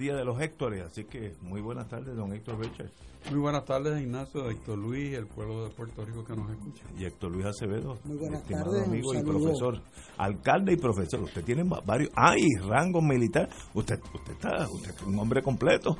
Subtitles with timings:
[0.00, 2.90] Día de los Héctores, así que muy buenas tardes, don Héctor Richard.
[3.30, 6.84] Muy buenas tardes, Ignacio, Héctor Luis, el pueblo de Puerto Rico que nos escucha.
[6.98, 9.82] Y Héctor Luis Acevedo, muy buenas estimado tardes, amigo y profesor,
[10.16, 11.20] alcalde y profesor.
[11.20, 13.50] Usted tiene varios, ah, y rango militar.
[13.74, 15.98] Usted, usted está, usted es un hombre completo.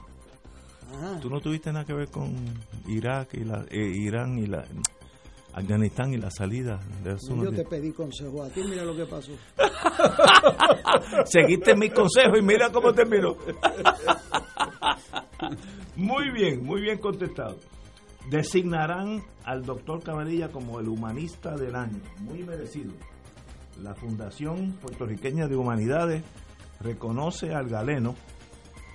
[1.20, 2.34] ¿Tú no tuviste nada que ver con
[2.88, 4.64] Irak y la, eh, Irán y la
[5.60, 7.16] Afganistán y la salida de.
[7.42, 9.32] Yo te pedí consejo a ti, mira lo que pasó.
[11.24, 13.36] Seguiste mis consejos y mira cómo terminó.
[15.96, 17.56] muy bien, muy bien contestado.
[18.30, 22.92] Designarán al doctor Camarilla como el humanista del año, muy merecido.
[23.82, 26.22] La Fundación Puertorriqueña de Humanidades
[26.80, 28.14] reconoce al galeno,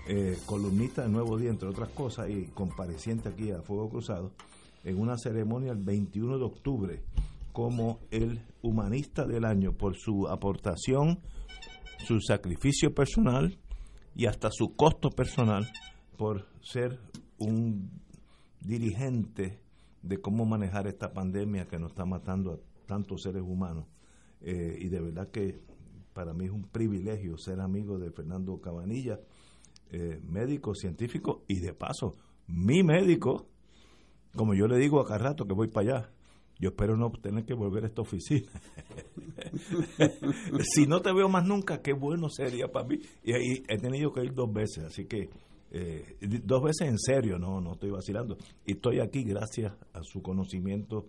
[0.07, 4.31] eh, columnista de Nuevo Día, entre otras cosas, y compareciente aquí a Fuego Cruzado,
[4.85, 7.03] en una ceremonia el 21 de octubre
[7.51, 11.19] como el humanista del año por su aportación,
[12.05, 13.57] su sacrificio personal
[14.15, 15.67] y hasta su costo personal
[16.17, 16.99] por ser
[17.37, 17.89] un
[18.61, 19.59] dirigente
[20.01, 23.87] de cómo manejar esta pandemia que nos está matando a tantos seres humanos.
[24.41, 25.61] Eh, y de verdad que
[26.13, 29.19] para mí es un privilegio ser amigo de Fernando Cabanilla,
[29.91, 32.15] eh, médico, científico y de paso,
[32.47, 33.47] mi médico
[34.35, 36.09] como yo le digo acá rato que voy para allá,
[36.59, 38.47] yo espero no tener que volver a esta oficina.
[40.73, 42.99] si no te veo más nunca, qué bueno sería para mí.
[43.23, 45.29] Y ahí he tenido que ir dos veces, así que
[45.71, 48.37] eh, dos veces en serio, no, no estoy vacilando.
[48.65, 51.07] Y estoy aquí gracias a su conocimiento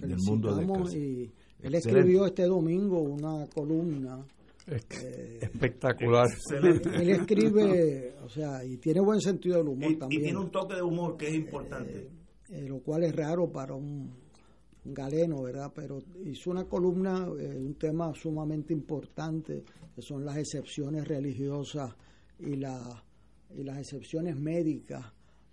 [0.00, 1.30] del mundo de y
[1.62, 4.24] Él escribió este domingo una columna
[4.66, 6.26] eh, espectacular.
[6.94, 10.20] Él escribe, o sea, y tiene buen sentido del humor también.
[10.20, 11.98] Y tiene un toque de humor que es importante.
[11.98, 12.10] Eh,
[12.50, 14.26] eh, lo cual es raro para un,
[14.84, 15.70] galeno, ¿verdad?
[15.74, 19.62] Pero hizo una columna, eh, un tema sumamente importante,
[19.94, 21.94] que son las excepciones religiosas
[22.38, 22.80] y, la,
[23.54, 25.04] y las excepciones médicas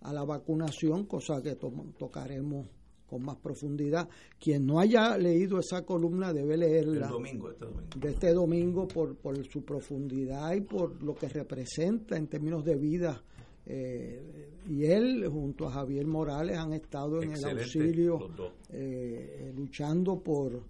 [0.02, 2.68] a la vacunación, cosa que tocaremos
[3.08, 4.08] con más profundidad.
[4.40, 7.08] Quien no haya leído esa columna debe leerla.
[7.08, 7.90] domingo, este domingo.
[8.00, 12.76] De este domingo por, por su profundidad y por lo que representa en términos de
[12.76, 13.22] vida
[13.66, 18.30] eh, y él junto a Javier Morales han estado en el auxilio
[18.70, 20.62] eh, luchando por,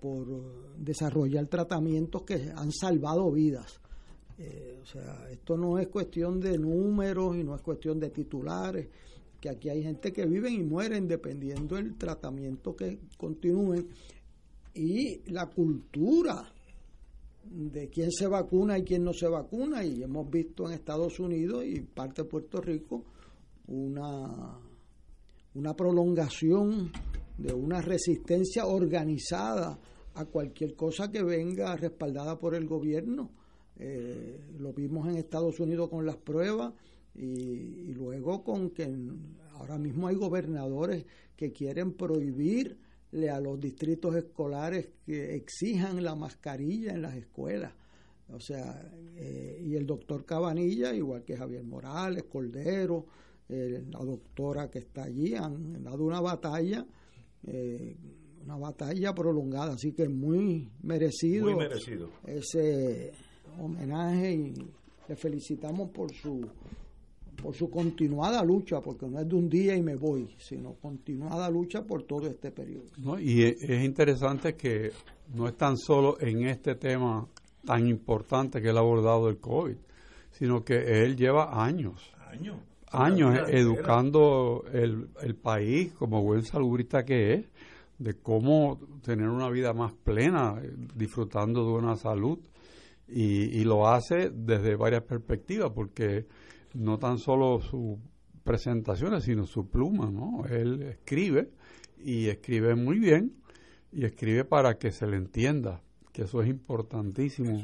[0.00, 3.80] por desarrollar tratamientos que han salvado vidas.
[4.38, 8.88] Eh, o sea, esto no es cuestión de números y no es cuestión de titulares,
[9.40, 13.88] que aquí hay gente que vive y mueren dependiendo del tratamiento que continúen
[14.74, 16.52] y la cultura
[17.50, 21.64] de quién se vacuna y quién no se vacuna y hemos visto en Estados Unidos
[21.64, 23.04] y parte de Puerto Rico
[23.68, 24.58] una,
[25.54, 26.90] una prolongación
[27.36, 29.78] de una resistencia organizada
[30.14, 33.30] a cualquier cosa que venga respaldada por el gobierno.
[33.76, 36.74] Eh, lo vimos en Estados Unidos con las pruebas
[37.14, 38.92] y, y luego con que
[39.52, 41.04] ahora mismo hay gobernadores
[41.36, 42.78] que quieren prohibir
[43.12, 47.72] a los distritos escolares que exijan la mascarilla en las escuelas.
[48.30, 53.06] O sea, eh, y el doctor Cabanilla, igual que Javier Morales, Cordero,
[53.48, 56.86] eh, la doctora que está allí, han dado una batalla,
[57.46, 57.96] eh,
[58.44, 63.12] una batalla prolongada, así que muy merecido, muy merecido ese
[63.58, 64.54] homenaje y
[65.08, 66.46] le felicitamos por su
[67.42, 71.48] por su continuada lucha, porque no es de un día y me voy, sino continuada
[71.50, 72.86] lucha por todo este periodo.
[73.20, 74.90] y es interesante que
[75.34, 77.26] no es tan solo en este tema
[77.64, 79.76] tan importante que él ha abordado el COVID,
[80.32, 82.56] sino que él lleva años, años,
[82.90, 87.46] años educando el, el país como buen salubrista que es,
[87.98, 90.60] de cómo tener una vida más plena,
[90.94, 92.38] disfrutando de una salud,
[93.08, 96.26] y, y lo hace desde varias perspectivas, porque
[96.74, 97.98] no tan solo sus
[98.44, 100.44] presentaciones, sino su pluma, ¿no?
[100.46, 101.50] Él escribe
[102.02, 103.34] y escribe muy bien
[103.92, 105.82] y escribe para que se le entienda,
[106.12, 107.62] que eso es importantísimo,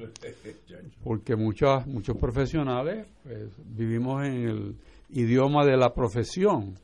[1.02, 4.76] porque muchas, muchos profesionales pues, vivimos en el
[5.10, 6.78] idioma de la profesión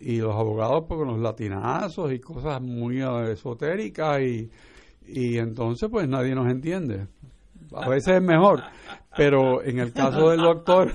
[0.00, 4.50] y los abogados pues, con los latinazos y cosas muy esotéricas y,
[5.06, 7.06] y entonces pues nadie nos entiende.
[7.74, 8.62] A veces es mejor,
[9.16, 10.92] pero en el caso del doctor,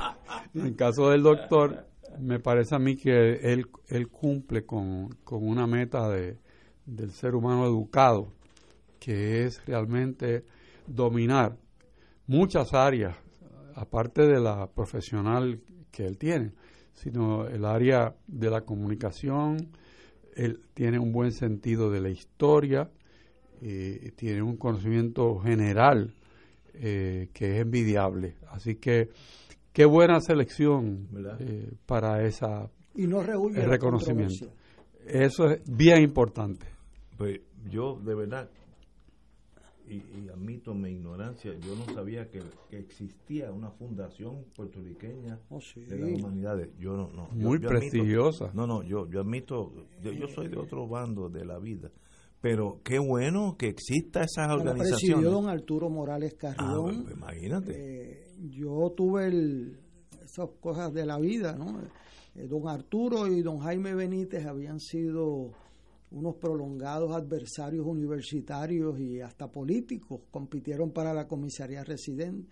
[0.54, 1.88] en el caso del doctor,
[2.20, 6.38] me parece a mí que él, él cumple con, una meta de,
[6.86, 8.34] del ser humano educado,
[9.00, 10.46] que es realmente
[10.88, 11.58] dominar
[12.28, 13.16] muchas áreas,
[13.76, 15.62] aparte de la profesional
[15.92, 16.54] que él tiene,
[16.94, 19.72] sino el área de la comunicación,
[20.36, 22.90] él tiene un buen sentido de la historia,
[23.62, 26.14] y tiene un conocimiento general
[26.80, 28.36] eh, que es envidiable.
[28.50, 29.10] Así que
[29.74, 31.08] qué buena selección
[31.40, 34.48] eh, para esa y no el reconocimiento.
[35.06, 36.66] Eso es bien importante.
[37.18, 38.50] Pues yo de verdad
[39.88, 42.42] y, admito mi ignorancia, yo no sabía que,
[42.72, 46.70] existía una fundación puertorriqueña oh, de las humanidades.
[46.80, 48.52] Yo no, no Muy prestigiosa.
[48.54, 51.92] no, no, yo, yo admito, yo, soy de otro bando de la vida
[52.46, 55.14] pero qué bueno que exista esa organización.
[55.14, 57.02] presidió don Arturo Morales ah, Carrión.
[57.04, 57.74] Pues, imagínate.
[57.74, 59.80] Eh, yo tuve el,
[60.24, 61.82] esas cosas de la vida, ¿no?
[62.36, 65.54] Eh, don Arturo y don Jaime Benítez habían sido
[66.12, 72.48] unos prolongados adversarios universitarios y hasta políticos, compitieron para la comisaría residente.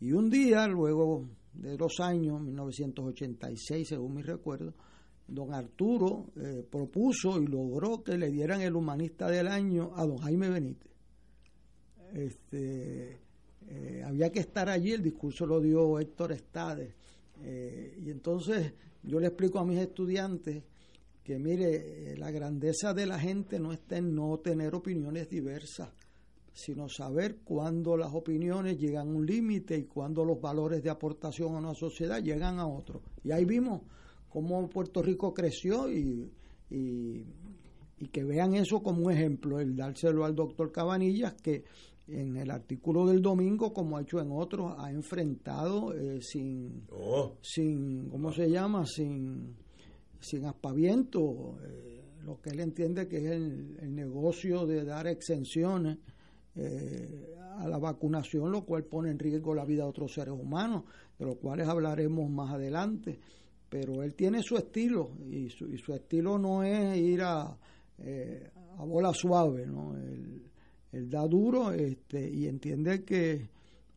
[0.00, 4.72] Y un día, luego de dos años, 1986 según mi recuerdo,
[5.28, 10.18] don Arturo eh, propuso y logró que le dieran el humanista del año a don
[10.18, 10.92] Jaime Benítez.
[12.14, 13.18] Este,
[13.68, 16.94] eh, había que estar allí, el discurso lo dio Héctor Estade.
[17.42, 20.62] Eh, y entonces yo le explico a mis estudiantes
[21.24, 25.88] que mire, la grandeza de la gente no está en no tener opiniones diversas,
[26.52, 31.56] sino saber cuándo las opiniones llegan a un límite y cuándo los valores de aportación
[31.56, 33.02] a una sociedad llegan a otro.
[33.24, 33.82] Y ahí vimos
[34.36, 36.30] cómo Puerto Rico creció y,
[36.68, 37.24] y,
[38.12, 41.64] que vean eso como un ejemplo, el dárselo al doctor Cabanillas, que
[42.06, 47.38] en el artículo del domingo, como ha hecho en otros, ha enfrentado eh, sin, oh.
[47.40, 48.84] sin, ¿cómo se llama?
[48.84, 49.56] Sin,
[50.20, 55.96] sin aspaviento, eh, lo que él entiende que es el, negocio de dar exenciones
[56.56, 60.84] eh, a la vacunación, lo cual pone en riesgo la vida de otros seres humanos,
[61.18, 63.18] de los cuales hablaremos más adelante
[63.68, 67.56] pero él tiene su estilo y su, y su estilo no es ir a,
[67.98, 69.96] eh, a bola suave, ¿no?
[69.96, 70.42] Él,
[71.10, 73.50] da duro este, y entiende que,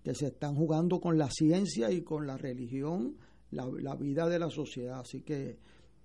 [0.04, 3.16] que, se están jugando con la ciencia y con la religión
[3.52, 5.00] la, la vida de la sociedad.
[5.00, 5.60] Así que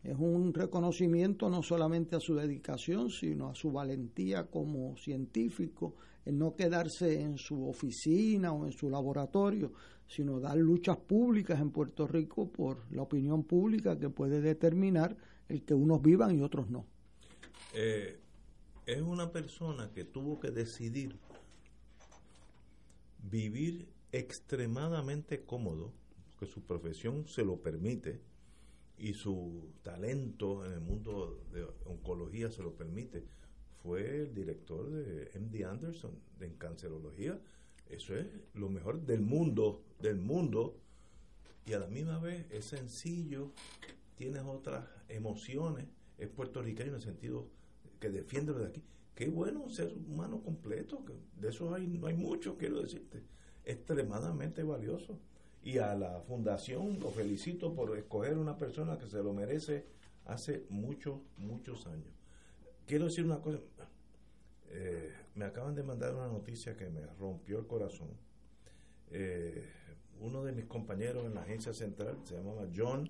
[0.05, 5.95] es un reconocimiento no solamente a su dedicación, sino a su valentía como científico,
[6.27, 9.73] en no quedarse en su oficina o en su laboratorio,
[10.09, 15.17] sino dar luchas públicas en Puerto Rico por la opinión pública que puede determinar
[15.49, 16.87] el que unos vivan y otros no.
[17.73, 18.19] Eh,
[18.87, 21.17] es una persona que tuvo que decidir
[23.31, 25.93] vivir extremadamente cómodo,
[26.39, 28.21] que su profesión se lo permite
[28.99, 33.25] y su talento en el mundo de oncología se lo permite.
[33.83, 37.39] Fue el director de MD Anderson en cancerología
[37.89, 40.77] eso es lo mejor del mundo, del mundo,
[41.67, 43.53] y a la misma vez es sencillo,
[44.17, 45.87] tienes otras emociones,
[46.19, 47.49] es puertorriqueño en el sentido
[48.01, 48.83] que defiende lo de aquí.
[49.15, 51.05] Qué bueno un ser humano completo,
[51.41, 53.23] de eso hay, no hay mucho, quiero decirte,
[53.65, 55.19] extremadamente valioso.
[55.63, 59.87] Y a la fundación lo felicito por escoger una persona que se lo merece
[60.27, 62.13] hace muchos, muchos años.
[62.87, 63.61] Quiero decir una cosa,
[64.69, 68.09] eh, me acaban de mandar una noticia que me rompió el corazón.
[69.11, 69.65] Eh,
[70.21, 73.09] uno de mis compañeros en la agencia central se llamaba John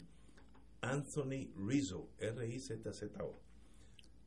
[0.81, 3.41] Anthony Rizzo, R-I-Z-Z-O.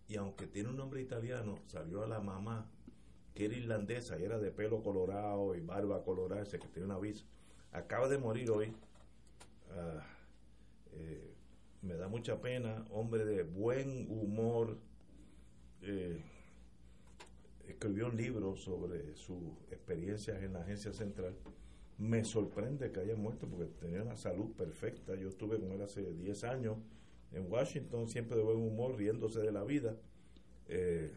[0.07, 2.69] Y aunque tiene un nombre italiano, salió a la mamá,
[3.33, 6.97] que era irlandesa y era de pelo colorado y barba colorada, ese que tiene una
[6.97, 7.25] visa.
[7.71, 8.73] Acaba de morir hoy.
[9.71, 10.01] Ah,
[11.97, 14.77] da mucha pena, hombre de buen humor.
[15.81, 16.21] Eh,
[17.67, 19.41] escribió un libro sobre sus
[19.71, 21.35] experiencias en la agencia central.
[21.97, 25.15] Me sorprende que haya muerto porque tenía una salud perfecta.
[25.15, 26.77] Yo estuve con él hace 10 años
[27.31, 29.97] en Washington, siempre de buen humor, riéndose de la vida.
[30.67, 31.11] Eh,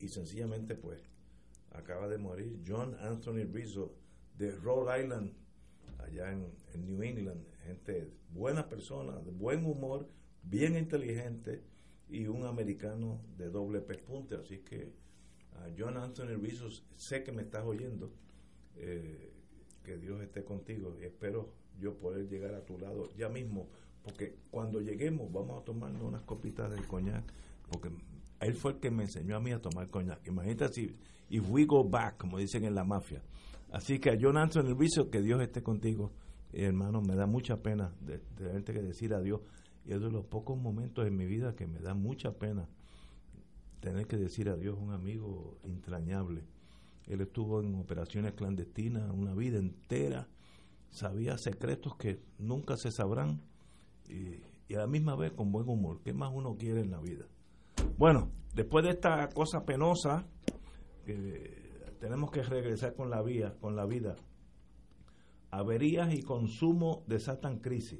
[0.00, 1.00] y sencillamente, pues,
[1.72, 3.94] acaba de morir John Anthony Rizzo
[4.36, 5.32] de Rhode Island,
[5.98, 6.52] allá en,
[6.86, 7.44] New England.
[7.64, 10.08] Gente, buena persona, de buen humor,
[10.42, 11.62] bien inteligente
[12.08, 14.36] y un americano de doble pespunte.
[14.36, 14.92] Así que
[15.78, 18.12] John Anthony Rizzo, sé que me estás oyendo.
[18.76, 19.29] Eh,
[19.90, 21.48] que Dios esté contigo y espero
[21.80, 23.66] yo poder llegar a tu lado ya mismo,
[24.04, 27.24] porque cuando lleguemos vamos a tomarnos unas copitas del coñac,
[27.68, 27.90] porque
[28.38, 30.24] él fue el que me enseñó a mí a tomar coñac.
[30.28, 30.96] Imagínate si,
[31.28, 33.20] if we go back, como dicen en la mafia.
[33.72, 36.12] Así que a John Anthony Rizzo, que Dios esté contigo,
[36.52, 39.40] hermano, me da mucha pena de, de que decir adiós.
[39.84, 42.68] Y es de los pocos momentos en mi vida que me da mucha pena
[43.80, 46.44] tener que decir adiós a un amigo entrañable.
[47.10, 50.28] Él estuvo en operaciones clandestinas una vida entera,
[50.90, 53.42] sabía secretos que nunca se sabrán
[54.08, 56.00] y, a la misma vez con buen humor.
[56.04, 57.26] ¿Qué más uno quiere en la vida?
[57.98, 60.24] Bueno, después de esta cosa penosa,
[61.04, 64.14] que tenemos que regresar con la vía, con la vida.
[65.50, 67.98] Averías y consumo desatan crisis.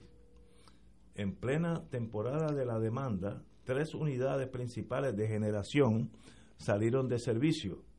[1.17, 6.13] En plena temporada de la demanda, tres unidades principales de generación
[6.59, 7.90] salieron de servicio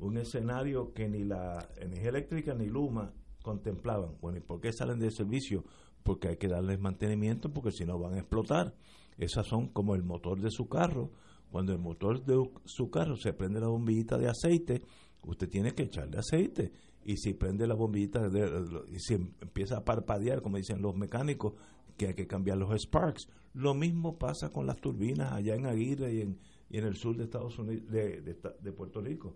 [0.00, 3.12] un escenario que ni la energía eléctrica ni Luma
[3.42, 4.16] contemplaban.
[4.20, 5.64] Bueno, ¿y por qué salen de servicio?
[6.02, 8.74] Porque hay que darles mantenimiento porque si no van a explotar.
[9.16, 11.10] Esas son como el motor de su carro.
[11.50, 14.82] Cuando el motor de su carro se prende la bombillita de aceite,
[15.24, 16.72] usted tiene que echarle aceite.
[17.04, 21.54] Y si prende la bombillita de, y si empieza a parpadear, como dicen los mecánicos,
[21.96, 23.28] que hay que cambiar los sparks.
[23.54, 26.38] Lo mismo pasa con las turbinas allá en Aguirre y en,
[26.70, 29.34] y en el sur de Estados Unidos, de Puerto Rico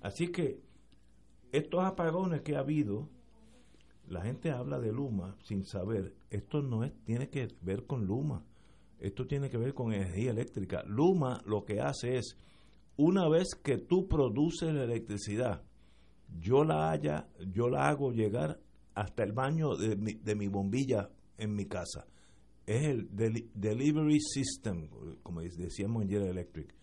[0.00, 0.60] Así que
[1.52, 3.08] estos apagones que ha habido,
[4.08, 8.44] la gente habla de Luma sin saber, esto no es, tiene que ver con Luma,
[8.98, 10.82] esto tiene que ver con energía eléctrica.
[10.86, 12.36] Luma lo que hace es,
[12.96, 15.62] una vez que tú produces la electricidad,
[16.38, 18.60] yo la haya, yo la hago llegar
[18.94, 22.06] hasta el baño de mi, de mi bombilla en mi casa.
[22.66, 23.08] Es el
[23.54, 24.88] delivery system,
[25.22, 26.79] como decíamos en General Electric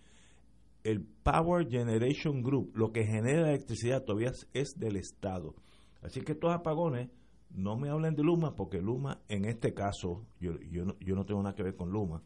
[0.87, 5.53] el Power Generation Group, lo que genera electricidad todavía es del Estado.
[6.01, 7.09] Así que estos apagones,
[7.49, 11.25] no me hablen de Luma, porque Luma, en este caso, yo, yo, no, yo no
[11.25, 12.23] tengo nada que ver con Luma,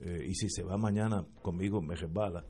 [0.00, 2.44] eh, y si se va mañana conmigo me resbala.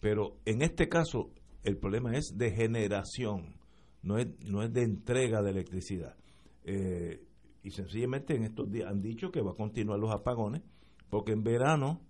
[0.00, 1.30] Pero en este caso,
[1.62, 3.54] el problema es de generación,
[4.02, 6.16] no es, no es de entrega de electricidad.
[6.64, 7.22] Eh,
[7.62, 10.62] y sencillamente en estos días han dicho que va a continuar los apagones,
[11.08, 12.00] porque en verano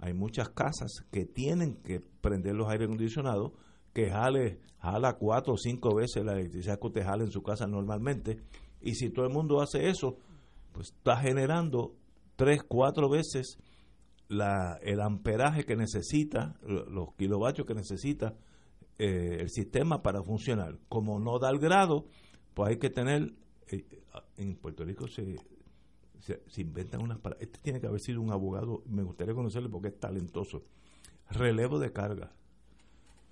[0.00, 3.52] hay muchas casas que tienen que prender los aire acondicionados,
[3.92, 7.66] que jale, jala cuatro o cinco veces la electricidad que usted jale en su casa
[7.66, 8.38] normalmente.
[8.80, 10.16] Y si todo el mundo hace eso,
[10.72, 11.96] pues está generando
[12.36, 13.58] tres, cuatro veces
[14.28, 18.34] la, el amperaje que necesita, los kilovatios que necesita
[18.98, 20.78] eh, el sistema para funcionar.
[20.88, 22.06] Como no da el grado,
[22.54, 23.34] pues hay que tener,
[23.70, 23.84] eh,
[24.36, 25.36] en Puerto Rico se,
[26.20, 27.42] se, inventan unas palabras.
[27.42, 30.62] Este tiene que haber sido un abogado, me gustaría conocerle porque es talentoso.
[31.30, 32.32] Relevo de carga.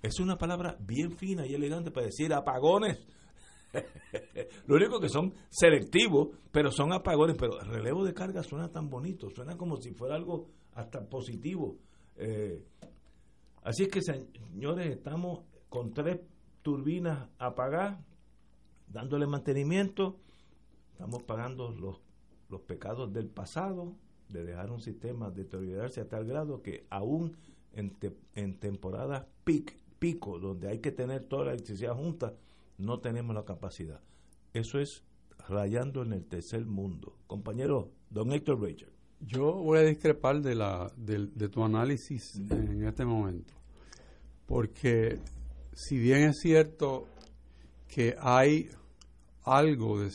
[0.01, 2.97] Es una palabra bien fina y elegante para decir apagones.
[4.67, 7.35] Lo único que son selectivos, pero son apagones.
[7.37, 11.77] Pero relevo de carga suena tan bonito, suena como si fuera algo hasta positivo.
[12.15, 12.63] Eh,
[13.63, 16.21] así es que, señores, estamos con tres
[16.61, 17.99] turbinas apagadas,
[18.87, 20.17] dándole mantenimiento.
[20.93, 22.01] Estamos pagando los
[22.49, 23.95] los pecados del pasado,
[24.29, 27.35] de dejar un sistema deteriorarse a tal grado que aún
[27.73, 27.95] en,
[28.35, 29.25] en temporadas
[29.99, 32.33] pico, donde hay que tener toda la electricidad junta,
[32.77, 33.99] no tenemos la capacidad.
[34.53, 35.03] Eso es
[35.47, 37.17] rayando en el tercer mundo.
[37.27, 38.91] Compañero, don Héctor Richard.
[39.21, 43.53] Yo voy a discrepar de, la, de, tu análisis en este momento,
[44.45, 45.19] porque
[45.73, 47.05] si bien es cierto
[47.89, 48.69] que hay
[49.43, 50.09] algo de,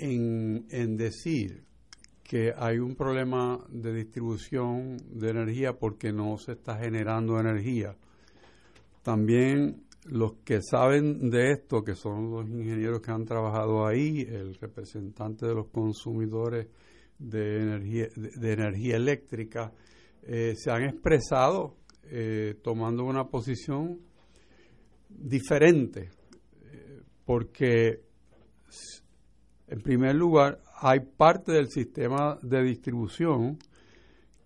[0.00, 1.64] en, decir
[2.22, 7.96] que hay un problema de distribución de energía porque no se está generando energía.
[9.02, 14.54] También los que saben de esto, que son los ingenieros que han trabajado ahí, el
[14.56, 16.68] representante de los consumidores
[17.18, 19.72] de energía, de, energía eléctrica,
[20.22, 24.00] eh, se han expresado eh, tomando una posición
[25.08, 26.10] diferente,
[26.64, 28.06] eh, porque
[29.68, 33.58] En primer lugar, hay parte del sistema de distribución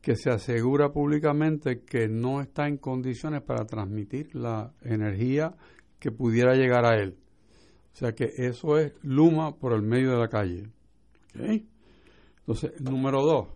[0.01, 5.55] que se asegura públicamente que no está en condiciones para transmitir la energía
[5.99, 7.19] que pudiera llegar a él.
[7.93, 10.71] O sea que eso es Luma por el medio de la calle.
[11.35, 13.49] Entonces, número dos,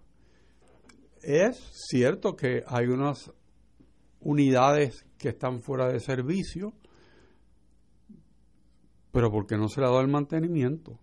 [1.23, 1.57] es
[1.89, 3.33] cierto que hay unas
[4.21, 6.75] unidades que están fuera de servicio,
[9.13, 10.99] pero porque no se le ha dado el mantenimiento.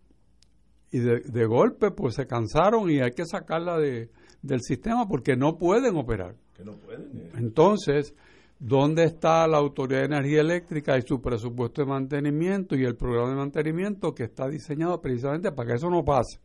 [0.91, 4.09] Y de, golpe, pues se cansaron y hay que sacarla de,
[4.41, 6.35] del sistema porque no pueden operar.
[6.59, 7.31] Eh.
[7.35, 8.13] Entonces,
[8.59, 13.29] ¿dónde está la Autoridad de Energía Eléctrica y su presupuesto de mantenimiento y el programa
[13.29, 16.39] de mantenimiento que está diseñado precisamente para que eso no pase?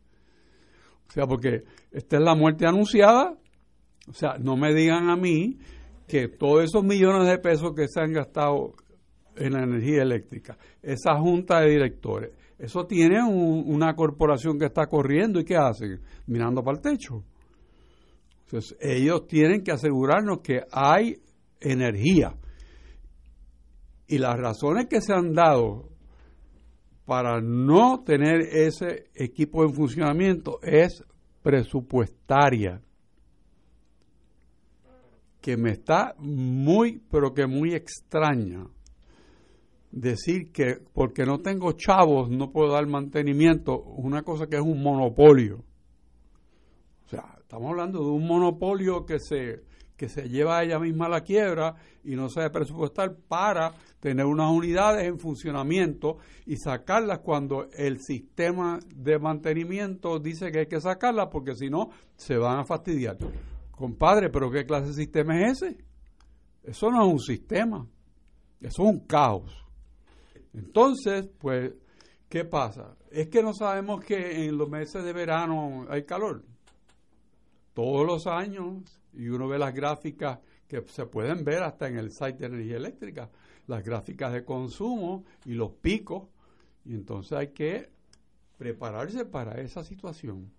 [1.08, 3.36] O sea, porque esta es la muerte anunciada.
[4.08, 5.58] O sea, no me digan a mí
[6.06, 8.74] que todos esos millones de pesos que se han gastado
[9.36, 15.40] en la energía eléctrica, esa junta de directores, eso tiene una corporación que está corriendo
[15.40, 16.00] y ¿qué hacen?
[16.26, 17.22] Mirando para el techo.
[18.44, 21.16] Entonces, ellos tienen que asegurarnos que hay
[21.60, 22.34] energía.
[24.06, 25.90] Y las razones que se han dado
[27.04, 31.04] para no tener ese equipo en funcionamiento es
[31.42, 32.80] presupuestaria
[35.40, 38.66] que me está muy, pero que muy extraña
[39.96, 44.82] decir que porque no tengo chavos no puedo dar mantenimiento, una cosa que es un
[44.82, 45.64] monopolio.
[47.06, 49.62] O sea, estamos hablando de un monopolio que se,
[49.96, 54.26] que se lleva a ella misma a la quiebra y no se presupuestar para tener
[54.26, 60.80] unas unidades en funcionamiento y sacarlas cuando el sistema de mantenimiento dice que hay que
[60.80, 63.16] sacarlas porque si no se van a fastidiar.
[63.70, 65.78] Compadre, pero ¿qué clase de sistema es ese?
[66.64, 67.86] Eso no es un sistema,
[68.60, 69.65] eso es un caos.
[70.56, 71.74] Entonces, pues,
[72.28, 72.96] ¿qué pasa?
[73.10, 76.42] Es que no sabemos que en los meses de verano hay calor.
[77.74, 78.82] Todos los años,
[79.12, 82.76] y uno ve las gráficas que se pueden ver hasta en el site de energía
[82.76, 83.30] eléctrica,
[83.66, 86.28] las gráficas de consumo y los picos,
[86.86, 87.90] y entonces hay que
[88.56, 90.50] prepararse para esa situación.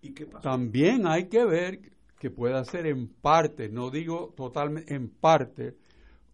[0.00, 0.40] ¿Y qué pasa?
[0.40, 5.76] También hay que ver que puede ser en parte, no digo totalmente, en parte,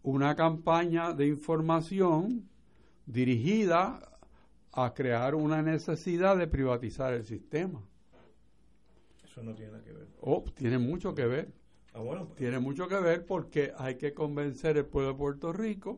[0.01, 2.48] una campaña de información
[3.09, 3.99] dirigida
[4.71, 7.81] a crear una necesidad de privatizar el sistema.
[9.23, 10.07] Eso no tiene nada que ver.
[10.21, 11.51] Oh, tiene mucho que ver.
[11.93, 12.37] Ah, bueno, pues.
[12.37, 15.95] Tiene mucho que ver porque hay que convencer al pueblo de Puerto Rico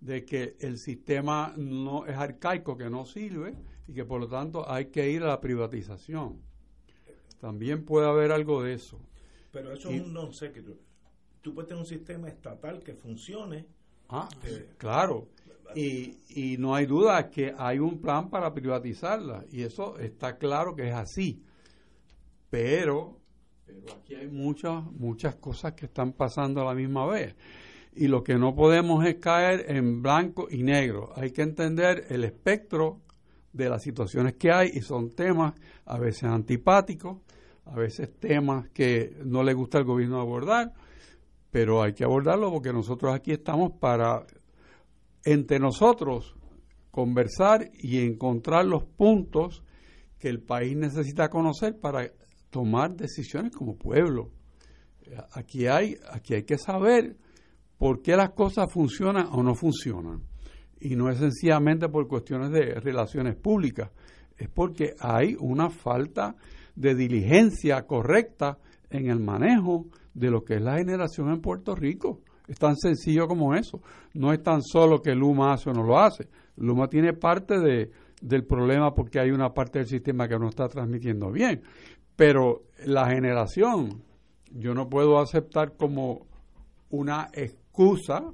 [0.00, 3.54] de que el sistema no es arcaico, que no sirve
[3.86, 6.40] y que por lo tanto hay que ir a la privatización.
[7.40, 8.98] También puede haber algo de eso.
[9.52, 13.66] Pero eso es un no sé que tú, puedes tener un sistema estatal que funcione.
[14.08, 14.28] Ah,
[14.78, 15.28] claro.
[15.74, 20.74] Y, y no hay duda que hay un plan para privatizarla y eso está claro
[20.74, 21.42] que es así.
[22.50, 23.18] Pero,
[23.66, 27.36] pero aquí hay muchas, muchas cosas que están pasando a la misma vez.
[27.94, 31.12] Y lo que no podemos es caer en blanco y negro.
[31.16, 33.00] Hay que entender el espectro
[33.52, 35.54] de las situaciones que hay y son temas
[35.84, 37.18] a veces antipáticos,
[37.64, 40.72] a veces temas que no le gusta al gobierno abordar,
[41.50, 44.26] pero hay que abordarlo porque nosotros aquí estamos para
[45.24, 46.34] entre nosotros
[46.90, 49.62] conversar y encontrar los puntos
[50.18, 52.10] que el país necesita conocer para
[52.50, 54.30] tomar decisiones como pueblo.
[55.32, 57.16] Aquí hay, aquí hay que saber
[57.78, 60.22] por qué las cosas funcionan o no funcionan.
[60.80, 63.90] Y no es sencillamente por cuestiones de relaciones públicas,
[64.36, 66.36] es porque hay una falta
[66.74, 68.58] de diligencia correcta
[68.90, 72.22] en el manejo de lo que es la generación en Puerto Rico.
[72.48, 73.80] Es tan sencillo como eso.
[74.14, 76.28] No es tan solo que Luma hace o no lo hace.
[76.56, 77.90] Luma tiene parte de,
[78.22, 81.62] del problema porque hay una parte del sistema que no está transmitiendo bien.
[82.16, 84.02] Pero la generación,
[84.50, 86.26] yo no puedo aceptar como
[86.90, 88.24] una excusa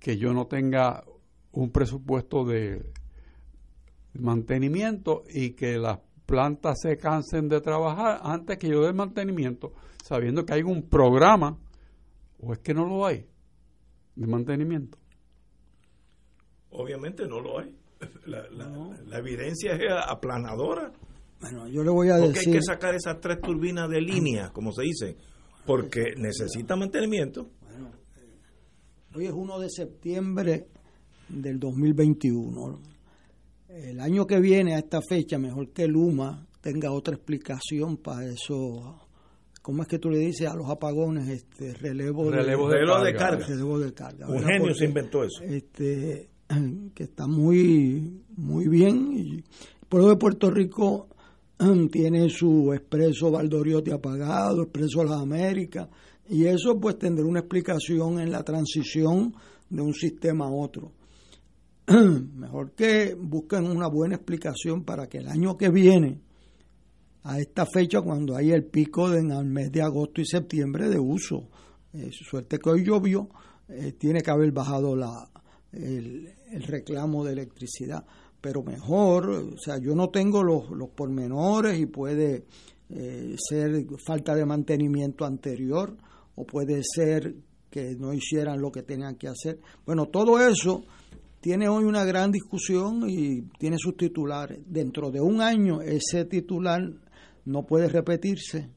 [0.00, 1.04] que yo no tenga
[1.52, 2.90] un presupuesto de
[4.14, 9.72] mantenimiento y que las plantas se cansen de trabajar antes que yo dé mantenimiento,
[10.04, 11.58] sabiendo que hay un programa
[12.40, 13.26] ¿O es que no lo hay
[14.14, 14.98] de mantenimiento?
[16.70, 17.74] Obviamente no lo hay.
[18.26, 20.92] La, evidencia es aplanadora.
[21.40, 24.72] Bueno, yo le voy a porque hay que sacar esas tres turbinas de línea, como
[24.72, 25.16] se dice,
[25.66, 27.50] porque necesita mantenimiento.
[27.62, 27.90] Bueno,
[29.14, 30.66] hoy es 1 de septiembre
[31.28, 32.80] del 2021.
[33.68, 39.07] El año que viene a esta fecha, mejor que Luma tenga otra explicación para eso
[39.68, 41.28] ¿cómo es que tú le dices a los apagones?
[41.28, 42.38] Este, relevo, de,
[43.14, 43.46] carga.
[43.46, 44.26] Relevo de carga.
[44.26, 45.42] Un genio se inventó eso.
[45.42, 46.30] Este,
[46.94, 49.44] que está muy, muy bien.
[49.86, 51.08] pueblo de Puerto Rico
[51.92, 55.86] tiene su expreso Valdoriotti apagado, expreso Las Américas,
[56.30, 59.34] y eso pues tendrá una explicación en la transición
[59.68, 60.92] de un sistema a otro.
[61.88, 66.22] Mejor que busquen una buena explicación para que el año que viene,
[67.28, 70.98] a esta fecha, cuando hay el pico en el mes de agosto y septiembre de
[70.98, 71.50] uso,
[71.92, 73.28] eh, suerte que hoy llovió,
[73.68, 75.30] eh, tiene que haber bajado la,
[75.72, 76.32] el,
[76.66, 78.02] reclamo de electricidad.
[78.40, 82.46] Pero mejor, o sea, yo no tengo los, los pormenores y puede
[82.88, 85.98] eh, ser falta de mantenimiento anterior
[86.34, 87.34] o puede ser
[87.68, 89.60] que no hicieran lo que tenían que hacer.
[89.84, 90.82] Bueno, todo eso
[91.40, 94.60] tiene hoy una gran discusión y tiene sus titulares.
[94.66, 96.80] Dentro de un año ese titular
[97.48, 98.68] no puede repetirse.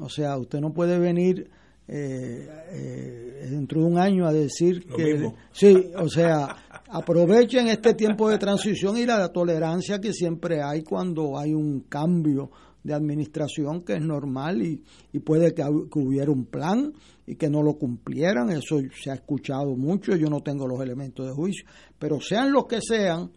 [0.00, 1.50] O sea, usted no puede venir
[1.88, 6.56] eh, eh, dentro de un año a decir que sí, o sea,
[6.88, 12.50] aprovechen este tiempo de transición y la tolerancia que siempre hay cuando hay un cambio
[12.82, 16.92] de administración que es normal y, puede que, hubiera un plan
[17.26, 21.26] y que no lo cumplieran, eso se ha escuchado mucho, yo no tengo los elementos
[21.26, 21.66] de juicio,
[21.98, 23.32] pero sean los que sean,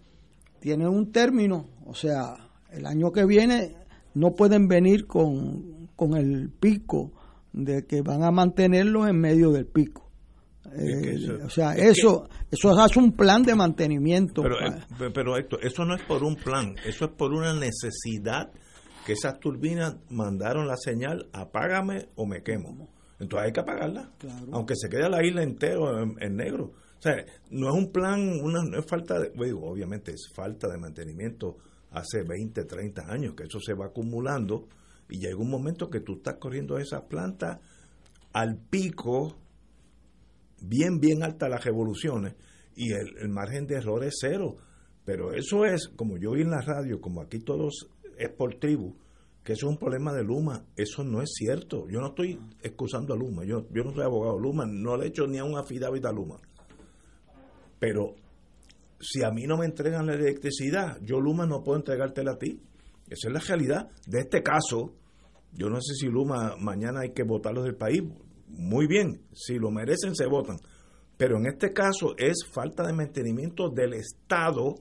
[0.60, 2.36] tienen un término, o sea,
[2.72, 3.76] el año que viene
[4.14, 7.12] no pueden venir con, con el pico
[7.54, 10.10] de que van a mantenerlo en medio del pico.
[10.78, 14.44] Eh, o sea, eso, eso hace un plan de mantenimiento.
[14.44, 18.52] Pero, eh, pero esto, eso no es por un plan, eso es por una necesidad
[19.06, 22.90] que esas turbinas mandaron la señal, apágame o me quemo.
[23.20, 24.12] Entonces hay que apagarla,
[24.52, 26.72] aunque se quede la isla entero en, negro.
[26.98, 27.16] O sea,
[27.50, 31.58] no es un plan, una, no es falta de, obviamente es falta de mantenimiento
[31.92, 34.68] hace 20, 30 años, que eso se va acumulando
[35.10, 37.60] y llega un momento que tú estás corriendo esas plantas
[38.34, 39.38] al pico,
[40.62, 42.36] bien, bien alta las revoluciones
[42.76, 44.56] y el, margen de error es cero.
[45.04, 48.96] Pero eso es, como yo vi en la radio, como aquí todos es por tribu,
[49.44, 50.64] que eso es un problema de Luma.
[50.76, 51.88] Eso no es cierto.
[51.90, 53.44] Yo no estoy excusando a Luma.
[53.44, 54.66] Yo, yo no soy abogado de Luma.
[54.66, 56.40] No le he hecho ni a un affidavit a Luma.
[57.80, 58.16] Pero
[59.00, 62.62] si a mí no me entregan la electricidad, yo Luma no puedo entregártela a ti.
[63.10, 63.90] Esa es la realidad.
[64.06, 64.94] De este caso,
[65.54, 68.04] yo no sé si Luma mañana hay que votarlos del país.
[68.48, 70.58] Muy bien, si lo merecen se votan.
[71.18, 74.76] Pero en este caso es falta de mantenimiento del Estado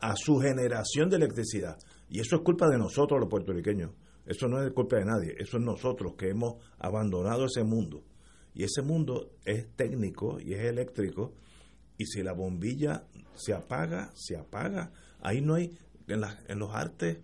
[0.00, 1.76] a su generación de electricidad.
[2.08, 3.90] Y eso es culpa de nosotros los puertorriqueños.
[4.24, 8.04] Eso no es culpa de nadie, eso es nosotros que hemos abandonado ese mundo.
[8.54, 11.32] Y ese mundo es técnico y es eléctrico.
[11.96, 13.06] Y si la bombilla
[13.38, 14.92] se apaga, se apaga.
[15.20, 15.76] Ahí no hay,
[16.08, 17.18] en, en los artes,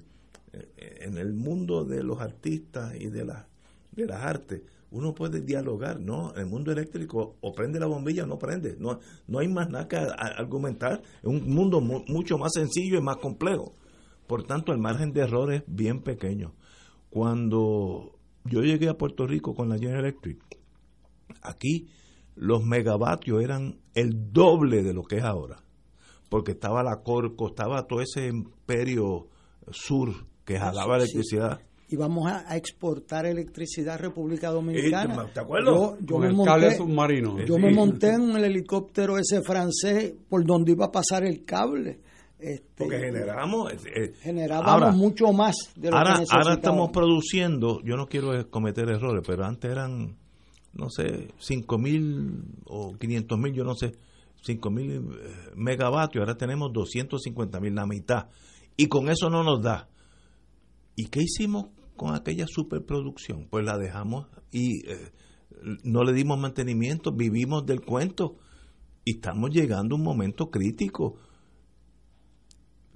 [0.52, 3.48] eh, en el mundo de los artistas y de, la,
[3.92, 6.32] de las artes, uno puede dialogar, ¿no?
[6.34, 8.76] En el mundo eléctrico o prende la bombilla o no prende.
[8.78, 11.02] No, no hay más nada que argumentar.
[11.18, 13.74] Es un mundo mucho más sencillo y más complejo.
[14.28, 16.54] Por tanto, el margen de error es bien pequeño.
[17.10, 20.38] Cuando yo llegué a Puerto Rico con la General Electric,
[21.42, 21.88] aquí
[22.36, 25.63] los megavatios eran el doble de lo que es ahora.
[26.28, 29.28] Porque estaba la Corco, estaba todo ese imperio
[29.70, 30.12] sur
[30.44, 31.60] que jalaba electricidad.
[31.88, 35.26] Y vamos a, exportar electricidad a República Dominicana.
[35.32, 35.98] ¿Te acuerdas?
[36.00, 36.78] Yo, me monté,
[37.46, 42.00] Yo me monté en el helicóptero ese francés por donde iba a pasar el cable
[42.44, 47.96] este, Porque generamos, eh, generábamos mucho más de lo ahora, que Ahora estamos produciendo, yo
[47.96, 50.18] no quiero cometer errores, pero antes eran,
[50.74, 53.92] no sé, 5 mil o 500 mil, yo no sé,
[54.44, 55.00] 5 mil eh,
[55.56, 58.28] megavatios, ahora tenemos 250 mil, la mitad.
[58.76, 59.88] Y con eso no nos da.
[60.96, 63.48] ¿Y qué hicimos con aquella superproducción?
[63.50, 65.12] Pues la dejamos y eh,
[65.84, 68.36] no le dimos mantenimiento, vivimos del cuento
[69.04, 71.16] y estamos llegando a un momento crítico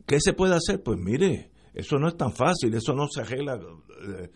[0.09, 0.83] ¿Qué se puede hacer?
[0.83, 4.31] Pues mire, eso no es tan fácil, eso no se arregla eh,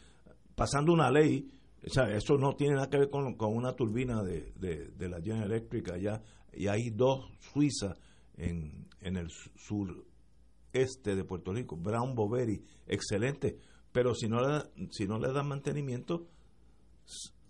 [0.55, 1.51] pasando una ley.
[1.85, 5.51] O sea, eso no tiene nada que ver con, una turbina de, de, la General
[5.51, 6.21] Electric allá.
[6.53, 7.99] Y hay dos suizas
[8.37, 13.59] en, en el sureste de Puerto Rico, Brown Boveri, excelente.
[13.93, 16.27] Pero si no, le, si no le dan mantenimiento,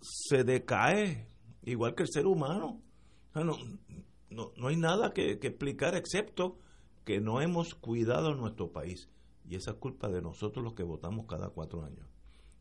[0.01, 1.27] se decae,
[1.63, 2.81] igual que el ser humano.
[3.33, 3.57] no,
[4.29, 6.57] no, no hay nada que, explicar excepto
[7.05, 9.09] que no hemos cuidado nuestro país.
[9.45, 12.07] Y esa es culpa de nosotros los que votamos cada cuatro años.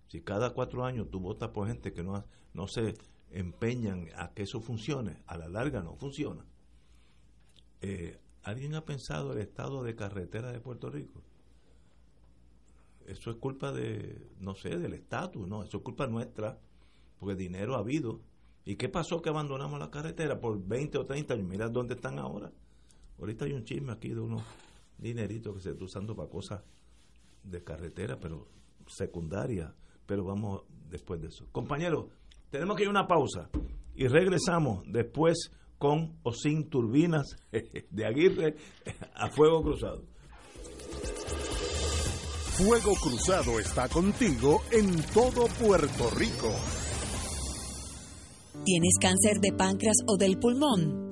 [0.08, 2.94] Si cada cuatro años tú votas por gente que no, no se
[3.32, 6.44] empeñan a que eso funcione, a la larga no funciona.
[7.80, 11.22] Eh, ¿Alguien ha pensado el estado de carretera de Puerto Rico?
[13.06, 16.58] Eso es culpa de, no sé, del estatus, no, eso es culpa nuestra,
[17.18, 18.20] porque dinero ha habido.
[18.64, 21.46] ¿Y qué pasó que abandonamos la carretera por 20 o 30 años?
[21.46, 22.52] Mira dónde están ahora.
[23.18, 24.42] Ahorita hay un chisme aquí de unos
[24.98, 26.62] dineritos que se están usando para cosas
[27.42, 28.46] de carretera, pero
[28.86, 29.74] secundaria.
[30.06, 31.46] Pero vamos después de eso.
[31.50, 32.06] Compañeros,
[32.52, 33.48] tenemos que ir a una pausa
[33.94, 37.36] y regresamos después con o sin turbinas
[37.90, 38.56] de Aguirre
[39.14, 40.02] a fuego cruzado.
[42.52, 46.54] Fuego Cruzado está contigo en todo Puerto Rico.
[48.64, 51.11] ¿Tienes cáncer de páncreas o del pulmón?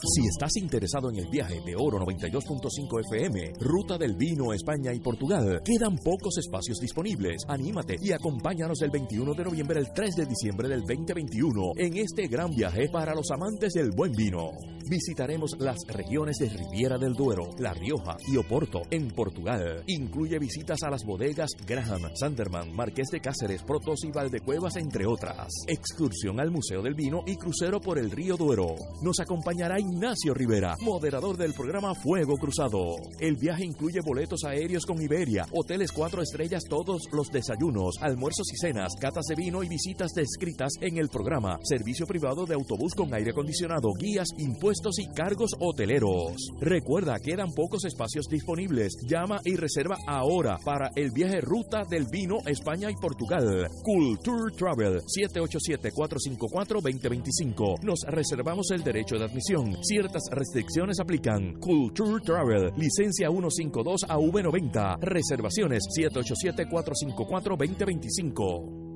[0.00, 5.00] Si estás interesado en el viaje de Oro 92.5 FM, Ruta del Vino, España y
[5.00, 7.42] Portugal, quedan pocos espacios disponibles.
[7.48, 12.28] Anímate y acompáñanos del 21 de noviembre al 3 de diciembre del 2021 en este
[12.28, 14.52] gran viaje para los amantes del buen vino.
[14.88, 19.82] Visitaremos las regiones de Riviera del Duero, La Rioja y Oporto en Portugal.
[19.86, 25.48] Incluye visitas a las bodegas Graham, Sanderman, Marqués de Cáceres, Protos y Valdecuevas, entre otras.
[25.66, 28.76] Excursión al Museo del Vino y crucero por el río Duero.
[29.02, 32.96] Nos acompañará Ignacio Rivera, moderador del programa Fuego Cruzado.
[33.18, 38.58] El viaje incluye boletos aéreos con Iberia, hoteles cuatro estrellas, todos los desayunos, almuerzos y
[38.58, 43.14] cenas, catas de vino y visitas descritas en el programa, servicio privado de autobús con
[43.14, 46.34] aire acondicionado, guías, impuestos y cargos hoteleros.
[46.60, 48.92] Recuerda, quedan pocos espacios disponibles.
[49.08, 53.68] Llama y reserva ahora para el viaje Ruta del Vino España y Portugal.
[53.82, 57.82] Culture Travel 787-454-2025.
[57.82, 59.77] Nos reservamos el derecho de admisión.
[59.82, 61.54] Ciertas restricciones aplican.
[61.60, 64.98] Culture Travel, licencia 152 a V90.
[65.00, 68.86] Reservaciones 787-454-2025.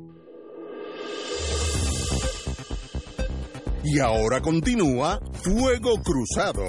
[3.85, 6.63] Y ahora continúa Fuego Cruzado.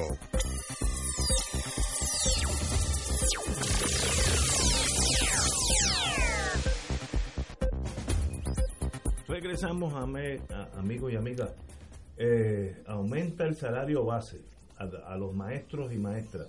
[9.27, 11.51] Regresamos, a me, a- amigos y amigas.
[12.17, 14.41] Eh, aumenta el salario base
[14.77, 16.47] a, los maestros y maestras.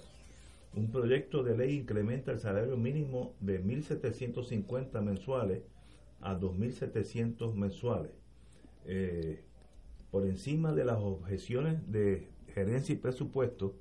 [0.74, 5.62] Un proyecto de ley incrementa el salario mínimo de 1.750 mensuales
[6.20, 8.12] a 2.700 mensuales.
[8.86, 9.42] Eh,
[10.10, 13.74] por encima de las objeciones de gerencia y presupuesto,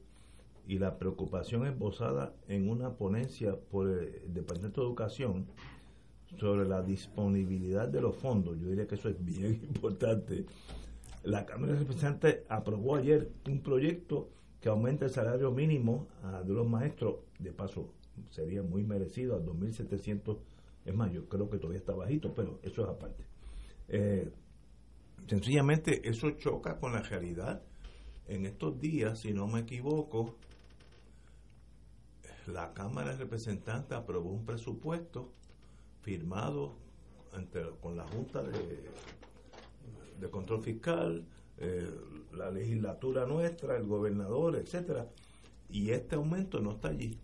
[0.68, 5.46] y la preocupación esbozada en una ponencia por el Departamento de Educación
[6.40, 8.58] sobre la disponibilidad de los fondos.
[8.60, 10.46] Yo diría que eso es bien importante.
[11.24, 16.08] La Cámara de Representantes aprobó ayer un proyecto que aumenta el salario mínimo
[16.46, 17.94] de los maestros, de paso
[18.30, 20.38] sería muy merecido, a 2.700,
[20.86, 23.26] es más, yo creo que todavía está bajito, pero eso es aparte.
[23.88, 24.30] Eh,
[25.28, 27.62] sencillamente eso choca con la realidad.
[28.28, 30.36] En estos días, si no me equivoco,
[32.48, 35.32] la Cámara de Representantes aprobó un presupuesto
[36.02, 36.76] firmado
[37.82, 38.90] con la Junta de,
[40.24, 41.26] de Control Fiscal,
[41.58, 41.90] eh,
[42.34, 45.08] la legislatura nuestra, el gobernador, etcétera,
[45.70, 47.18] y este aumento no está allí.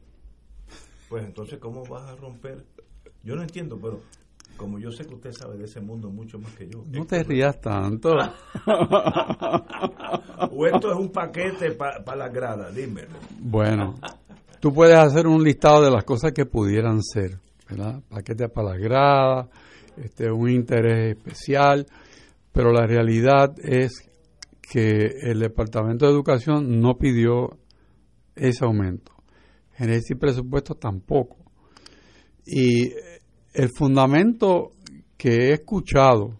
[1.07, 2.65] Pues entonces, ¿cómo vas a romper?
[3.23, 4.01] Yo no entiendo, pero
[4.57, 6.83] como yo sé que usted sabe de ese mundo mucho más que yo.
[6.91, 8.09] No te rías tanto.
[10.51, 13.05] o esto es un paquete para la grada, dime.
[13.39, 13.95] Bueno,
[14.59, 18.01] tú puedes hacer un listado de las cosas que pudieran ser, ¿verdad?
[18.09, 19.47] Paquete para las gradas,
[19.97, 21.87] este, un interés especial,
[22.51, 24.09] pero la realidad es
[24.61, 27.57] que el Departamento de Educación no pidió
[28.35, 29.13] ese aumento.
[29.73, 31.37] Génesis presupuesto tampoco.
[32.45, 32.91] Y
[33.53, 34.71] el fundamento
[35.17, 36.39] que he escuchado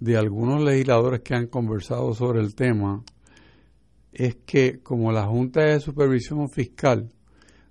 [0.00, 3.02] de algunos legisladores que han conversado sobre el tema
[4.12, 7.12] es que como la Junta de Supervisión Fiscal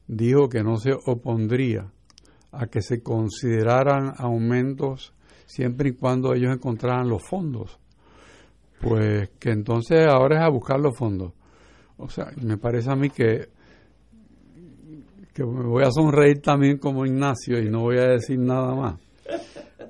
[0.08, 1.92] dijo que no se opondría
[2.52, 5.15] a que se consideraran aumentos
[5.46, 7.80] siempre y cuando ellos encontraran los fondos,
[8.82, 11.34] pues que entonces ahora es a buscar los fondos.
[11.98, 13.50] O sea, me parece a mí que,
[15.34, 19.00] que me voy a sonreír también como Ignacio y no voy a decir nada más.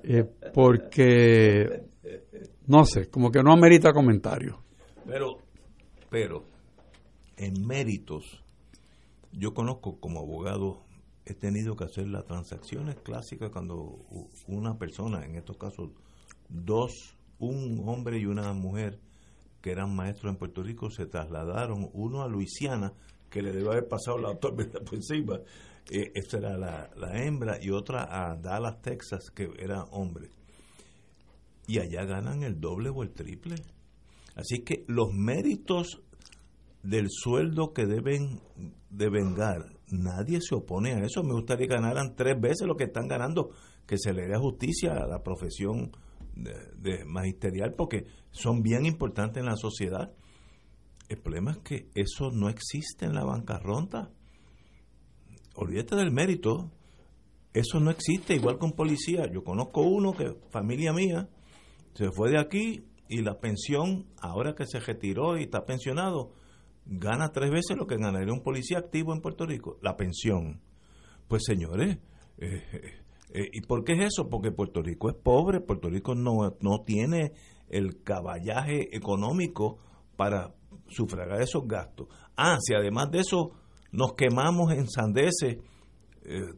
[0.04, 1.84] Eh, porque,
[2.68, 4.60] no sé, como que no amerita comentario.
[5.06, 5.46] Pero
[6.16, 6.46] pero
[7.36, 8.42] en méritos,
[9.34, 10.85] yo conozco como abogado,
[11.26, 14.06] he tenido que hacer las transacciones clásicas cuando
[14.48, 15.90] una persona, en estos casos
[16.50, 19.00] dos, un hombre y una mujer
[19.62, 22.94] que eran maestros en Puerto Rico, se trasladaron, uno a Luisiana,
[23.30, 25.40] que le debe haber pasado la tormenta por encima,
[25.90, 30.30] eh, esa era la, la hembra, y otra a Dallas, Texas, que era hombre.
[31.68, 33.56] Y allá ganan el doble o el triple.
[34.36, 36.02] Así que los méritos
[36.84, 38.40] del sueldo que deben
[38.92, 41.24] de vengar, nadie se opone a eso.
[41.24, 43.52] Me gustaría que ganaran tres veces lo que están ganando,
[43.86, 45.92] que se le dé justicia a la profesión
[46.36, 50.14] de, magisterial, porque son bien importantes en la sociedad.
[51.08, 54.12] El problema es que eso no existe en la bancarrota.
[55.56, 56.72] Olvídate del mérito.
[57.54, 59.32] Eso no existe, igual un policía.
[59.32, 61.30] Yo conozco uno que, familia mía,
[61.94, 66.34] se fue de aquí y la pensión, ahora que se retiró y está pensionado,
[66.86, 70.62] gana tres veces lo que ganaría un policía activo en Puerto Rico, la pensión.
[71.28, 71.98] Pues señores,
[72.38, 72.64] eh,
[73.34, 74.30] eh, ¿y por qué es eso?
[74.30, 77.34] Porque Puerto Rico es pobre, Puerto Rico no, no tiene
[77.70, 79.80] el caballaje económico
[80.16, 80.54] para
[80.88, 82.08] sufragar esos gastos.
[82.38, 83.52] Ah, si además de eso
[83.92, 85.58] nos quemamos en sandeces
[86.24, 86.54] eh,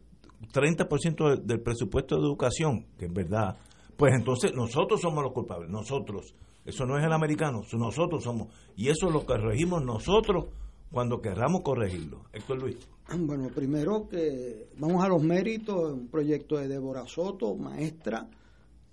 [0.52, 3.56] 30% del presupuesto de educación, que es verdad,
[3.96, 6.34] pues entonces nosotros somos los culpables, nosotros.
[6.68, 8.48] Eso no es el americano, nosotros somos.
[8.76, 10.48] Y eso es lo que corregimos nosotros
[10.92, 12.26] cuando querramos corregirlo.
[12.30, 12.76] Héctor Luis.
[13.16, 18.28] Bueno, primero que vamos a los méritos, un proyecto de Débora Soto, maestra,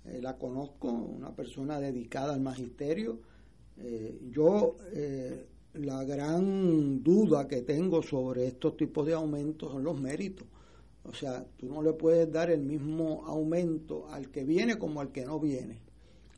[0.06, 3.18] eh, la conozco, una persona dedicada al magisterio.
[3.76, 10.00] Eh, yo eh, la gran duda que tengo sobre estos tipos de aumentos son los
[10.00, 10.46] méritos.
[11.04, 15.12] O sea, tú no le puedes dar el mismo aumento al que viene como al
[15.12, 15.84] que no viene.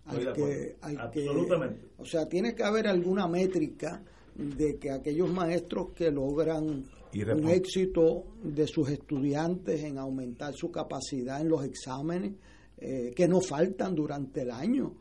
[0.08, 1.86] Al que, Absolutamente.
[1.98, 4.02] o sea, tiene que haber alguna métrica
[4.34, 11.40] de que aquellos maestros que logran un éxito de sus estudiantes en aumentar su capacidad
[11.40, 12.34] en los exámenes,
[12.78, 14.94] eh, que no faltan durante el año,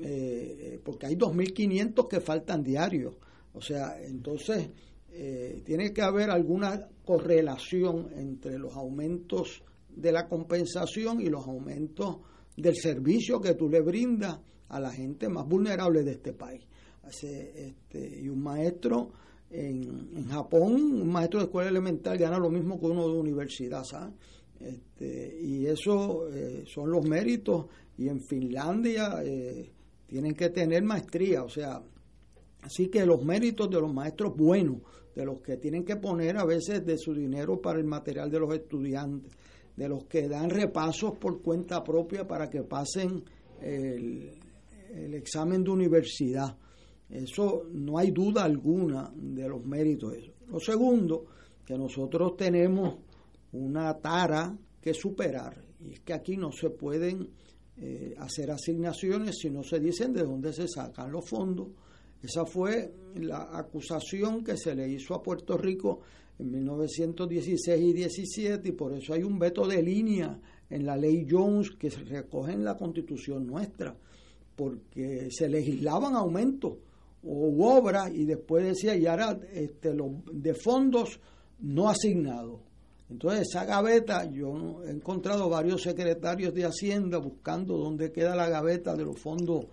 [0.00, 3.16] eh, porque hay 2.500 que faltan diarios.
[3.52, 4.70] O sea, entonces
[5.10, 12.18] eh, tiene que haber alguna correlación entre los aumentos de la compensación y los aumentos
[12.56, 14.38] del servicio que tú le brindas
[14.68, 16.62] a la gente más vulnerable de este país.
[17.06, 19.10] Este, y un maestro
[19.50, 23.84] en, en, Japón, un maestro de escuela elemental gana lo mismo que uno de universidad,
[23.84, 24.14] ¿sabes?
[24.60, 27.66] Este, y eso eh, son los méritos.
[27.98, 29.70] Y en Finlandia eh,
[30.06, 31.82] tienen que tener maestría, o sea,
[32.62, 34.78] así que los méritos de los maestros buenos
[35.14, 38.40] de los que tienen que poner a veces de su dinero para el material de
[38.40, 39.32] los estudiantes,
[39.76, 43.22] de los que dan repasos por cuenta propia para que pasen
[43.60, 44.32] el,
[45.14, 46.56] examen de universidad.
[47.08, 50.32] Eso no hay duda alguna de los méritos de eso.
[50.48, 51.26] Lo segundo,
[51.64, 52.96] que nosotros tenemos
[53.52, 57.28] una tara que superar, y es que aquí no se pueden
[57.76, 61.68] eh, hacer asignaciones si no se dicen de dónde se sacan los fondos.
[62.22, 66.00] Esa fue la acusación que se le hizo a Puerto Rico
[66.38, 70.40] en 1916 y 17 y por eso hay un veto de línea
[70.70, 73.96] en la ley Jones que se recoge en la constitución nuestra,
[74.54, 76.74] porque se legislaban aumentos
[77.26, 81.20] o obras y después decía y ahora este, los de fondos
[81.60, 82.60] no asignados.
[83.10, 88.94] Entonces esa gaveta, yo he encontrado varios secretarios de Hacienda buscando dónde queda la gaveta
[88.94, 89.66] de los fondos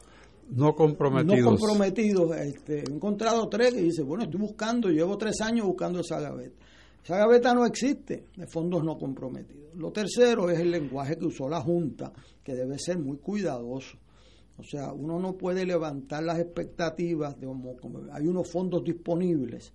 [0.51, 1.39] no comprometidos.
[1.39, 2.38] No comprometidos.
[2.38, 6.65] Este, he encontrado tres que dice, bueno, estoy buscando, llevo tres años buscando esa gaveta.
[7.03, 9.75] Esa gaveta no existe de fondos no comprometidos.
[9.75, 12.11] Lo tercero es el lenguaje que usó la Junta,
[12.43, 13.97] que debe ser muy cuidadoso.
[14.57, 19.73] O sea, uno no puede levantar las expectativas de como, hay unos fondos disponibles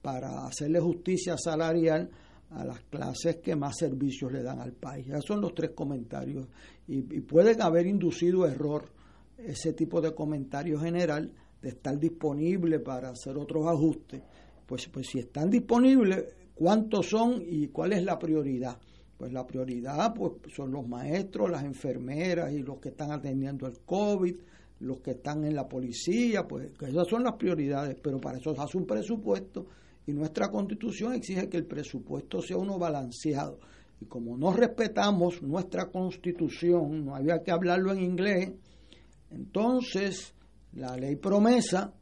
[0.00, 2.10] para hacerle justicia salarial
[2.50, 5.08] a las clases que más servicios le dan al país.
[5.08, 6.46] Esos son los tres comentarios.
[6.86, 8.84] Y, y pueden haber inducido error
[9.38, 14.22] ese tipo de comentario general de estar disponible para hacer otros ajustes.
[14.66, 18.78] Pues, pues si están disponibles, ¿cuántos son y cuál es la prioridad?
[19.22, 23.78] Pues la prioridad pues, son los maestros, las enfermeras y los que están atendiendo el
[23.86, 24.34] COVID,
[24.80, 28.60] los que están en la policía, pues esas son las prioridades, pero para eso se
[28.60, 29.64] hace un presupuesto
[30.08, 33.60] y nuestra constitución exige que el presupuesto sea uno balanceado.
[34.00, 38.50] Y como no respetamos nuestra constitución, no había que hablarlo en inglés,
[39.30, 40.34] entonces
[40.72, 41.94] la ley promesa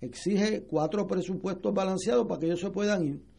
[0.00, 3.31] exige cuatro presupuestos balanceados para que ellos se puedan ir.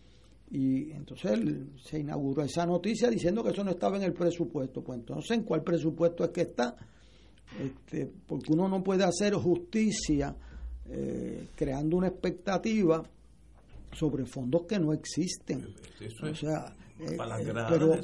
[0.53, 1.39] Y entonces
[1.83, 4.83] se inauguró esa noticia diciendo que eso no estaba en el presupuesto.
[4.83, 6.75] Pues entonces, ¿en cuál presupuesto es que está?
[7.59, 10.35] Este, porque uno no puede hacer justicia
[10.87, 13.01] eh, creando una expectativa
[13.93, 15.65] sobre fondos que no existen.
[16.21, 17.17] o sea, eh,
[17.67, 17.99] pero,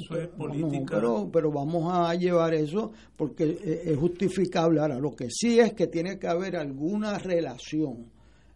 [0.89, 4.79] pero, pero, vamos a llevar eso porque eh, es justificable.
[4.79, 8.07] Ahora, lo que sí es que tiene que haber alguna relación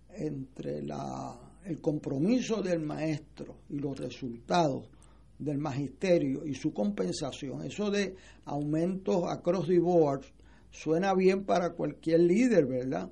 [0.10, 4.89] entre la, el compromiso del maestro y los resultados
[5.39, 7.64] del magisterio y su compensación.
[7.64, 10.24] Eso de aumentos across the board
[10.72, 13.09] suena bien para cualquier líder, ¿verdad?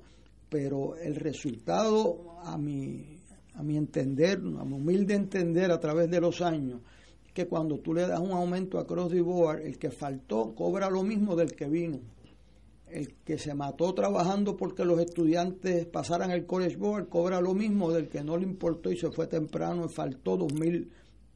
[0.48, 3.18] Pero el resultado, a mi,
[3.54, 6.80] a mi entender, a mi humilde entender a través de los años,
[7.32, 10.90] que cuando tú le das un aumento a Cross the Board, el que faltó cobra
[10.90, 12.00] lo mismo del que vino.
[12.92, 17.90] El que se mató trabajando porque los estudiantes pasaran el College Board cobra lo mismo
[17.90, 20.90] del que no le importó y se fue temprano y faltó 2000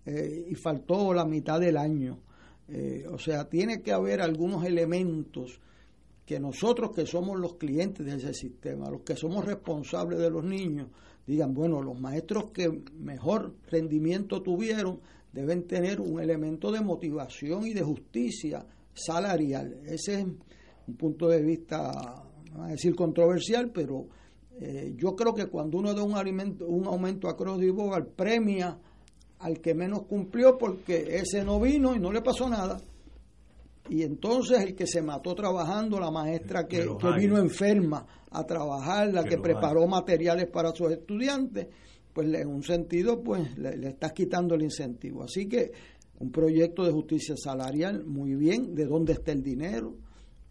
[0.04, 2.20] eh, y faltó la mitad del año.
[2.68, 5.60] Eh, o sea, tiene que haber algunos elementos
[6.24, 10.44] que nosotros que somos los clientes de ese sistema, los que somos responsables de los
[10.44, 10.88] niños,
[11.26, 15.00] digan, bueno, los maestros que mejor rendimiento tuvieron
[15.32, 19.80] deben tener un elemento de motivación y de justicia salarial.
[19.84, 20.26] Ese es
[20.86, 22.22] un punto de vista,
[22.52, 24.06] no a decir controversial, pero
[24.60, 28.78] eh, yo creo que cuando uno da un, alimento, un aumento a Cross Bogar, premia
[29.40, 32.80] al que menos cumplió porque ese no vino y no le pasó nada.
[33.88, 39.24] Y entonces el que se mató trabajando, la maestra que, vino enferma a trabajar, la
[39.24, 41.68] que, preparó materiales para sus estudiantes,
[42.12, 45.22] pues en un sentido pues le, estás quitando el incentivo.
[45.22, 45.70] Así que
[46.18, 49.96] un proyecto de justicia salarial, muy bien, de dónde está el dinero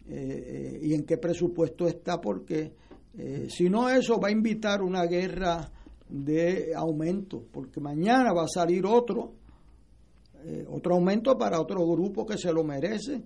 [0.08, 2.72] eh, eh, y en qué presupuesto está, porque
[3.18, 5.70] eh, si no eso va a invitar una guerra
[6.08, 9.34] de aumento, porque mañana va a salir otro,
[10.70, 13.20] otro aumento para otro grupo que se lo merece,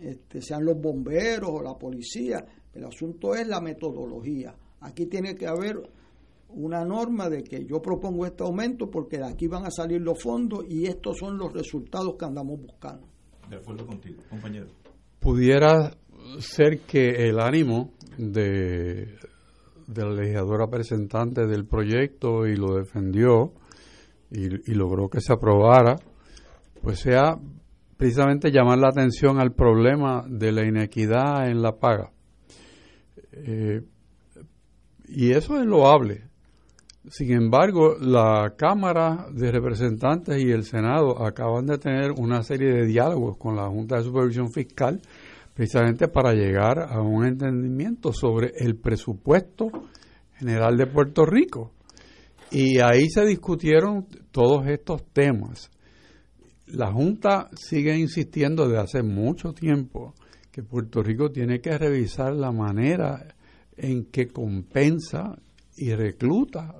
[0.00, 2.44] este, sean los bomberos o la policía.
[2.72, 4.52] El asunto es la metodología.
[4.80, 5.76] Aquí tiene que haber
[6.48, 10.20] una norma de que yo propongo este aumento porque de aquí van a salir los
[10.20, 13.06] fondos y estos son los resultados que andamos buscando.
[13.48, 14.66] De acuerdo contigo, compañero.
[15.20, 15.96] Pudiera
[16.38, 19.18] ser que el ánimo de,
[19.94, 23.52] la legisladora presentante del proyecto y lo defendió
[24.30, 25.96] y, logró que se aprobara,
[26.82, 27.38] pues sea
[27.96, 32.10] precisamente llamar la atención al problema de la inequidad en la paga.
[33.32, 33.82] Eh,
[35.08, 36.24] y eso es loable.
[37.08, 42.86] Sin embargo, la Cámara de Representantes y el Senado acaban de tener una serie de
[42.86, 45.02] diálogos con la Junta de Supervisión Fiscal
[45.54, 49.70] precisamente para llegar a un entendimiento sobre el presupuesto
[50.34, 51.72] general de Puerto Rico.
[52.50, 55.70] Y ahí se discutieron todos estos temas.
[56.66, 60.14] La Junta sigue insistiendo desde hace mucho tiempo
[60.50, 63.34] que Puerto Rico tiene que revisar la manera
[63.76, 65.36] en que compensa
[65.76, 66.74] y recluta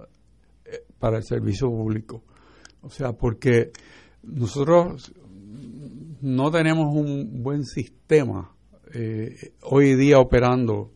[0.65, 2.23] eh, para el servicio público.
[2.83, 3.71] O sea, porque
[4.23, 5.13] nosotros
[6.21, 8.54] no tenemos un buen sistema
[8.93, 10.93] eh, hoy día operando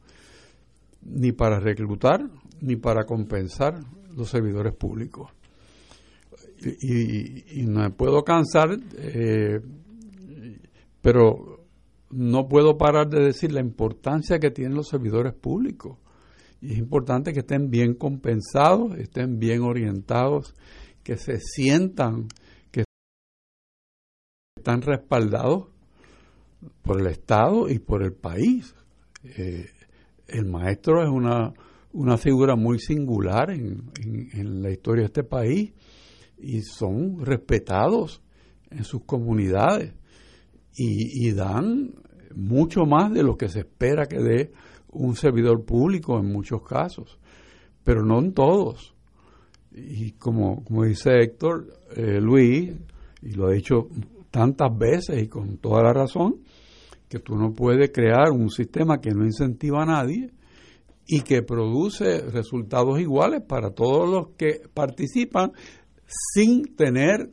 [1.02, 2.28] ni para reclutar
[2.60, 3.80] ni para compensar
[4.16, 5.30] los servidores públicos.
[6.60, 9.60] Y, no me puedo cansar, eh,
[11.00, 11.64] pero
[12.10, 15.98] no puedo parar de decir la importancia que tienen los servidores públicos.
[16.60, 20.54] Y es importante que estén bien compensados, estén bien orientados,
[21.04, 22.26] que se sientan
[22.72, 22.82] que
[24.56, 25.68] están respaldados
[26.82, 28.74] por el Estado y por el país.
[29.24, 29.66] Eh,
[30.26, 31.52] el maestro es una,
[31.92, 33.90] una figura muy singular en,
[34.32, 35.72] en, la historia de este país
[36.38, 38.22] y son respetados
[38.70, 39.94] en sus comunidades
[40.76, 41.94] y, y, dan
[42.34, 44.52] mucho más de lo que se espera que dé
[44.90, 47.18] un servidor público en muchos casos,
[47.82, 48.94] pero no en todos.
[49.72, 52.72] Y como, como dice Héctor, eh, Luis,
[53.22, 53.88] y lo ha dicho
[54.30, 56.36] tantas veces y con toda la razón,
[57.08, 60.30] que tú no puedes crear un sistema que no incentiva a nadie
[61.06, 65.52] y que produce resultados iguales para todos los que participan
[66.06, 67.30] sin tener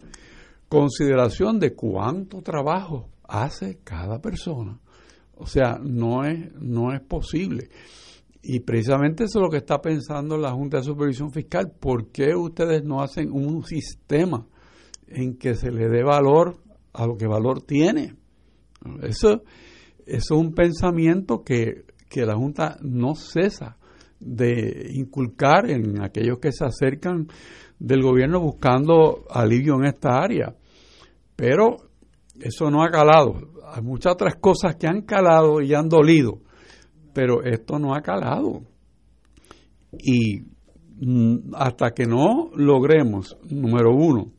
[0.70, 4.80] consideración de cuánto trabajo hace cada persona.
[5.36, 7.70] O sea, no es, no es posible.
[8.42, 11.72] Y precisamente eso es lo que está pensando la Junta de Supervisión Fiscal.
[11.78, 14.48] ¿Por qué ustedes no hacen un sistema
[15.08, 16.58] en que se le dé valor
[16.96, 18.16] a lo que valor tiene?
[19.02, 19.44] Eso,
[20.06, 21.86] es un pensamiento que,
[22.16, 23.76] la Junta no cesa
[24.22, 27.28] de inculcar en aquellos que se acercan
[27.78, 30.56] del gobierno buscando alivio en esta área.
[31.36, 31.76] Pero
[32.40, 33.34] eso no ha calado.
[33.68, 36.40] Hay muchas otras cosas que han calado y han dolido,
[37.14, 38.62] pero esto no ha calado.
[39.92, 40.44] Y
[41.02, 44.32] mm, hasta que no logremos, número uno,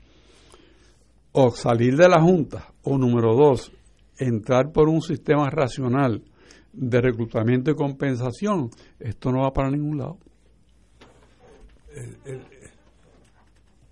[1.39, 3.71] o salir de la Junta, o número dos,
[4.17, 6.25] entrar por un sistema racional
[6.73, 10.17] de reclutamiento y compensación, esto no va para ningún lado.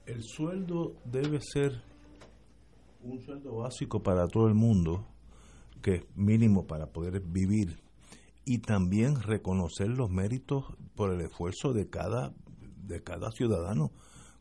[0.07, 1.83] El, sueldo debe ser
[3.03, 5.07] un sueldo básico para todo el mundo,
[5.83, 7.79] que es mínimo para poder vivir,
[8.47, 10.65] y también reconocer los méritos
[10.95, 12.33] por el esfuerzo de cada,
[12.87, 13.93] de cada ciudadano.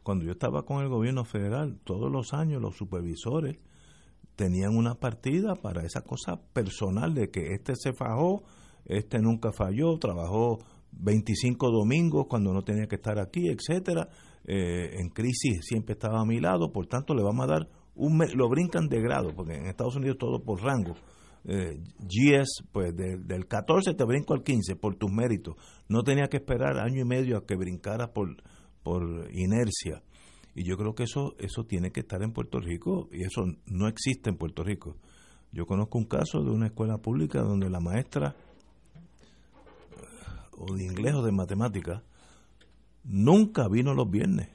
[0.04, 3.58] Cuando yo estaba con el gobierno federal, todos los años los supervisores
[4.36, 8.44] tenían una partida para esa cosa personal de que este se fajó,
[8.86, 10.60] este nunca falló, trabajó
[10.92, 14.10] 25 domingos cuando no tenía que estar aquí, etcétera.
[14.46, 18.20] Eh, en crisis siempre estaba a mi lado, por tanto le vamos a dar un
[18.36, 20.96] lo brincan de grado, porque en Estados Unidos todo por rango.
[21.46, 25.56] Eh, GS, pues del 14 te brinco al 15 por tus méritos.
[25.90, 28.38] No tenía que esperar año y medio a que brincara por,
[28.84, 30.04] por inercia.
[30.56, 33.88] Y yo creo que eso, eso tiene que estar en Puerto Rico y eso no
[33.88, 34.98] existe en Puerto Rico.
[35.52, 38.36] Yo conozco un caso de una escuela pública donde la maestra
[39.92, 42.04] eh, o de inglés o de matemáticas
[43.04, 44.50] nunca vino los viernes,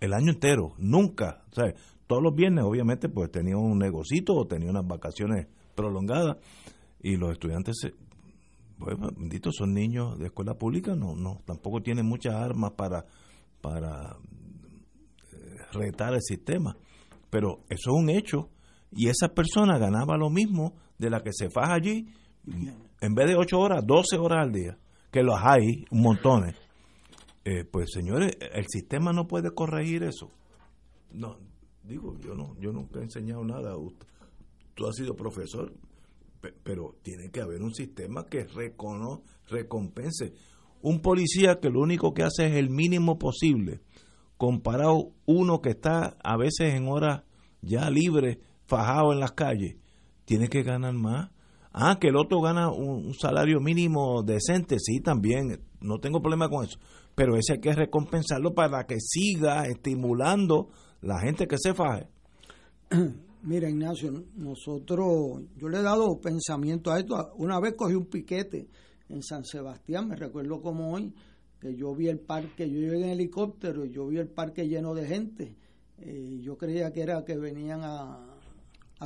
[0.00, 1.42] el año entero, nunca.
[1.56, 1.62] O
[2.06, 6.36] todos los viernes obviamente pues tenía un negocito o tenía unas vacaciones prolongadas
[7.02, 7.76] y los estudiantes,
[8.78, 13.04] pues bendito, son niños de escuela pública, no, no, tampoco tienen muchas armas para,
[13.64, 14.18] para
[15.72, 16.76] retar el sistema.
[17.30, 18.50] Pero eso es un hecho.
[18.92, 22.06] Y esa persona ganaba lo mismo de la que se faja allí,
[23.00, 24.78] en vez de 8 horas, 12 horas al día,
[25.10, 26.54] que los hay, un montón.
[27.44, 30.30] Eh, pues señores, el sistema no puede corregir eso.
[31.12, 31.38] No,
[31.82, 33.74] digo, yo no, yo nunca he enseñado nada.
[34.74, 35.72] Tú has sido profesor,
[36.62, 40.34] pero tiene que haber un sistema que recono, recompense.
[40.84, 43.80] Un policía que lo único que hace es el mínimo posible
[44.36, 47.22] comparado uno que está a veces en horas
[47.62, 49.76] ya libre, fajado en las calles,
[50.26, 51.30] tiene que ganar más.
[51.72, 56.66] Ah, que el otro gana un, salario mínimo decente, sí, también, no tengo problema con
[56.66, 56.78] eso,
[57.14, 60.68] pero ese hay que recompensarlo para que siga estimulando
[61.00, 62.08] la gente que se faje.
[63.42, 67.32] Mira, Ignacio, nosotros, yo le he dado pensamiento a esto.
[67.36, 68.68] Una vez cogí un piquete
[69.08, 71.12] en San Sebastián, me recuerdo como hoy,
[71.60, 74.94] que yo vi el parque, yo llegué en helicóptero y yo vi el parque lleno
[74.94, 75.56] de gente.
[75.98, 78.30] Eh, yo creía que era que venían a,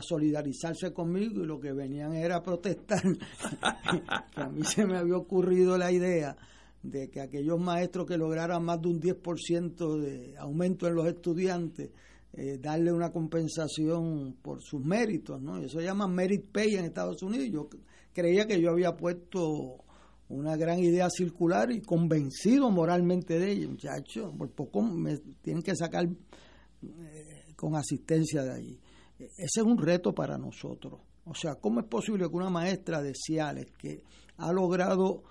[0.01, 3.03] solidarizarse conmigo y lo que venían era a protestar.
[4.37, 6.37] a mí se me había ocurrido la idea
[6.83, 11.91] de que aquellos maestros que lograran más de un 10% de aumento en los estudiantes,
[12.33, 15.59] eh, darle una compensación por sus méritos, ¿no?
[15.59, 17.49] Eso se llama merit pay en Estados Unidos.
[17.51, 17.69] Yo
[18.13, 19.85] creía que yo había puesto
[20.29, 25.75] una gran idea circular y convencido moralmente de ella, muchachos, por poco me tienen que
[25.75, 28.81] sacar eh, con asistencia de allí.
[29.19, 31.01] Ese es un reto para nosotros.
[31.25, 34.03] O sea, ¿cómo es posible que una maestra de Ciales que
[34.37, 35.25] ha logrado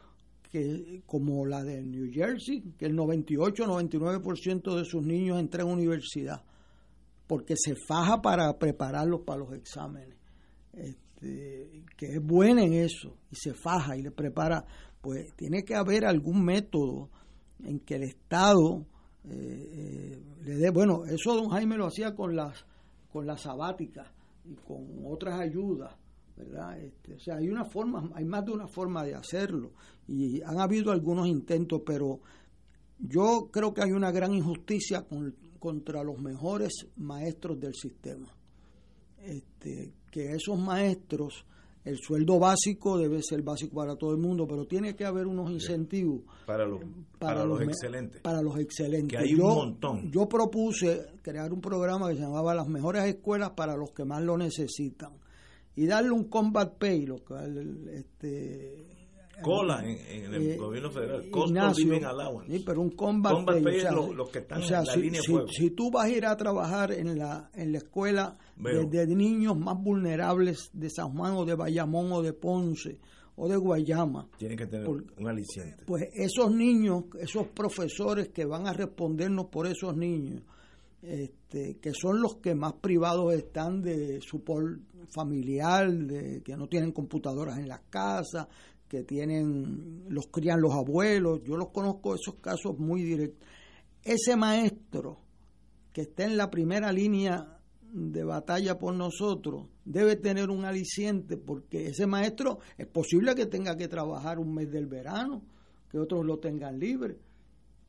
[0.51, 6.43] que como la de New Jersey, que el 98-99% de sus niños entren a universidad,
[7.27, 10.15] porque se faja para prepararlos para los exámenes,
[10.73, 14.65] este, que es buena en eso, y se faja y le prepara,
[15.07, 17.09] pues tiene que haber algún método
[17.63, 18.85] en que el Estado
[19.23, 22.65] eh, eh, le dé, bueno, eso don Jaime lo hacía con las,
[23.09, 24.05] con las sabáticas
[24.43, 25.95] y con otras ayudas,
[26.35, 26.77] ¿verdad?
[26.81, 29.71] Este, o sea, hay una forma, hay más de una forma de hacerlo
[30.09, 32.19] y han habido algunos intentos, pero
[32.99, 35.07] yo creo que hay una gran injusticia
[35.57, 38.27] contra los mejores maestros del sistema.
[39.19, 41.45] Este, que esos maestros,
[41.88, 45.49] el sueldo básico debe ser básico para todo el mundo, pero tiene que haber unos
[45.49, 46.81] incentivos para los,
[47.17, 48.21] para, los, excelentes.
[48.21, 49.17] Para los excelentes.
[49.17, 50.11] Que hay un montón.
[50.11, 54.21] Yo propuse crear un programa que se llamaba Las mejores escuelas para los que más
[54.21, 55.13] lo necesitan
[55.75, 59.06] y darle un combat pay, lo cual este
[59.41, 62.51] cola en, el eh, gobierno federal, cost living allowance.
[62.51, 65.27] Sí, pero un combat, pay, o sea, los, que están en la si, línea de
[65.27, 65.47] fuego.
[65.49, 69.81] Si, tú vas a ir a trabajar en la en la escuela de, niños más
[69.81, 72.99] vulnerables de San Juan o de Bayamón o de Ponce
[73.35, 74.27] o de Guayama.
[74.38, 75.83] Tienen que tener un aliciente.
[75.85, 80.41] Pues esos niños, esos profesores que van a respondernos por esos niños,
[81.01, 84.43] este, que son los que más privados están de su
[85.13, 88.47] familiar, de, que no tienen computadoras en las casas,
[88.88, 93.47] que tienen, los crían los abuelos, yo los conozco esos casos muy directos.
[94.03, 95.19] Ese maestro
[95.91, 97.59] que está en la primera línea
[97.91, 103.75] de batalla por nosotros debe tener un aliciente porque ese maestro es posible que tenga
[103.75, 105.41] que trabajar un mes del verano,
[105.89, 107.19] que otros lo tengan libre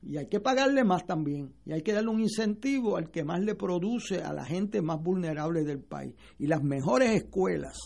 [0.03, 1.53] y hay que pagarle más también.
[1.64, 5.03] Y hay que darle un incentivo al que más le produce a la gente más
[5.03, 6.14] vulnerable del país.
[6.38, 7.76] Y las mejores escuelas,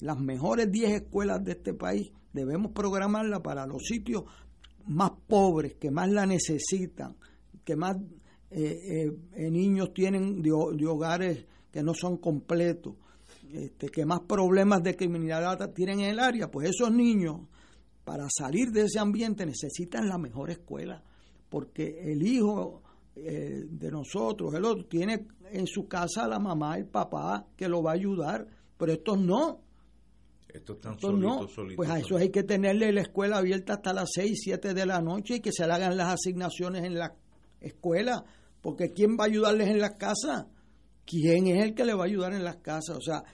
[0.00, 4.24] las mejores 10 escuelas de este país, debemos programarlas para los sitios
[4.86, 7.16] más pobres, que más la necesitan,
[7.64, 7.96] que más
[8.50, 12.94] eh, eh, niños tienen de, hogares que no son completos,
[13.52, 16.50] este, que más problemas de criminalidad tienen en el área.
[16.50, 17.42] Pues esos niños,
[18.04, 21.02] para salir de ese ambiente, necesitan la mejor escuela
[21.52, 22.80] porque el hijo
[23.14, 27.82] eh, de nosotros, el otro, tiene en su casa la mamá, el papá que lo
[27.82, 29.60] va a ayudar, pero estos no.
[30.52, 34.38] Estos están solitos, Pues a eso hay que tenerle la escuela abierta hasta las 6,
[34.42, 37.14] 7 de la noche y que se le hagan las asignaciones en la
[37.60, 38.24] escuela,
[38.60, 40.46] porque ¿quién va a ayudarles en las casas?
[41.06, 42.96] ¿Quién es el que le va a ayudar en las casas?
[42.96, 43.24] O sea,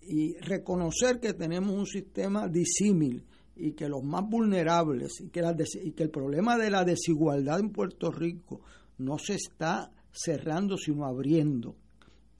[0.00, 3.24] y reconocer que tenemos un sistema disímil
[3.56, 5.42] y que los más vulnerables y que,
[5.82, 8.62] y que el problema de la desigualdad en Puerto Rico
[8.98, 11.76] no se está cerrando sino abriendo,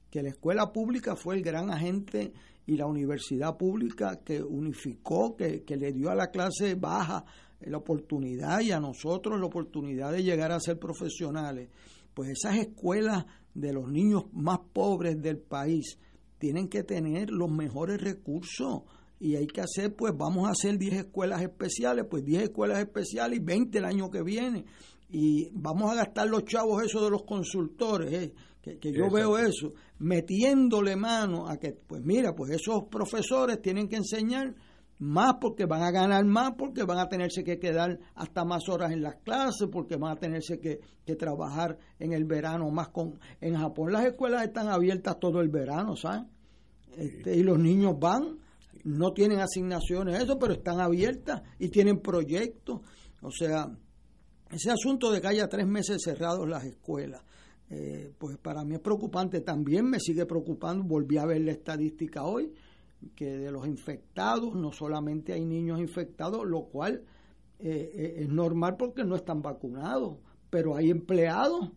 [0.09, 2.33] que la escuela pública fue el gran agente
[2.65, 7.25] y la universidad pública que unificó, que, que le dio a la clase baja
[7.61, 11.69] la oportunidad y a nosotros la oportunidad de llegar a ser profesionales,
[12.13, 15.97] pues esas escuelas de los niños más pobres del país
[16.37, 18.83] tienen que tener los mejores recursos
[19.19, 23.39] y hay que hacer, pues vamos a hacer 10 escuelas especiales, pues 10 escuelas especiales
[23.39, 24.65] y 20 el año que viene.
[25.09, 29.73] Y vamos a gastar los chavos eso de los consultores, eh, que, yo veo eso,
[29.99, 34.55] metiéndole mano a que, pues mira, pues esos profesores tienen que enseñar
[34.99, 38.91] más porque van a ganar más, porque van a tenerse que quedar hasta más horas
[38.91, 43.19] en las clases, porque van a tenerse que, que trabajar en el verano más con...
[43.39, 46.27] En Japón las escuelas están abiertas todo el verano, ¿sabes?
[46.95, 48.37] Este, y los niños van
[48.83, 52.81] no tienen asignaciones, eso, pero están abiertas y tienen proyectos.
[53.21, 53.67] O sea,
[54.49, 57.21] ese asunto de que haya tres meses cerrados las escuelas,
[57.73, 59.39] eh, pues para mí es preocupante.
[59.39, 62.53] También me sigue preocupando, volví a ver la estadística hoy,
[63.15, 67.05] que de los infectados no solamente hay niños infectados, lo cual
[67.59, 70.17] eh, eh, es normal porque no están vacunados,
[70.49, 71.71] pero hay empleados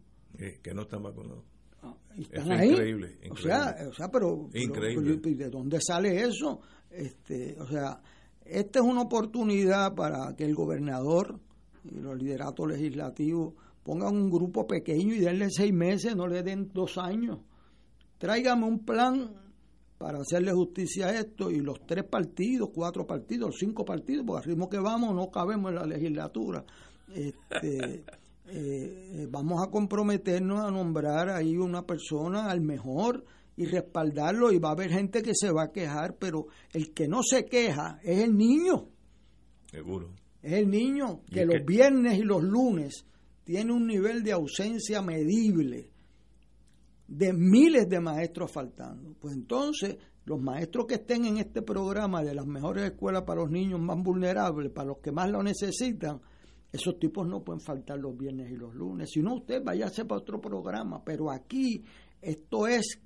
[0.62, 1.44] que no están vacunados.
[1.80, 2.70] Ah, están ahí.
[2.70, 6.60] Increíble, O sea, o sea pero, pero, ¿de dónde sale eso?
[6.90, 8.02] Este, o sea,
[8.44, 11.38] esta es una oportunidad para que el gobernador
[11.84, 13.54] y los lideratos legislativos
[13.84, 17.38] pongan un grupo pequeño y denle seis meses, no le den dos años.
[18.18, 19.30] Tráigame un plan
[19.98, 24.50] para hacerle justicia a esto y los tres partidos, cuatro partidos, cinco partidos, porque al
[24.50, 26.64] ritmo que vamos no cabemos en la legislatura.
[27.14, 28.04] Este,
[28.46, 33.24] eh, eh, vamos a comprometernos a nombrar ahí una persona al mejor
[33.56, 37.06] y respaldarlo y va a haber gente que se va a quejar, pero el que
[37.06, 38.88] no se queja es el niño.
[39.70, 40.10] Seguro.
[40.42, 43.06] Es el niño que los viernes y los lunes
[43.44, 45.90] tiene un nivel de ausencia medible
[47.06, 49.14] de miles de maestros faltando.
[49.20, 53.50] Pues entonces, los maestros que estén en este programa de las mejores escuelas para los
[53.50, 56.20] niños más vulnerables, para los que más lo necesitan,
[56.72, 59.10] esos tipos no pueden faltar los viernes y los lunes.
[59.12, 61.04] Si no, usted váyase para otro programa.
[61.04, 61.84] Pero aquí,
[62.20, 63.00] esto es,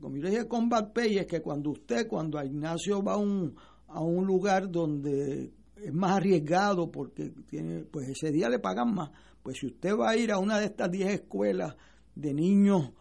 [0.00, 3.54] como yo dije con Bad Pay, es que cuando usted, cuando Ignacio va a un,
[3.86, 9.10] a un lugar donde es más arriesgado porque tiene, pues ese día le pagan más.
[9.42, 11.76] Pues si usted va a ir a una de estas 10 escuelas
[12.14, 12.92] de niños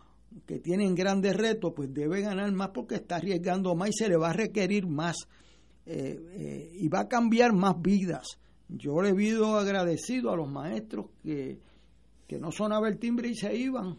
[0.45, 4.17] que tienen grandes retos, pues debe ganar más porque está arriesgando más y se le
[4.17, 5.27] va a requerir más
[5.85, 8.39] eh, eh, y va a cambiar más vidas.
[8.69, 11.59] Yo le visto agradecido a los maestros que,
[12.25, 13.97] que no sonaban el timbre y se iban.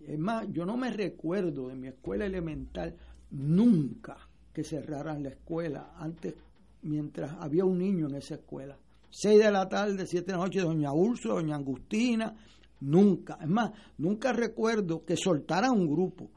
[0.00, 2.96] Es más, yo no me recuerdo de mi escuela elemental
[3.30, 4.16] nunca
[4.52, 6.34] que cerraran la escuela antes
[6.82, 8.78] mientras había un niño en esa escuela.
[9.10, 12.34] Seis de la tarde, siete de la noche, doña Úrsula, doña Agustina,
[12.80, 13.38] nunca.
[13.40, 16.30] Es más, nunca recuerdo que soltaran un grupo.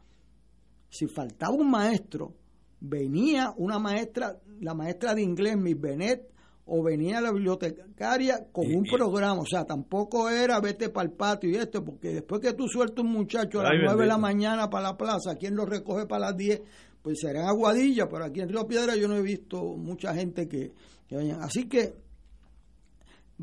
[0.89, 2.33] Si faltaba un maestro,
[2.79, 6.29] venía una maestra, la maestra de inglés, Miss Benet,
[6.71, 11.49] o venía la bibliotecaria con un programa, o sea, tampoco era vete para el patio
[11.49, 14.69] y esto, porque después que tú sueltas un muchacho a las nueve de la mañana
[14.69, 16.61] para la plaza, ¿quién lo recoge para las 10?
[17.01, 20.73] pues serán aguadillas, pero aquí en Río Piedra yo no he visto mucha gente que,
[21.07, 21.93] que Así que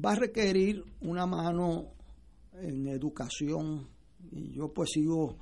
[0.05, 1.93] va a requerir una mano
[2.53, 3.89] en educación,
[4.31, 5.37] y yo pues sigo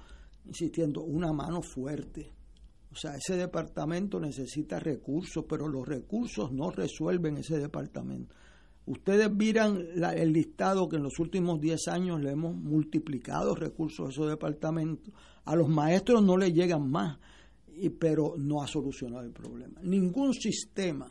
[0.44, 2.30] insistiendo, una mano fuerte.
[2.92, 8.34] O sea, ese departamento necesita recursos, pero los recursos no resuelven ese departamento.
[8.86, 9.78] Ustedes miran
[10.14, 15.12] el listado que en los últimos 10 años le hemos multiplicado recursos a esos departamentos.
[15.46, 17.18] A los maestros no les llegan más
[17.74, 19.80] y, pero no ha solucionado el problema.
[19.82, 21.08] Ningún sistema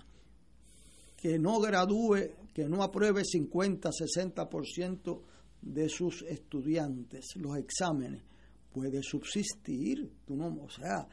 [1.17, 5.21] que no gradúe, que no apruebe 50, 60%
[5.61, 8.23] de sus estudiantes los exámenes,
[8.71, 10.11] puede subsistir.
[10.25, 11.07] Tú no, o sea,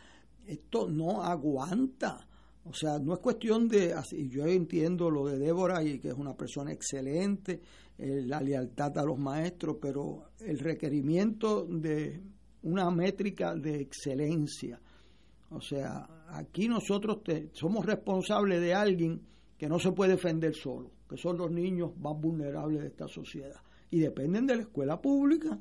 [0.46, 2.26] esto no aguanta.
[2.64, 3.94] O sea, no es cuestión de,
[4.28, 7.60] yo entiendo lo de Débora y que es una persona excelente,
[7.96, 12.20] eh, la lealtad a los maestros, pero el requerimiento de
[12.62, 14.78] una métrica de excelencia,
[15.50, 17.20] o sea, aquí nosotros
[17.52, 19.20] somos responsables de alguien
[19.56, 23.60] que no se puede defender solo, que son los niños más vulnerables de esta sociedad.
[23.90, 25.58] Y dependen de la escuela pública,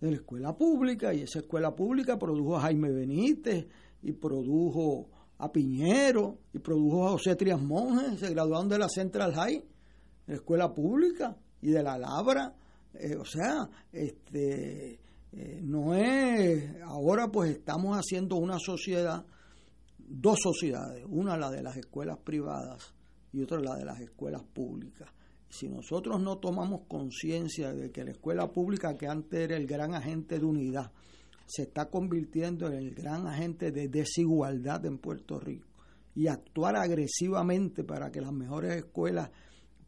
[0.00, 3.66] de la escuela pública, y esa escuela pública produjo a Jaime Benítez,
[4.00, 5.08] y produjo
[5.38, 10.32] a Piñero, y produjo a José Trias Monjes, se graduaron de la Central High, de
[10.32, 12.54] la escuela pública, y de la Labra.
[12.94, 15.00] Eh, o sea, este
[15.32, 19.26] eh, no es, ahora pues estamos haciendo una sociedad,
[19.98, 22.94] dos sociedades, una la de las escuelas privadas
[23.32, 25.08] y otra la de las escuelas públicas.
[25.48, 29.94] Si nosotros no tomamos conciencia de que la escuela pública, que antes era el gran
[29.94, 30.90] agente de unidad,
[31.46, 35.68] se está convirtiendo en el gran agente de desigualdad en Puerto Rico
[36.14, 39.30] y actuar agresivamente para que las mejores escuelas,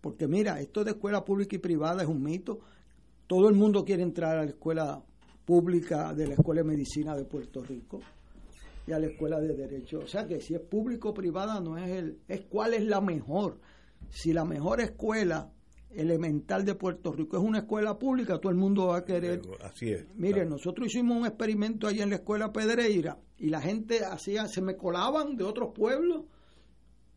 [0.00, 2.60] porque mira, esto de escuela pública y privada es un mito,
[3.26, 5.02] todo el mundo quiere entrar a la escuela
[5.44, 8.00] pública de la Escuela de Medicina de Puerto Rico
[8.86, 10.00] y a la Escuela de Derecho.
[10.00, 13.00] O sea que si es público o privada no es el, es cuál es la
[13.00, 13.58] mejor.
[14.10, 15.50] Si la mejor escuela
[15.90, 19.42] elemental de Puerto Rico es una escuela pública, todo el mundo va a querer.
[19.62, 20.06] Así es.
[20.14, 24.60] Mire, nosotros hicimos un experimento ahí en la escuela Pedreira y la gente hacía, se
[24.60, 26.24] me colaban de otros pueblos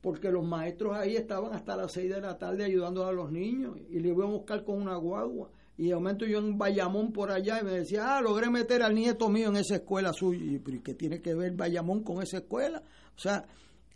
[0.01, 3.77] porque los maestros ahí estaban hasta las 6 de la tarde ayudando a los niños
[3.89, 7.29] y le iba a buscar con una guagua y de momento yo en Bayamón por
[7.31, 10.43] allá y me decía, ah, logré meter al nieto mío en esa escuela suya.
[10.43, 12.81] Y, ¿pero qué tiene que ver Bayamón con esa escuela?
[13.15, 13.45] O sea,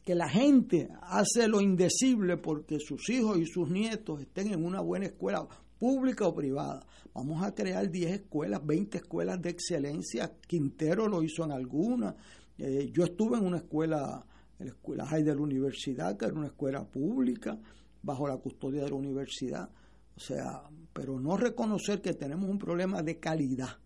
[0.03, 4.79] que la gente hace lo indecible porque sus hijos y sus nietos estén en una
[4.79, 5.47] buena escuela
[5.79, 6.85] pública o privada.
[7.15, 10.31] Vamos a crear 10 escuelas, 20 escuelas de excelencia.
[10.47, 12.15] Quintero lo hizo en alguna.
[12.59, 14.23] Eh, yo estuve en una escuela,
[14.59, 17.59] la escuela de la universidad, que era una escuela pública,
[18.03, 19.67] bajo la custodia de la universidad.
[20.15, 20.61] O sea,
[20.93, 23.77] pero no reconocer que tenemos un problema de calidad,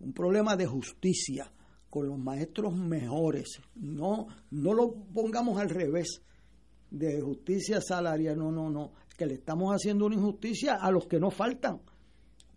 [0.00, 1.50] un problema de justicia
[1.90, 3.60] con los maestros mejores.
[3.74, 6.22] No, no lo pongamos al revés
[6.90, 11.18] de justicia salarial, no, no, no, que le estamos haciendo una injusticia a los que
[11.18, 11.80] no faltan,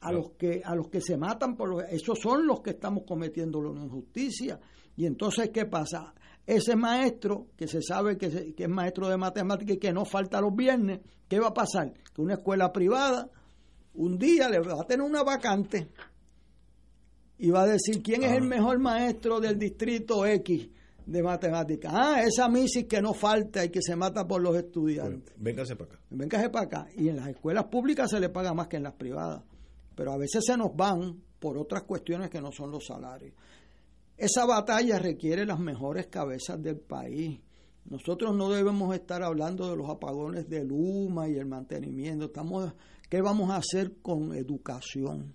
[0.01, 3.03] a los que a los que se matan por los, esos son los que estamos
[3.07, 4.59] cometiendo una injusticia.
[4.95, 6.13] Y entonces, ¿qué pasa?
[6.49, 10.55] ese maestro que se sabe que, es maestro de matemáticas y que no falta los
[10.55, 11.93] viernes, ¿qué va a pasar?
[12.11, 13.29] Que una escuela privada
[13.95, 15.89] un día le va a tener una vacante
[17.37, 20.69] y va a decir quién es el mejor maestro del distrito X
[21.05, 21.91] de matemáticas.
[21.95, 25.33] Ah, esa misis que no falta y que se mata por los estudiantes.
[25.37, 26.01] Véngase para acá.
[26.11, 26.87] Véngase para acá.
[26.95, 29.41] Y en las escuelas públicas se le paga más que en las privadas.
[29.95, 33.33] Pero a veces se nos van por otras cuestiones que no son los salarios.
[34.17, 37.39] Esa batalla requiere las mejores cabezas del país.
[37.85, 42.25] Nosotros no debemos estar hablando de los apagones de Luma y el mantenimiento.
[42.25, 42.73] Estamos,
[43.09, 45.33] ¿Qué vamos a hacer con educación?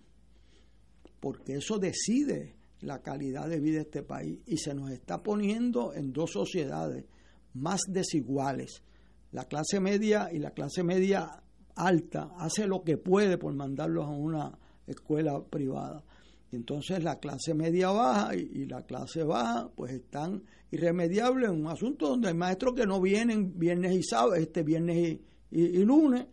[1.18, 5.92] Porque eso decide la calidad de vida de este país y se nos está poniendo
[5.92, 7.04] en dos sociedades
[7.52, 8.84] más desiguales.
[9.32, 11.42] La clase media y la clase media
[11.74, 14.56] alta hace lo que puede por mandarlos a una
[14.86, 16.04] escuela privada.
[16.52, 21.66] Y entonces la clase media baja y, la clase baja pues están irremediables en un
[21.66, 25.18] asunto donde hay maestros que no vienen viernes y sábado, este viernes
[25.50, 26.26] y lunes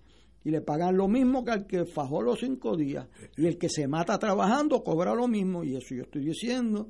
[0.44, 3.08] y le pagan lo mismo que al que fajó los cinco días.
[3.38, 5.64] Y el que se mata trabajando cobra lo mismo.
[5.64, 6.90] Y eso yo estoy diciendo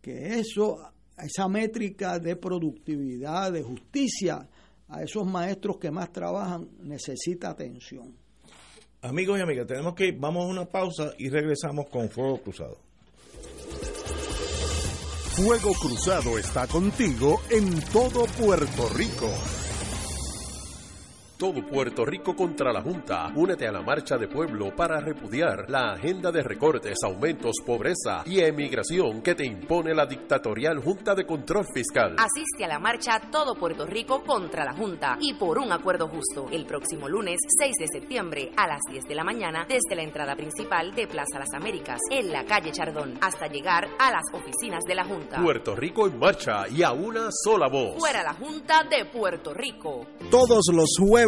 [0.00, 0.78] que eso,
[1.16, 4.48] esa métrica de productividad, de justicia
[4.88, 8.14] a esos maestros que más trabajan, necesita atención.
[9.00, 12.78] Amigos y amigas, tenemos que ir, vamos a una pausa y regresamos con Fuego Cruzado.
[15.36, 19.28] Fuego Cruzado está contigo en todo Puerto Rico.
[21.38, 23.30] Todo Puerto Rico contra la Junta.
[23.36, 28.40] Únete a la marcha de pueblo para repudiar la agenda de recortes, aumentos, pobreza y
[28.40, 32.16] emigración que te impone la dictatorial Junta de Control Fiscal.
[32.18, 36.48] Asiste a la marcha Todo Puerto Rico contra la Junta y por un acuerdo justo
[36.50, 40.34] el próximo lunes 6 de septiembre a las 10 de la mañana desde la entrada
[40.34, 44.94] principal de Plaza Las Américas en la calle Chardón hasta llegar a las oficinas de
[44.96, 45.40] la Junta.
[45.40, 47.96] Puerto Rico en marcha y a una sola voz.
[47.96, 50.04] Fuera la Junta de Puerto Rico.
[50.32, 51.27] Todos los jueves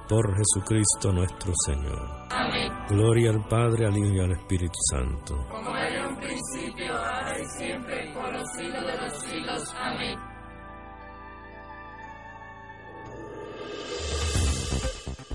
[0.11, 2.27] por Jesucristo nuestro Señor.
[2.31, 2.69] Amén.
[2.89, 5.37] Gloria al Padre, al Hijo y al Espíritu Santo.
[5.49, 9.75] Como era en un principio, ahora y siempre, por los siglos de los siglos.
[9.79, 10.30] Amén.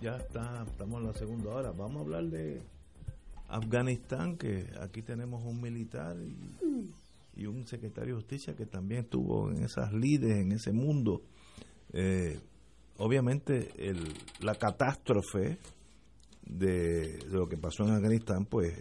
[0.00, 1.72] Ya está, estamos en la segunda hora.
[1.72, 2.62] Vamos a hablar de
[3.48, 9.62] Afganistán, que aquí tenemos un militar y, un secretario de justicia que también estuvo en
[9.62, 11.22] esas lides, en ese mundo.
[11.92, 12.40] Eh,
[12.96, 15.58] obviamente el, la catástrofe
[16.42, 18.74] de, de, lo que pasó en Afganistán, pues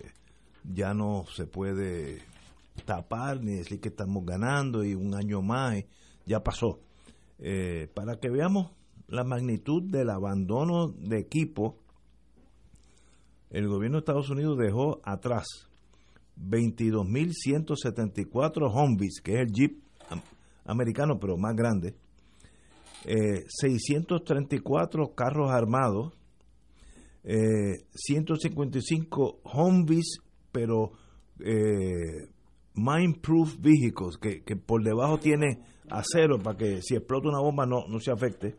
[0.63, 2.21] ya no se puede
[2.85, 5.83] tapar ni decir que estamos ganando y un año más,
[6.25, 6.79] ya pasó.
[7.39, 8.71] Eh, para que veamos
[9.07, 11.77] la magnitud del abandono de equipo,
[13.49, 15.45] el gobierno de Estados Unidos dejó atrás
[16.37, 19.81] 22.174 Humvees, que es el Jeep
[20.65, 21.95] americano, pero más grande,
[23.05, 26.13] 634 eh, carros armados,
[27.23, 30.19] 155 eh, Humvees,
[30.51, 30.91] pero
[31.39, 32.27] eh,
[32.75, 37.87] Mine-Proof Vehicles, que, que, por debajo tiene acero para que si explota una bomba no,
[37.87, 38.55] no se afecte,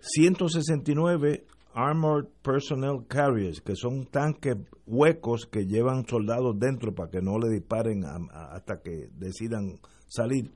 [0.00, 7.38] 169 Armored Personnel Carriers, que son tanques huecos que llevan soldados dentro para que no
[7.38, 9.78] le disparen hasta que decidan
[10.08, 10.50] salir.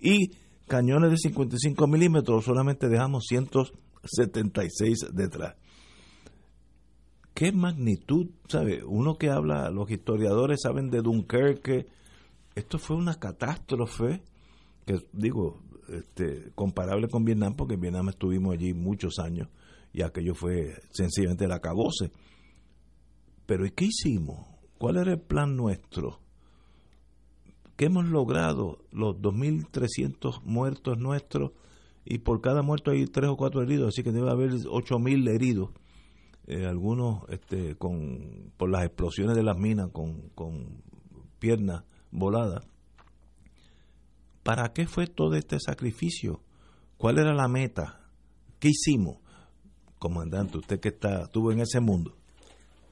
[0.00, 0.32] y
[0.66, 5.54] cañones de 55 milímetros solamente dejamos 176 detrás.
[7.34, 8.82] ¿Qué magnitud, sabe?
[8.84, 11.86] Uno que habla, los historiadores saben de Dunkerque,
[12.54, 14.22] esto fue una catástrofe,
[14.84, 19.48] que digo, este, comparable con Vietnam, porque en Vietnam estuvimos allí muchos años
[19.92, 22.12] y aquello fue sencillamente el acabose.
[23.46, 24.46] Pero ¿y qué hicimos?
[24.78, 26.20] ¿Cuál era el plan nuestro?
[27.80, 28.84] ¿Qué hemos logrado?
[28.92, 31.52] Los 2.300 muertos nuestros
[32.04, 35.70] y por cada muerto hay tres o cuatro heridos, así que debe haber 8.000 heridos,
[36.46, 40.82] eh, algunos este, con, por las explosiones de las minas con, con
[41.38, 42.66] piernas voladas.
[44.42, 46.42] ¿Para qué fue todo este sacrificio?
[46.98, 48.10] ¿Cuál era la meta?
[48.58, 49.20] ¿Qué hicimos?
[49.98, 52.14] Comandante, usted que está, estuvo en ese mundo.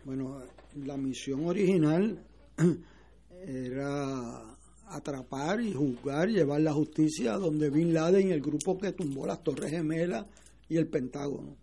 [0.06, 0.40] Bueno,
[0.76, 2.24] la misión original
[3.46, 4.56] era
[4.90, 9.70] atrapar y juzgar, llevar la justicia donde Bin Laden, el grupo que tumbó las Torres
[9.70, 10.26] Gemelas
[10.68, 11.56] y el Pentágono.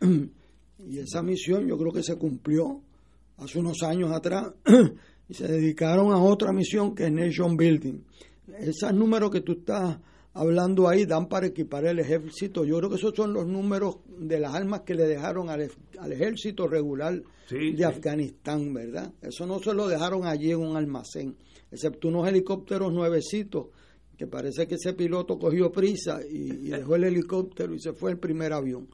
[0.00, 2.80] y esa misión yo creo que se cumplió
[3.38, 4.52] hace unos años atrás
[5.28, 8.00] y se dedicaron a otra misión que es Nation Building.
[8.58, 9.98] Esos números que tú estás
[10.32, 12.64] hablando ahí dan para equipar el ejército.
[12.64, 15.68] Yo creo que esos son los números de las armas que le dejaron al,
[16.12, 17.20] ejército regular
[17.50, 19.12] de Afganistán, ¿verdad?
[19.20, 21.36] Eso no se lo dejaron allí en un almacén
[21.70, 23.68] excepto unos helicópteros nuevecitos,
[24.16, 28.18] que parece que ese piloto cogió prisa y, dejó el helicóptero y se fue el
[28.18, 28.88] primer avión.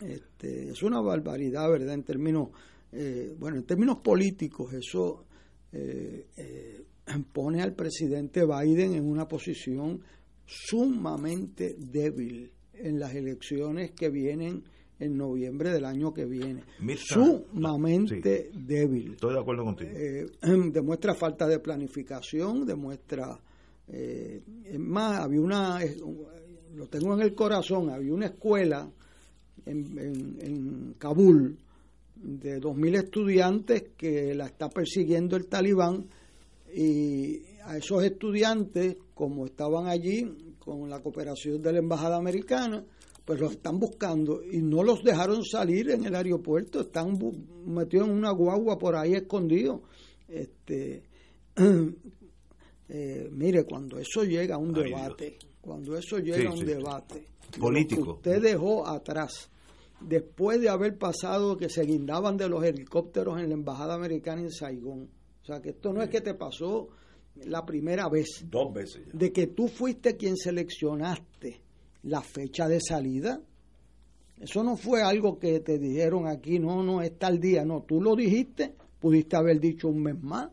[0.00, 1.94] Este, es una barbaridad, ¿verdad?
[1.94, 2.50] En términos
[2.96, 5.24] eh, bueno, en términos políticos, eso
[5.72, 6.84] eh, eh,
[7.32, 10.00] pone al presidente Biden en una posición
[10.46, 14.62] sumamente débil en las elecciones que vienen
[15.04, 16.62] en noviembre del año que viene.
[16.96, 19.12] sumamente débil.
[19.12, 19.90] Estoy de acuerdo contigo.
[20.72, 23.38] demuestra falta de planificación, demuestra...
[23.86, 25.80] es más, había una...
[26.74, 28.90] lo tengo en el corazón, había una escuela
[29.66, 31.58] en, en, en Kabul
[32.16, 36.06] de 2.000 estudiantes que la está persiguiendo el talibán
[36.74, 42.84] y a esos estudiantes, como estaban allí con la cooperación de la Embajada Americana,
[43.24, 47.18] pues los están buscando y no los dejaron salir en el aeropuerto, están
[47.64, 49.80] metidos en una guagua por ahí escondidos.
[50.28, 51.04] Este,
[52.88, 57.24] eh, mire, cuando eso llega a un debate, cuando eso llega a un debate
[57.58, 59.50] político, usted dejó atrás
[60.00, 64.50] después de haber pasado que se guindaban de los helicópteros en la embajada americana en
[64.50, 65.08] Saigón.
[65.42, 66.88] O sea, que esto no es que te pasó
[67.36, 68.44] la primera vez.
[68.50, 69.06] Dos veces.
[69.12, 71.63] De que tú fuiste quien seleccionaste
[72.04, 73.40] la fecha de salida.
[74.38, 77.64] Eso no fue algo que te dijeron aquí, no, no, es tal día.
[77.64, 80.50] No, tú lo dijiste, pudiste haber dicho un mes más,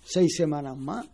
[0.00, 1.08] seis semanas más,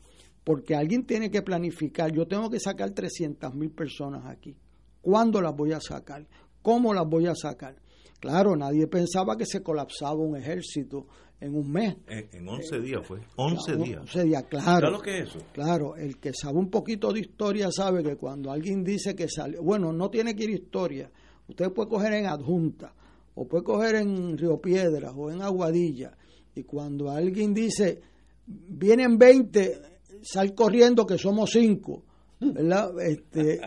[0.44, 2.12] porque alguien tiene que planificar.
[2.12, 4.54] Yo tengo que sacar 300 mil personas aquí.
[5.00, 6.26] ¿Cuándo las voy a sacar?
[6.60, 7.76] ¿Cómo las voy a sacar?
[8.22, 11.08] Claro, nadie pensaba que se colapsaba un ejército
[11.40, 11.96] en un mes.
[12.06, 13.18] En, 11 días fue.
[13.34, 14.00] 11 días.
[14.02, 14.90] 11 días, claro.
[14.92, 15.40] lo que es eso?
[15.52, 19.58] Claro, el que sabe un poquito de historia sabe que cuando alguien dice que sale,
[19.58, 21.10] bueno, no tiene que ir historia.
[21.48, 22.94] Usted puede coger en Adjunta,
[23.34, 26.16] o puede coger en Río Piedras, o en Aguadilla.
[26.54, 28.02] Y cuando alguien dice,
[28.46, 29.80] vienen 20,
[30.22, 32.04] sal corriendo que somos 5
[32.52, 33.00] ¿verdad?
[33.00, 33.60] Este,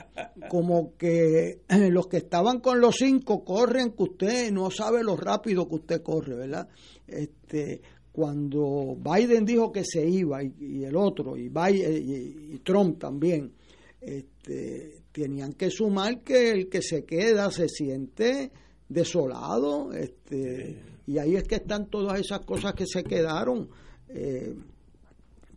[0.49, 5.67] como que los que estaban con los cinco corren que usted no sabe lo rápido
[5.67, 6.67] que usted corre, ¿verdad?
[7.07, 13.51] Este, cuando Biden dijo que se iba y, el otro y, y, Trump también,
[13.99, 18.51] este, tenían que sumar que el que se queda se siente
[18.87, 23.69] desolado, este, y ahí es que están todas esas cosas que se quedaron,
[24.09, 24.55] eh,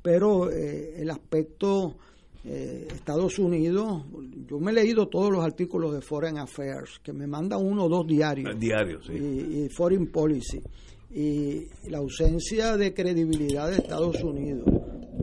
[0.03, 1.97] pero eh, el aspecto
[2.51, 4.05] eh, Estados Unidos,
[4.49, 7.89] yo me he leído todos los artículos de Foreign Affairs, que me mandan uno o
[7.91, 8.59] dos diarios.
[8.59, 10.63] Diarios, Y, Foreign Policy.
[11.11, 14.65] Y la ausencia de credibilidad de Estados Unidos,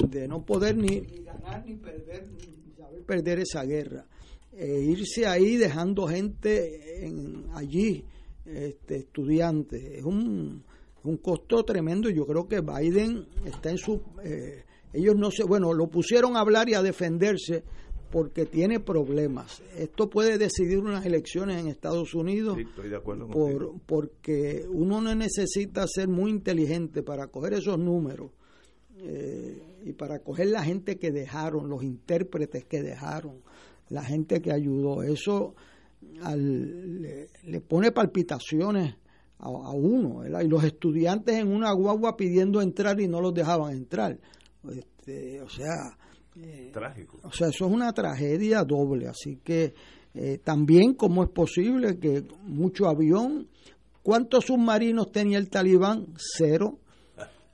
[0.07, 4.05] de no poder ni, ganar ni perder, ni saber perder esa guerra.
[4.53, 8.05] E irse ahí dejando gente en, allí,
[8.45, 10.63] este, estudiantes, es un,
[11.03, 12.09] un costo tremendo.
[12.11, 13.99] Yo creo que Biden está en su...
[14.23, 14.63] Eh,
[14.95, 17.63] ellos no se, bueno, lo pusieron a hablar y a defenderse
[18.11, 19.61] porque tiene problemas.
[19.77, 22.57] Esto puede decidir unas elecciones en Estados Unidos
[23.31, 28.31] por, porque uno no necesita ser muy inteligente para coger esos números
[28.99, 33.41] eh, y para coger la gente que dejaron, los intérpretes que dejaron,
[33.89, 35.03] la gente que ayudó.
[35.03, 35.53] Eso
[36.33, 38.95] le, pone palpitaciones
[39.39, 40.41] a, a uno, ¿verdad?
[40.41, 44.19] Y los estudiantes en una guagua pidiendo entrar y no los dejaban entrar.
[44.71, 45.97] Este, o sea,
[46.41, 47.19] eh, trágico.
[47.23, 49.07] O sea, eso es una tragedia doble.
[49.07, 49.73] Así que
[50.13, 53.47] eh, también, ¿cómo es posible que mucho avión?
[54.03, 56.07] ¿Cuántos submarinos tenía el talibán?
[56.17, 56.79] Cero.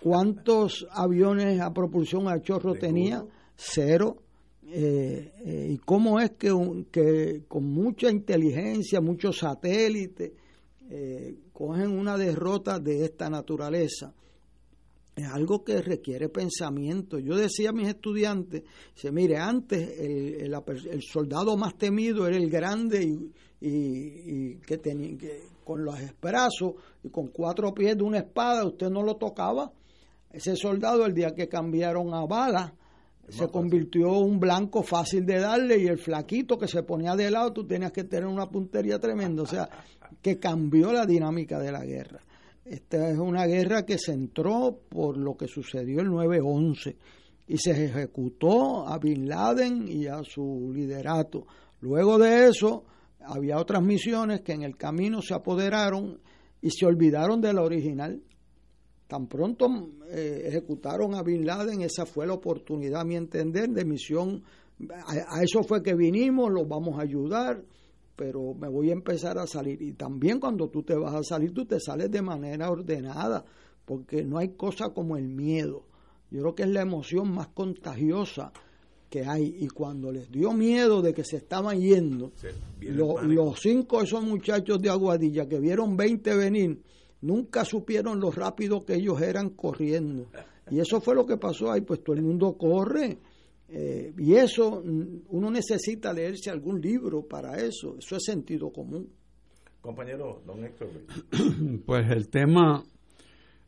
[0.02, 3.24] ¿Cuántos aviones a propulsión a chorro tenía?
[3.56, 4.18] Cero.
[4.74, 6.52] Eh, ¿Y cómo es que,
[6.92, 10.32] que, con mucha inteligencia, muchos satélites,
[11.54, 14.14] cogen una derrota de esta naturaleza?
[15.22, 17.20] Es algo que requiere pensamiento.
[17.20, 22.50] Yo decía a mis estudiantes, dice, mire, antes el, el, soldado más temido era el
[22.50, 23.32] grande y,
[23.62, 26.74] y, que tenía que con los brazos
[27.04, 29.72] y con cuatro pies de una espada, usted no lo tocaba.
[30.32, 32.74] Ese soldado el día que cambiaron a bala
[33.30, 37.32] se convirtió en un blanco fácil de darle y el flaquito que se ponía de
[37.32, 39.44] lado, tú tenías que tener una puntería tremenda.
[39.44, 39.70] O sea,
[40.22, 42.22] que cambió la dinámica de la guerra.
[42.64, 46.96] Esta es una guerra que se entró por lo que sucedió el 9-11
[47.48, 51.48] y se ejecutó a Bin Laden y a su liderato.
[51.80, 52.86] Luego de eso,
[53.20, 56.20] había otras misiones que en el camino se apoderaron
[56.62, 58.22] y se olvidaron de la original.
[59.08, 59.68] Tan pronto
[60.10, 64.44] eh, ejecutaron a Bin Laden, esa fue la oportunidad, a mi entender, de misión.
[65.08, 67.64] a eso fue que vinimos, los vamos a ayudar
[68.22, 69.82] pero me voy a empezar a salir.
[69.82, 73.44] Y también cuando tú te vas a salir, tú te sales de manera ordenada,
[73.84, 75.88] porque no hay cosa como el miedo.
[76.30, 78.54] Yo creo que es la emoción más contagiosa
[79.10, 79.56] que hay.
[79.58, 82.32] Y cuando les dio miedo de que se estaban yendo,
[82.82, 86.80] los cinco de esos muchachos de Aguadilla que vieron 20 venir,
[87.22, 90.28] nunca supieron lo rápido que ellos eran corriendo.
[90.70, 93.18] Y eso fue lo que pasó ahí, pues todo el mundo corre.
[93.74, 99.10] Eh, y eso, mm, uno necesita leerse algún libro para eso, eso es sentido común.
[99.80, 100.90] Compañero, don Héctor.
[101.86, 102.84] Pues el tema,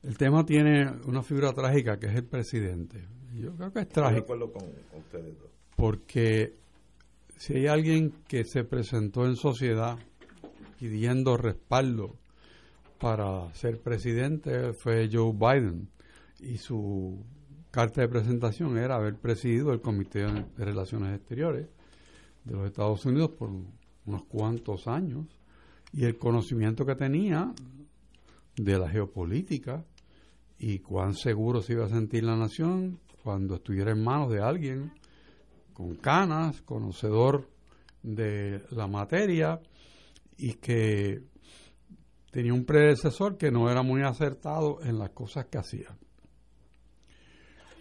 [0.04, 3.08] el tema tiene una figura trágica que es el presidente.
[3.34, 4.24] Yo creo que es trágico.
[4.24, 4.64] acuerdo con
[5.00, 5.50] ustedes dos.
[5.78, 6.54] Porque
[7.38, 9.98] si hay alguien que se presentó en sociedad
[10.78, 12.18] pidiendo respaldo
[13.00, 15.90] para ser presidente fue Joe Biden
[16.40, 17.24] y su
[17.74, 21.68] carta de presentación era haber presidido el Comité de Relaciones Exteriores
[22.44, 23.50] de los Estados Unidos por
[24.06, 25.26] unos cuantos años
[25.92, 27.52] y el conocimiento que tenía
[28.56, 29.84] de la geopolítica
[30.60, 34.92] y cuán seguro se iba a sentir la nación cuando estuviera en manos de alguien
[35.74, 37.50] con canas, conocedor
[38.04, 39.60] de la materia
[40.38, 41.24] y que
[42.30, 45.98] tenía un predecesor que no era muy acertado en las cosas que hacía.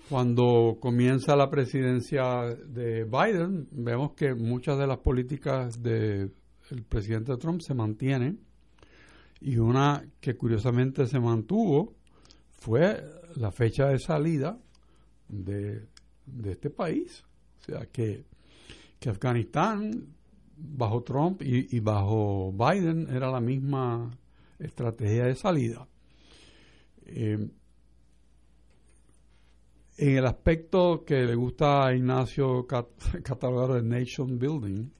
[0.08, 6.32] Cuando comienza la presidencia de Biden, vemos que muchas de las políticas del
[6.88, 8.40] presidente Trump se mantienen
[9.40, 11.94] y una que curiosamente se mantuvo
[12.52, 13.02] fue
[13.36, 14.58] la fecha de salida
[15.28, 15.88] de,
[16.44, 17.24] este país.
[17.60, 18.24] O sea que,
[18.98, 20.14] que Afganistán
[20.56, 24.10] bajo Trump y, bajo Biden era la misma
[24.58, 25.88] estrategia de salida.
[27.06, 27.48] Eh,
[29.96, 32.66] en el aspecto que le gusta a Ignacio
[33.22, 34.90] catalogar de nation building,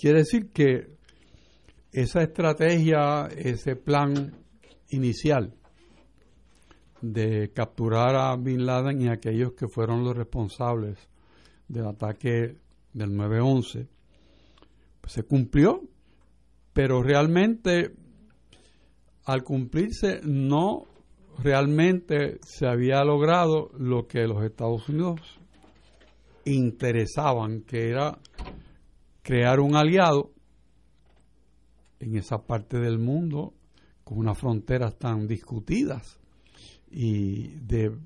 [0.00, 0.96] quiere decir que
[1.92, 4.34] esa estrategia, ese plan
[4.90, 5.54] inicial
[7.02, 10.96] de capturar a Bin Laden y a aquellos que fueron los responsables
[11.68, 12.56] del ataque
[12.92, 13.88] del 9-11,
[15.00, 15.82] pues se cumplió,
[16.72, 17.92] pero realmente
[19.24, 20.86] al cumplirse no
[21.38, 25.20] realmente se había logrado lo que los Estados Unidos
[26.44, 28.18] interesaban, que era
[29.22, 30.32] crear un aliado
[32.00, 33.54] en esa parte del mundo
[34.04, 36.18] con unas fronteras tan discutidas
[36.90, 37.96] y de,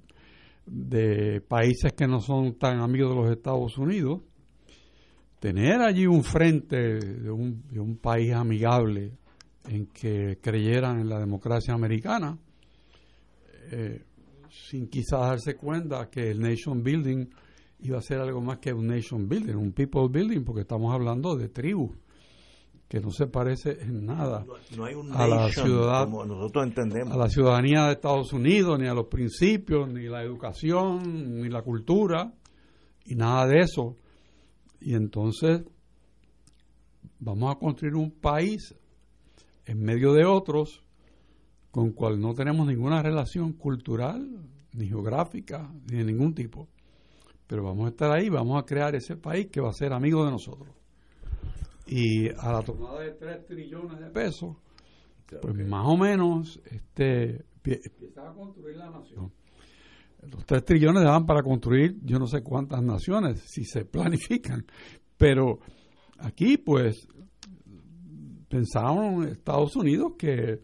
[1.49, 4.21] países que no son tan amigos de los Estados Unidos,
[5.41, 9.13] tener allí un frente de un, de un país amigable
[9.69, 12.39] en que creyeran en la democracia americana,
[13.71, 14.05] eh,
[14.51, 17.27] sin quizás darse cuenta que el nation building
[17.81, 21.37] iba a ser algo más que un nation building, un people building, porque estamos hablando
[21.37, 21.97] de tribus
[22.89, 24.47] que no se parece en nada
[25.15, 27.13] a la ciudad, nosotros entendemos.
[27.13, 31.63] a la ciudadanía de Estados Unidos, ni a los principios, ni la educación, ni la
[31.63, 32.33] cultura,
[33.05, 33.97] y nada de eso.
[34.81, 35.63] Y entonces
[37.19, 38.75] vamos a construir un país
[39.65, 40.86] en medio de otros
[41.77, 44.27] con cual no tenemos ninguna relación cultural,
[44.73, 46.71] ni geográfica, ni de ningún tipo.
[47.47, 50.25] Pero vamos a estar ahí, vamos a crear ese país que va a ser amigo
[50.25, 50.75] de nosotros.
[51.87, 54.57] Y a la tomada de 3 trillones de pesos,
[55.43, 59.31] pues más o menos este, empieza a construir la nación.
[60.23, 64.65] Los 3 trillones dan para construir yo no sé cuántas naciones, si se planifican.
[65.19, 65.59] Pero
[66.21, 67.07] aquí, pues,
[68.49, 70.63] pensábamos en Estados Unidos que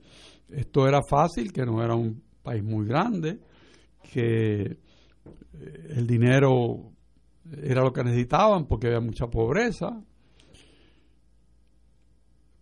[0.55, 3.39] esto era fácil, que no era un país muy grande,
[4.13, 4.77] que eh,
[5.91, 6.93] el dinero
[7.63, 10.03] era lo que necesitaban porque había mucha pobreza,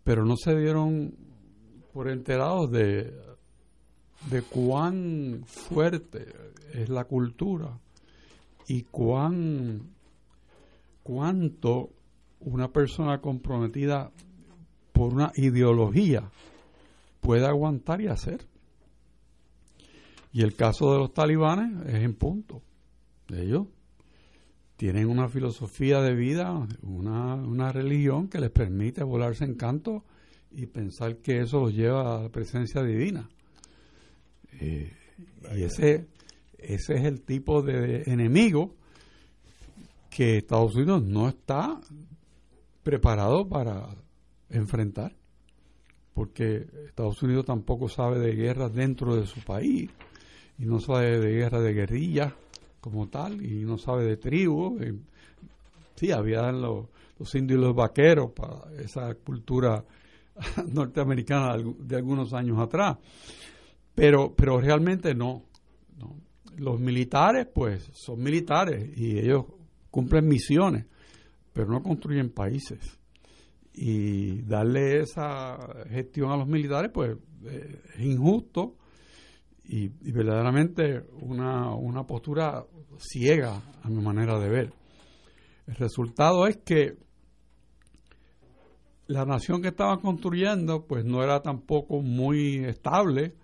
[0.05, 1.15] pero no se dieron
[1.93, 3.13] por enterados de,
[4.31, 6.27] de cuán fuerte
[6.73, 7.79] es la cultura
[8.69, 9.83] y cuán
[11.03, 11.91] cuánto
[12.41, 14.11] una persona comprometida
[14.93, 16.31] por una ideología
[17.21, 18.47] puede aguantar y hacer.
[20.33, 22.63] Y el caso de los talibanes es en punto.
[23.29, 23.67] Ellos
[24.77, 30.05] tienen una filosofía de vida, una, una religión que les permite volarse en canto
[30.53, 33.29] y pensar que eso los lleva a la presencia divina.
[34.61, 34.93] Eh,
[35.57, 36.09] y ese,
[36.59, 38.75] ese es el tipo de enemigo
[40.11, 41.81] que Estados Unidos no está
[42.83, 43.89] preparado para
[44.49, 45.20] enfrentar
[46.15, 49.91] porque Estados Unidos tampoco sabe de guerra dentro de su país
[50.59, 52.33] y no sabe de guerra de guerrillas
[52.81, 54.79] como tal y no sabe de tribu.
[55.95, 56.87] Sí, había los,
[57.19, 59.85] los indios y los vaqueros para esa cultura
[60.73, 62.97] norteamericana de algunos años atrás,
[63.95, 65.45] pero, pero realmente no,
[65.99, 66.17] no.
[66.57, 69.47] Los militares, pues, son militares y ellos
[69.91, 70.87] cumplen misiones,
[71.53, 73.00] pero no construyen países.
[73.73, 78.77] Y darle esa gestión a los militares, pues eh, es injusto
[79.65, 82.65] y, verdaderamente una, una postura
[82.99, 84.73] ciega a mi manera de ver.
[85.67, 86.97] El resultado es que
[89.07, 93.35] la nación que estaba construyendo pues no era tampoco muy estable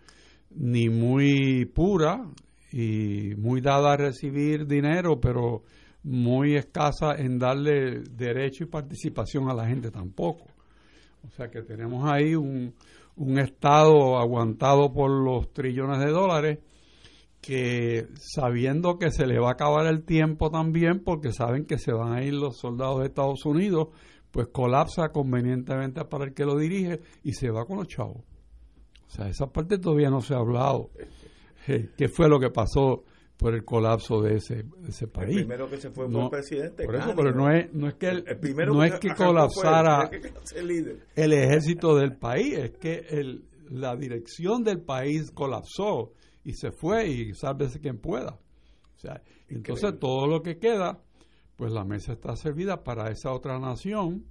[0.50, 2.24] ni muy pura
[2.72, 5.62] y muy dada a recibir dinero, pero
[6.06, 10.44] muy escasa en darle derecho y participación a la gente tampoco.
[11.26, 12.72] O sea que tenemos ahí un,
[13.16, 16.58] un Estado aguantado por los trillones de dólares
[17.40, 21.92] que sabiendo que se le va a acabar el tiempo también porque saben que se
[21.92, 23.88] van a ir los soldados de Estados Unidos,
[24.30, 28.18] pues colapsa convenientemente para el que lo dirige y se va con los chavos.
[29.06, 30.90] O sea, esa parte todavía no se ha hablado.
[31.66, 33.02] ¿Qué fue lo que pasó
[33.36, 35.30] por el colapso de ese, ese país?
[35.30, 36.84] El primero que se fue fue el presidente.
[36.84, 38.24] Por eso, pero no es, no es que, el,
[38.66, 40.10] no es que colapsara
[41.14, 46.12] el, ejército del país, es que el, la dirección del país colapsó
[46.44, 48.38] y se fue y sálvese quien pueda.
[48.96, 51.02] O sea, entonces todo lo que queda,
[51.56, 54.24] pues la mesa está servida para esa otra nación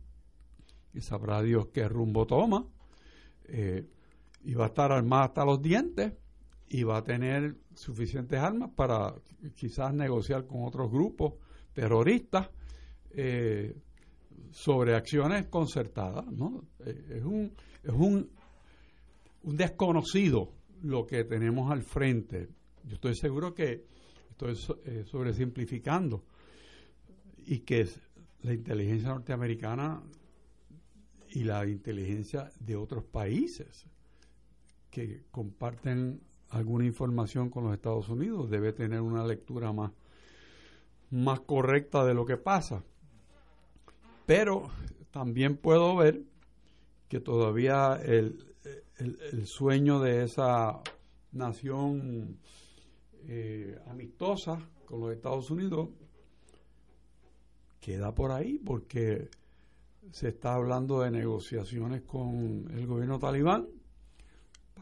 [0.94, 2.66] y sabrá Dios qué rumbo toma.
[3.48, 3.86] Eh,
[4.44, 6.14] y va a estar armada hasta los dientes
[6.68, 9.14] y va a tener suficientes armas para
[9.56, 11.34] quizás negociar con otros grupos
[11.74, 12.50] terroristas
[13.12, 13.76] eh,
[14.52, 16.26] sobre acciones concertadas.
[16.32, 16.64] ¿no?
[16.80, 17.52] Eh, es un,
[17.84, 18.30] es un,
[19.44, 20.52] un desconocido
[20.84, 22.50] lo que tenemos al frente.
[22.84, 23.86] Yo estoy seguro que
[24.30, 26.24] estoy eh, sobresimplificando
[27.46, 27.88] y que
[28.42, 30.02] la inteligencia norteamericana
[31.32, 33.86] y la inteligencia de otros países
[34.90, 39.92] que comparten alguna información con los Estados Unidos debe tener una lectura más,
[41.12, 42.84] más correcta de lo que pasa.
[44.26, 44.70] Pero
[45.12, 46.24] también puedo ver
[47.08, 48.56] que todavía el,
[48.98, 50.82] el, sueño de esa
[51.32, 52.38] nación
[53.28, 55.90] eh, amistosa con los Estados Unidos
[57.80, 59.30] queda por ahí porque
[60.12, 63.68] se está hablando de negociaciones con el gobierno talibán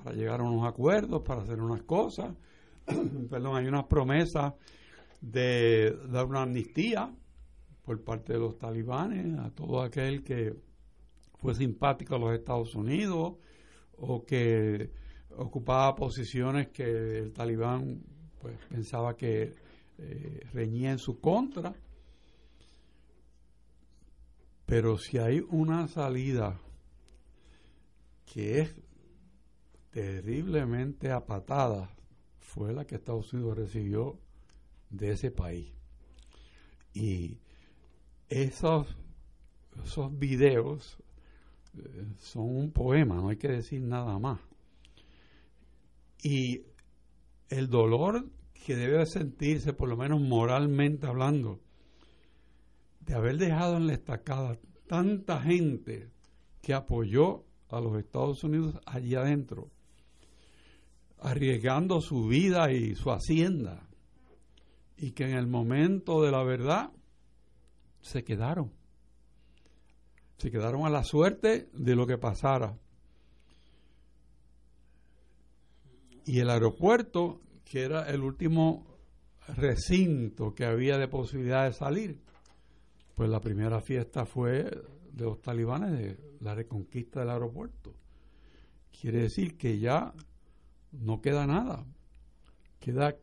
[0.03, 2.35] para llegar a unos acuerdos, para hacer unas cosas.
[3.29, 4.53] Perdón, hay unas promesas
[5.21, 7.15] de dar una amnistía
[7.83, 10.53] por parte de los talibanes a todo aquel que
[11.39, 13.35] fue simpático a los Estados Unidos
[13.97, 14.91] o que
[15.37, 18.01] ocupaba posiciones que el talibán
[18.41, 19.53] pues, pensaba que
[19.97, 21.73] eh, reñía en su contra.
[24.65, 26.59] Pero si hay una salida
[28.25, 28.75] que es
[29.93, 31.89] terriblemente apatada
[32.39, 34.19] fue la que Estados Unidos recibió
[34.89, 35.71] de ese país.
[36.93, 37.37] Y
[38.27, 38.87] esos,
[39.85, 40.97] esos videos
[41.77, 44.39] eh, son un poema, no hay que decir nada más.
[46.21, 46.63] Y
[47.49, 48.27] el dolor
[48.65, 51.59] que debe sentirse, por lo menos moralmente hablando,
[53.01, 54.57] de haber dejado en la estacada
[54.87, 56.09] tanta gente
[56.61, 59.69] que apoyó a los Estados Unidos allí adentro,
[61.23, 63.87] arriesgando su vida y su hacienda,
[64.97, 66.91] y que en el momento de la verdad
[68.01, 68.73] se quedaron.
[70.37, 72.77] Se quedaron a la suerte de lo que pasara.
[76.25, 78.85] Y el aeropuerto, que era el último
[79.47, 82.19] recinto que había de posibilidad de salir,
[83.15, 87.95] pues la primera fiesta fue de los talibanes de la reconquista del aeropuerto.
[88.91, 90.13] Quiere decir que ya
[90.93, 91.85] no queda nada.
[92.79, 93.15] Queda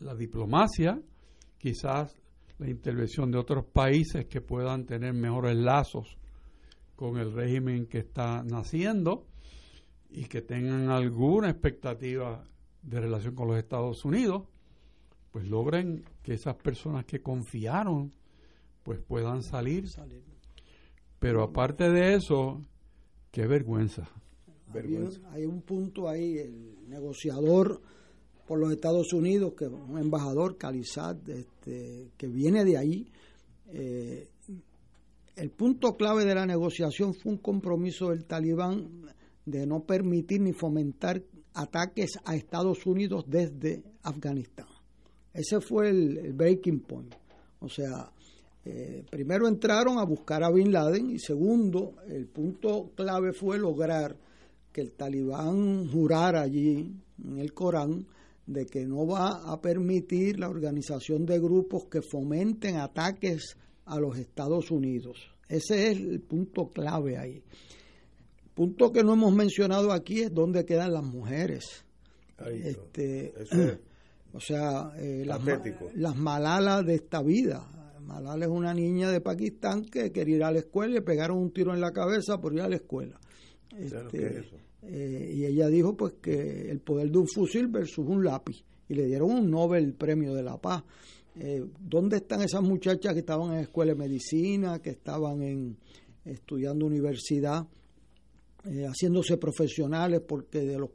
[0.00, 1.00] la diplomacia,
[1.58, 2.14] quizás
[2.58, 6.16] la intervención de otros países que puedan tener mejores lazos
[6.96, 9.26] con el régimen que está naciendo
[10.10, 12.44] y que tengan alguna expectativa
[12.82, 14.44] de relación con los Estados Unidos,
[15.30, 18.12] pues logren que esas personas que confiaron
[18.82, 19.84] pues puedan salir.
[21.18, 22.64] Pero aparte de eso,
[23.30, 24.08] qué vergüenza.
[25.32, 27.80] Hay, un punto ahí, el negociador
[28.46, 33.10] por los Estados Unidos, que un embajador, Calizat, este, que viene de ahí,
[33.68, 34.28] eh,
[35.36, 39.06] el punto clave de la negociación fue un compromiso del talibán
[39.44, 41.22] de no permitir ni fomentar
[41.54, 44.66] ataques a Estados Unidos desde Afganistán.
[45.32, 47.14] Ese fue el, breaking point.
[47.60, 48.10] O sea,
[48.64, 54.16] eh, primero entraron a buscar a Bin Laden y segundo, el punto clave fue lograr
[54.72, 58.06] que el talibán jurara allí en el Corán
[58.46, 64.18] de que no va a permitir la organización de grupos que fomenten ataques a los
[64.18, 65.18] Estados Unidos.
[65.48, 67.42] Ese es el punto clave ahí.
[68.44, 71.84] El punto que no hemos mencionado aquí es dónde quedan las mujeres.
[72.38, 73.32] este,
[74.32, 75.40] O sea, eh, las,
[75.94, 77.66] las malalas de esta vida.
[78.02, 81.38] Malala es una niña de Pakistán que quería ir a la escuela y le pegaron
[81.38, 83.18] un tiro en la cabeza por ir a la escuela.
[83.76, 84.44] Este,
[84.82, 88.94] eh, y ella dijo pues que el poder de un fusil versus un lápiz y
[88.94, 90.82] le dieron un Nobel Premio de la Paz.
[91.40, 95.76] Eh, ¿Dónde están esas muchachas que estaban en escuela de medicina, que estaban en
[96.24, 97.66] estudiando universidad,
[98.64, 100.20] eh, haciéndose profesionales?
[100.26, 100.90] Porque de los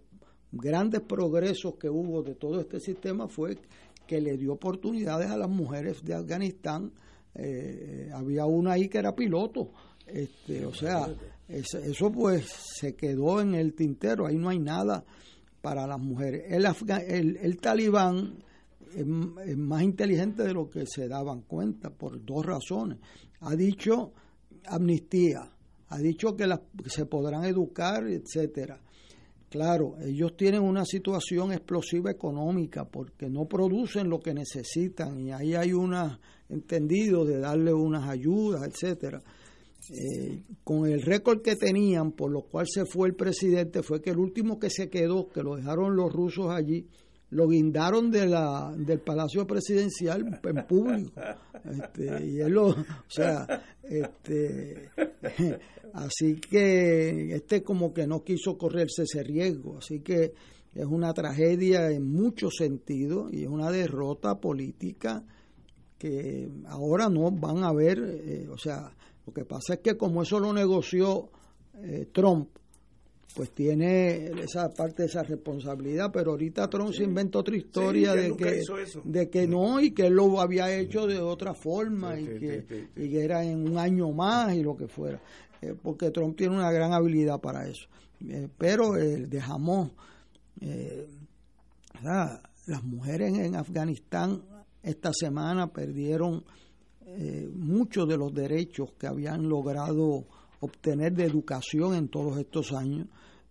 [0.51, 3.57] grandes progresos que hubo de todo este sistema fue
[4.05, 6.91] que le dio oportunidades a las mujeres de Afganistán.
[7.35, 9.71] Eh, había una ahí que era piloto.
[10.07, 11.07] Este, o sea,
[11.47, 12.45] eso, pues
[12.79, 15.03] se quedó en el tintero, ahí no hay nada
[15.61, 16.43] para las mujeres.
[16.49, 16.65] El,
[17.07, 18.43] el, el talibán
[18.95, 22.99] es, más inteligente de lo que se daban cuenta por dos razones.
[23.41, 24.13] Ha dicho
[24.65, 25.49] amnistía,
[25.89, 28.79] ha dicho que, las, que se podrán educar, etcétera.
[29.49, 35.53] Claro, ellos tienen una situación explosiva económica porque no producen lo que necesitan y ahí
[35.53, 35.95] hay un
[36.49, 39.21] entendido de darle unas ayudas, etcétera.
[39.89, 44.11] Eh, con el récord que tenían, por lo cual se fue el presidente, fue que
[44.11, 46.87] el último que se quedó, que lo dejaron los rusos allí,
[47.33, 51.19] lo guindaron de la, del Palacio Presidencial en público.
[51.65, 52.75] Este, y él lo, o
[53.07, 53.47] sea,
[53.83, 54.89] este,
[55.93, 59.79] así que este como que no quiso correrse ese riesgo.
[59.79, 60.33] Así que
[60.73, 65.23] es una tragedia en muchos sentidos y es una derrota política
[65.97, 68.91] que ahora no van a ver, eh, o sea,
[69.25, 71.29] lo que pasa es que como eso lo negoció
[71.75, 72.49] eh, Trump,
[73.33, 78.35] pues tiene esa parte de esa responsabilidad, pero ahorita Trump se inventa otra historia de,
[78.35, 78.61] que,
[79.03, 83.17] de que no y que él lo había hecho de otra forma y, que, y
[83.17, 85.19] era en un año más y lo que fuera,
[85.61, 87.87] eh, porque Trump tiene una gran habilidad para eso.
[88.27, 89.91] Eh, pero eh, dejamos,
[92.67, 94.43] las mujeres en Afganistán
[94.83, 96.43] esta semana perdieron
[97.55, 100.25] muchos de los derechos que habían logrado
[100.59, 103.07] obtener de educación en todos estos años.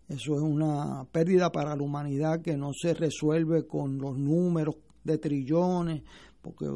[0.08, 5.18] Eso es una pérdida para la humanidad que no se resuelve con los números de
[5.18, 6.02] trillones,
[6.40, 6.66] porque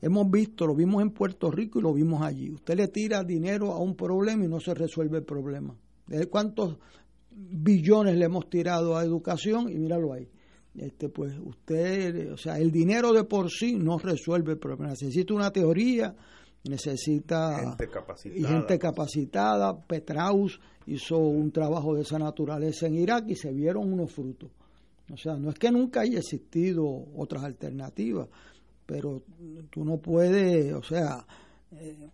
[0.00, 2.50] hemos visto, lo vimos en Puerto Rico y lo vimos allí.
[2.50, 5.74] Usted le tira dinero a un problema y no se resuelve el problema.
[6.06, 6.78] ¿De cuántos
[7.30, 9.68] billones le hemos tirado a educación?
[9.68, 10.28] Y míralo ahí.
[10.80, 14.88] Este, pues usted, o sea, el dinero de por sí no resuelve el problema.
[14.88, 16.16] Necesita una teoría,
[16.64, 18.48] necesita gente capacitada.
[18.48, 19.78] gente capacitada.
[19.78, 24.50] Petraus hizo un trabajo de esa naturaleza en Irak y se vieron unos frutos.
[25.12, 28.28] O sea, no es que nunca haya existido otras alternativas,
[28.86, 29.20] pero
[29.68, 31.26] tú no puedes, o sea,
[31.72, 32.08] eh,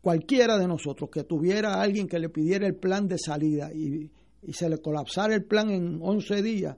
[0.00, 4.10] cualquiera de nosotros que tuviera a alguien que le pidiera el plan de salida y,
[4.44, 6.76] y se le colapsara el plan en 11 días,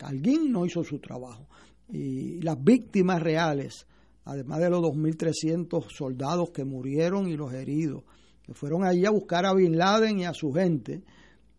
[0.00, 1.48] alguien no hizo su trabajo.
[1.88, 3.86] Y las víctimas reales
[4.24, 8.04] además de los 2.300 soldados que murieron y los heridos,
[8.42, 11.02] que fueron allí a buscar a Bin Laden y a su gente,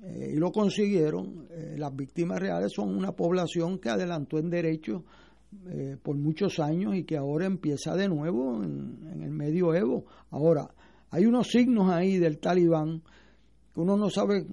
[0.01, 1.47] eh, y lo consiguieron.
[1.49, 5.03] Eh, las víctimas reales son una población que adelantó en derechos
[5.67, 10.05] eh, por muchos años y que ahora empieza de nuevo en, en el medioevo.
[10.31, 10.69] Ahora,
[11.09, 13.01] hay unos signos ahí del talibán
[13.73, 14.45] que uno no sabe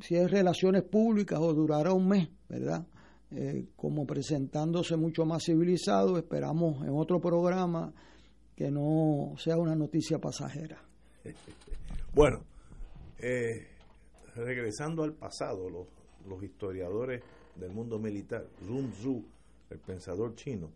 [0.00, 2.86] si es relaciones públicas o durará un mes, ¿verdad?
[3.30, 6.16] Eh, como presentándose mucho más civilizado.
[6.16, 7.92] Esperamos en otro programa
[8.56, 10.82] que no sea una noticia pasajera.
[12.14, 12.40] Bueno,
[13.18, 13.68] eh,
[14.34, 15.86] regresando al pasado, los,
[16.26, 17.22] los historiadores
[17.54, 19.24] del mundo militar, Sun Tzu,
[19.70, 20.70] el pensador chino,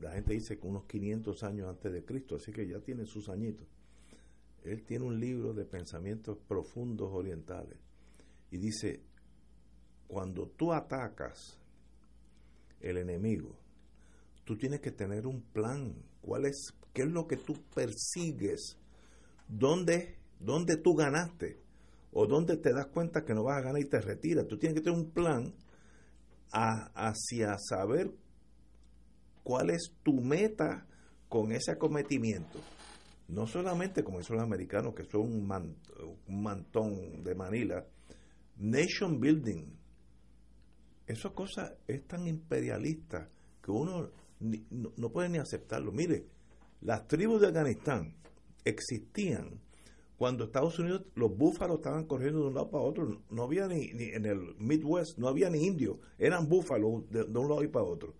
[0.00, 3.28] la gente dice que unos 500 años antes de Cristo, así que ya tiene sus
[3.28, 3.66] añitos.
[4.64, 7.78] Él tiene un libro de pensamientos profundos orientales
[8.50, 9.00] y dice,
[10.10, 11.56] cuando tú atacas
[12.80, 13.56] el enemigo,
[14.44, 15.94] tú tienes que tener un plan.
[16.20, 18.76] ¿Cuál es, qué es lo que tú persigues?
[19.46, 21.60] ¿Dónde, dónde tú ganaste?
[22.12, 24.48] ¿O dónde te das cuenta que no vas a ganar y te retiras?
[24.48, 25.54] Tú tienes que tener un plan
[26.52, 28.10] hacia saber
[29.44, 30.88] cuál es tu meta
[31.28, 32.58] con ese acometimiento.
[33.28, 35.76] No solamente como son los americanos, que son un,
[36.26, 37.86] un mantón de Manila,
[38.56, 39.79] nation building,
[41.10, 43.28] esa cosa es tan imperialista
[43.62, 44.10] que uno
[44.40, 45.92] no, puede ni aceptarlo.
[45.92, 46.26] Mire,
[46.80, 48.14] las tribus de Afganistán
[48.64, 49.60] existían
[50.16, 53.22] cuando Estados Unidos, los búfalos estaban corriendo de un lado para otro.
[53.30, 57.62] No había ni, en el Midwest, no había ni indios, eran búfalos de, un lado
[57.62, 58.14] y para otro.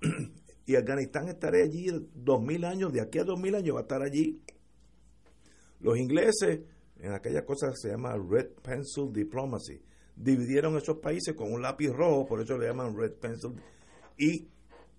[0.66, 3.82] y Afganistán estará allí dos mil años, de aquí a dos mil años va a
[3.82, 4.40] estar allí
[5.80, 6.60] Los ingleses,
[6.98, 9.82] en aquella cosa se llama Red Pencil Diplomacy,
[10.18, 13.52] dividieron esos países con un lápiz rojo, por eso le llaman Red Pencil.
[14.16, 14.48] Y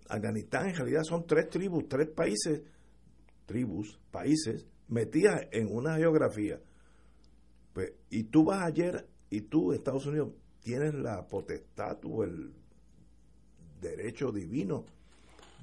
[0.08, 2.62] Afganistán en realidad son tres tribus, tres países,
[3.46, 6.60] tribus, países, metidas en una geografía.
[7.74, 10.30] Pues, y tú vas ayer, y tú, Estados Unidos,
[10.62, 12.54] tienes la potestad o el
[13.82, 14.86] derecho divino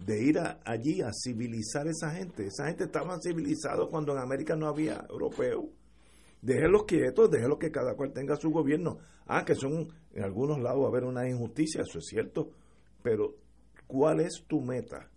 [0.05, 2.47] de ir allí a civilizar esa gente.
[2.47, 5.65] Esa gente estaba civilizada cuando en América no había europeos.
[6.43, 8.99] Déjenlos quietos, déjenlos que cada cual tenga su gobierno.
[9.27, 12.51] Ah, que son en algunos lados a haber una injusticia, eso es cierto,
[13.03, 13.35] pero
[13.87, 15.11] ¿cuál es tu meta?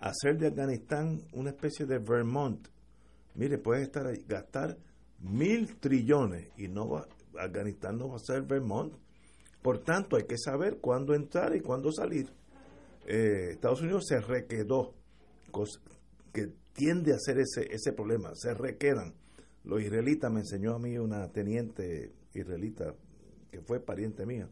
[0.00, 2.68] Hacer de Afganistán una especie de Vermont.
[3.34, 4.76] Mire, puedes estar ahí, gastar
[5.20, 7.06] mil trillones y no va,
[7.38, 8.94] Afganistán no va a ser Vermont.
[9.62, 12.30] Por tanto, hay que saber cuándo entrar y cuándo salir.
[13.06, 14.94] Eh, Estados Unidos se requedó,
[16.32, 19.14] que tiende a ser ese, ese problema, se requedan.
[19.64, 22.94] Los israelitas, me enseñó a mí una teniente israelita
[23.50, 24.48] que fue pariente mía,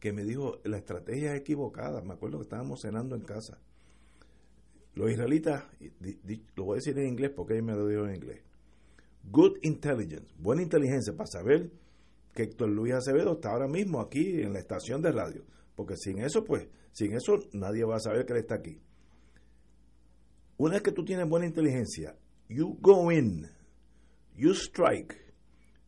[0.00, 3.58] que me dijo, la estrategia es equivocada, me acuerdo que estábamos cenando en casa.
[4.94, 5.64] Los israelitas,
[6.56, 8.42] lo voy a decir en inglés porque ella me lo dijo en inglés,
[9.30, 11.70] good intelligence, buena inteligencia para saber
[12.34, 15.44] que Héctor Luis Acevedo está ahora mismo aquí en la estación de radio.
[15.76, 18.80] Porque sin eso, pues, sin eso nadie va a saber que él está aquí.
[20.56, 22.16] Una vez que tú tienes buena inteligencia,
[22.52, 23.48] you go in,
[24.36, 25.16] you strike,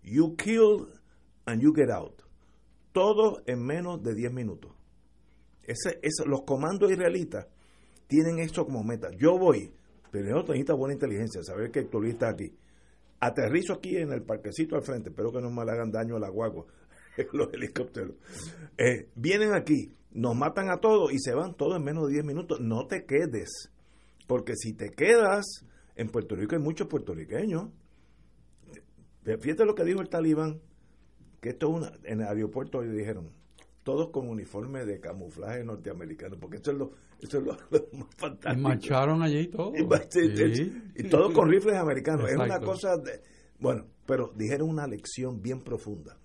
[0.03, 0.89] you kill
[1.47, 2.23] and you get out.
[2.93, 4.73] Todo en menos de 10 minutos.
[5.63, 7.47] Ese, los comandos israelitas
[8.07, 9.09] tienen eso como meta.
[9.19, 9.73] Yo voy,
[10.11, 12.55] pero yo necesito buena inteligencia, saber que Héctor está aquí.
[13.21, 16.29] Aterrizo aquí en el parquecito al frente, espero que no me hagan daño a la
[16.29, 16.67] guagua
[17.33, 18.17] los helicópteros.
[18.77, 22.25] Eh, vienen aquí, nos matan a todos y se van todos en menos de 10
[22.25, 22.61] minutos.
[22.61, 23.71] No te quedes,
[24.27, 25.65] porque si te quedas,
[25.97, 27.69] en Puerto Rico hay muchos puertorriqueños.
[29.25, 30.61] Fíjate lo que dijo el talibán,
[31.41, 33.31] que esto es una, en el aeropuerto le dijeron,
[33.83, 37.53] todos con uniforme de camuflaje norteamericano, porque eso es lo, eso es lo,
[37.99, 38.59] más fantástico.
[38.59, 39.75] Y marcharon allí todos.
[39.77, 42.31] Y, y todos con rifles americanos.
[42.31, 43.23] Es una cosa de...
[43.59, 46.19] Bueno, pero dijeron una lección bien profunda.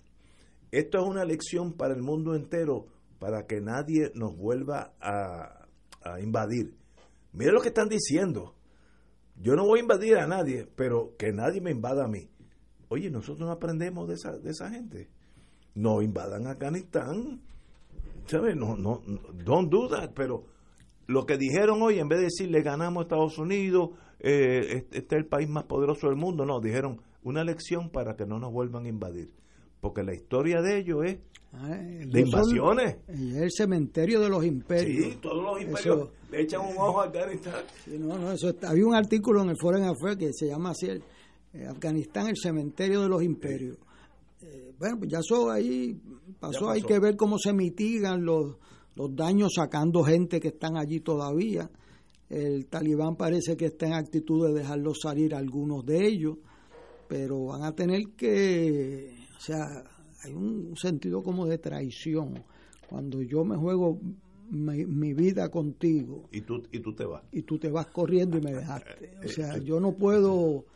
[0.70, 2.86] Esto es una lección para el mundo entero,
[3.18, 5.56] para que nadie nos vuelva a,
[6.22, 6.74] invadir.
[7.32, 8.54] Mira lo que están diciendo.
[9.40, 12.28] Yo no voy a invadir a nadie, pero que nadie me invada a mí.
[12.88, 15.08] Oye, nosotros no aprendemos de esa, de esa gente.
[15.74, 17.40] No invadan Afganistán.
[18.26, 18.56] ¿Sabes?
[18.56, 19.00] No, no,
[19.44, 20.10] don't do that.
[20.14, 20.44] Pero
[21.06, 24.98] lo que dijeron hoy, en vez de decir le ganamos a Estados Unidos, eh, este,
[24.98, 28.38] este es el país más poderoso del mundo, no, dijeron una lección para que no
[28.38, 29.30] nos vuelvan a invadir
[29.80, 31.18] porque la historia de ellos es
[31.52, 32.96] ah, de invasiones.
[33.08, 35.12] y el cementerio de los imperios.
[35.12, 37.64] Sí, todos los imperios le echan un ojo a Afganistán.
[37.98, 41.02] no, no, eso había un artículo en el Foreign Affairs que se llama así, el,
[41.54, 43.78] eh, Afganistán, el cementerio de los imperios.
[44.42, 46.00] Eh, bueno, pues ya eso ahí
[46.38, 48.56] pasó, hay que ver cómo se mitigan los,
[48.94, 51.70] los daños sacando gente que están allí todavía.
[52.28, 56.38] El talibán parece que está en actitud de dejarlos salir algunos de ellos,
[57.08, 59.82] pero van a tener que o sea,
[60.22, 62.44] hay un sentido como de traición.
[62.86, 63.98] Cuando yo me juego
[64.50, 66.28] mi, vida contigo.
[66.30, 67.22] Y tú, y tú te vas.
[67.32, 69.16] Y tú te vas corriendo y me dejaste.
[69.24, 70.66] O sea, yo no puedo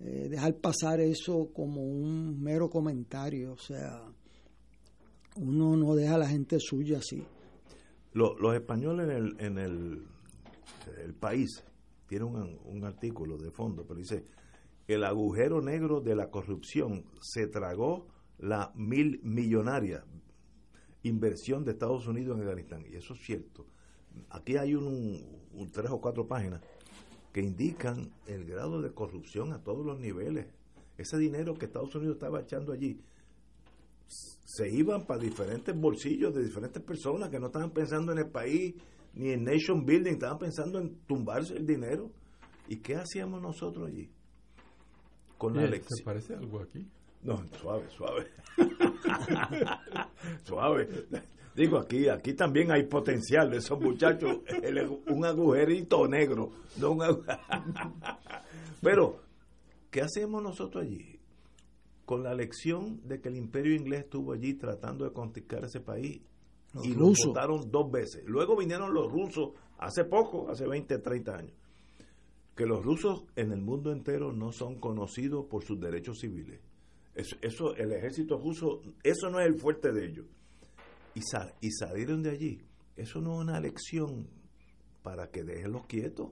[0.00, 3.54] eh, dejar pasar eso como un mero comentario.
[3.54, 4.02] O sea,
[5.36, 7.24] uno no deja a la gente suya así.
[8.12, 10.06] los españoles en el, en el,
[11.02, 11.64] el país
[12.06, 14.26] tienen un, un artículo de fondo, pero dice
[14.92, 18.06] el agujero negro de la corrupción se tragó
[18.38, 20.04] la mil millonaria
[21.02, 22.84] inversión de Estados Unidos en Afganistán.
[22.90, 23.66] Y eso es cierto.
[24.30, 25.42] Aquí hay un,
[25.72, 26.60] tres o cuatro páginas
[27.32, 30.46] que indican el grado de corrupción a todos los niveles.
[30.98, 33.00] Ese dinero que Estados Unidos estaba echando allí
[34.06, 38.74] se iban para diferentes bolsillos de diferentes personas que no estaban pensando en el país
[39.14, 42.10] ni en nation building, estaban pensando en tumbarse el dinero.
[42.68, 44.10] ¿Y qué hacíamos nosotros allí?
[45.42, 45.98] Con la lección.
[45.98, 46.86] ¿Se parece algo aquí?
[47.24, 48.28] No, suave, suave.
[50.44, 50.88] suave.
[51.56, 54.38] Digo, aquí aquí también hay potencial de esos muchachos.
[55.08, 56.52] un agujerito negro.
[56.78, 56.96] No
[58.82, 59.20] Pero,
[59.90, 61.18] ¿qué hacemos nosotros allí?
[62.04, 66.22] Con la lección de que el imperio inglés estuvo allí tratando de conquistar ese país.
[66.84, 68.22] y lo votaron dos veces.
[68.26, 71.61] Luego vinieron los rusos hace poco, hace 20, 30 años
[72.62, 76.60] que los rusos en el mundo entero no son conocidos por sus derechos civiles.
[77.12, 80.26] Eso, el ejército ruso, eso no es el fuerte de ellos.
[81.16, 81.22] Y,
[81.60, 82.60] y salieron de allí.
[82.96, 84.28] Eso no es una lección
[85.02, 86.30] para que déjenlos quietos.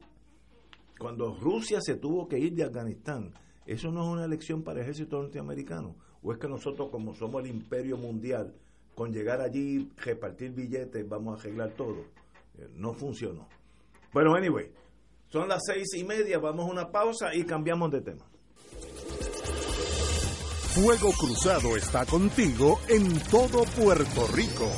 [1.01, 3.35] cuando Rusia se tuvo que ir de Afganistán,
[3.67, 5.97] ¿eso no es una elección para el ejército norteamericano?
[6.23, 8.55] ¿O es que nosotros, como somos el imperio mundial,
[8.95, 12.05] con llegar allí, repartir billetes, vamos a arreglar todo?
[12.57, 13.49] Eh, no funcionó.
[14.13, 14.71] Bueno, anyway,
[15.31, 18.25] son las seis y media, vamos a una pausa y cambiamos de tema.
[20.75, 24.71] Fuego Cruzado está contigo en todo Puerto Rico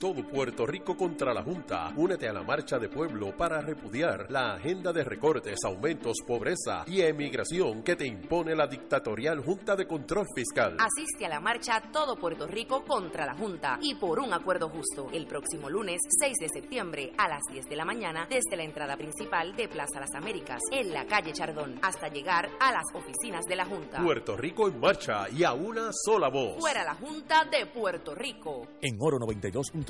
[0.00, 1.92] todo Puerto Rico contra la Junta.
[1.94, 7.02] Únete a la marcha de pueblo para repudiar la agenda de recortes, aumentos, pobreza y
[7.02, 10.78] emigración que te impone la dictatorial Junta de Control Fiscal.
[10.78, 15.10] Asiste a la marcha Todo Puerto Rico contra la Junta y por un acuerdo justo
[15.12, 18.96] el próximo lunes 6 de septiembre a las 10 de la mañana desde la entrada
[18.96, 23.56] principal de Plaza Las Américas en la calle Chardón hasta llegar a las oficinas de
[23.56, 24.02] la Junta.
[24.02, 26.58] Puerto Rico en marcha y a una sola voz.
[26.58, 28.66] Fuera la Junta de Puerto Rico.
[28.80, 29.89] En Oro 92.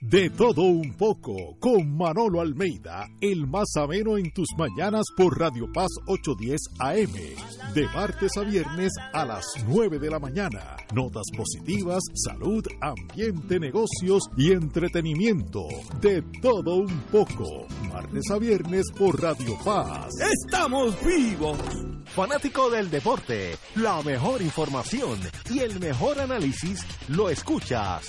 [0.00, 5.70] De todo un poco, con Manolo Almeida, el más ameno en tus mañanas por Radio
[5.70, 10.74] Paz 810 AM, de martes a viernes a las 9 de la mañana.
[10.94, 15.68] Notas positivas, salud, ambiente, negocios y entretenimiento.
[16.00, 20.08] De todo un poco, martes a viernes por Radio Paz.
[20.18, 21.58] ¡Estamos vivos!
[22.06, 25.20] Fanático del deporte, la mejor información
[25.50, 28.08] y el mejor análisis lo escuchas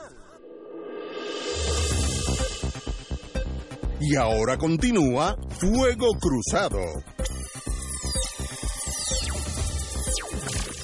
[4.03, 6.79] Y ahora continúa Fuego Cruzado.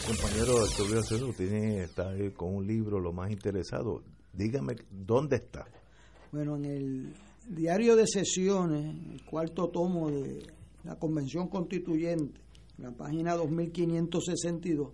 [0.05, 4.03] Compañero César, tiene está ahí con un libro lo más interesado.
[4.33, 5.65] Dígame, ¿dónde está?
[6.31, 7.13] Bueno, en el
[7.49, 10.45] diario de sesiones, el cuarto tomo de
[10.83, 12.39] la Convención Constituyente,
[12.77, 14.89] la página 2562.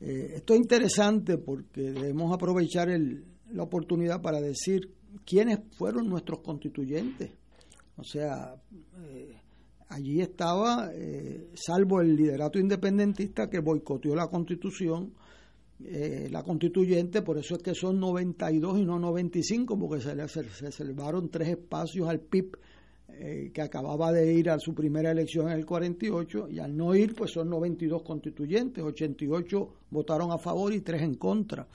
[0.00, 7.30] Eh, esto es interesante porque debemos aprovechar la oportunidad para decir quiénes fueron nuestros constituyentes.
[7.96, 8.54] O sea,
[9.04, 9.36] eh,
[9.90, 15.12] allí estaba, eh, salvo el liderato independentista que boicoteó la constitución,
[15.84, 20.28] eh, la constituyente, por eso es que son 92 y no 95, porque se le
[20.28, 22.56] se, salvaron tres espacios al PIB
[23.08, 26.94] eh, que acababa de ir a su primera elección en el 48, y al no
[26.94, 31.66] ir, pues son 92 constituyentes, 88 votaron a favor y 3 en contra.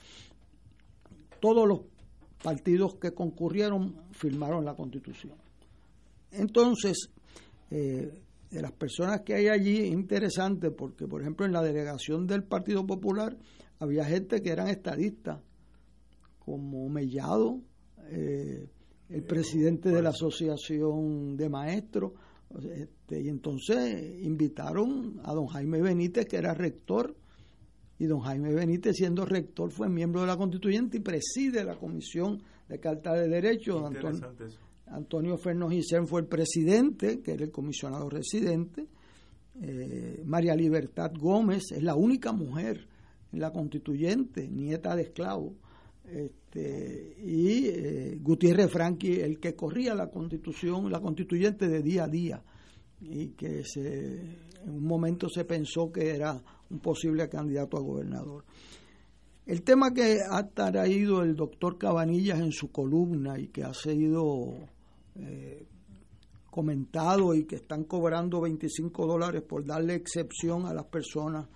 [1.40, 1.80] Todos los
[2.46, 5.34] partidos que concurrieron firmaron la constitución.
[6.30, 7.10] Entonces,
[7.72, 12.28] eh, de las personas que hay allí, es interesante porque, por ejemplo, en la delegación
[12.28, 13.36] del Partido Popular
[13.80, 15.40] había gente que eran estadistas,
[16.38, 17.62] como Mellado,
[18.10, 18.68] eh,
[19.08, 22.12] el presidente de la Asociación de Maestros,
[22.62, 27.16] este, y entonces invitaron a don Jaime Benítez, que era rector,
[27.98, 32.42] y don Jaime Benítez, siendo rector, fue miembro de la constituyente y preside la Comisión
[32.68, 33.82] de Carta de Derechos.
[33.82, 34.32] Antonio,
[34.86, 38.86] Antonio Fernández fue el presidente, que era el comisionado residente.
[39.62, 42.86] Eh, María Libertad Gómez es la única mujer
[43.32, 45.54] en la constituyente, nieta de esclavo.
[46.04, 52.08] Este, y eh, Gutiérrez Franqui, el que corría la constitución, la constituyente de día a
[52.08, 52.42] día,
[53.00, 54.20] y que se,
[54.62, 58.44] en un momento se pensó que era un posible candidato a gobernador.
[59.46, 64.54] El tema que ha traído el doctor Cabanillas en su columna y que ha sido
[65.14, 65.64] eh,
[66.50, 71.46] comentado y que están cobrando 25 dólares por darle excepción a las personas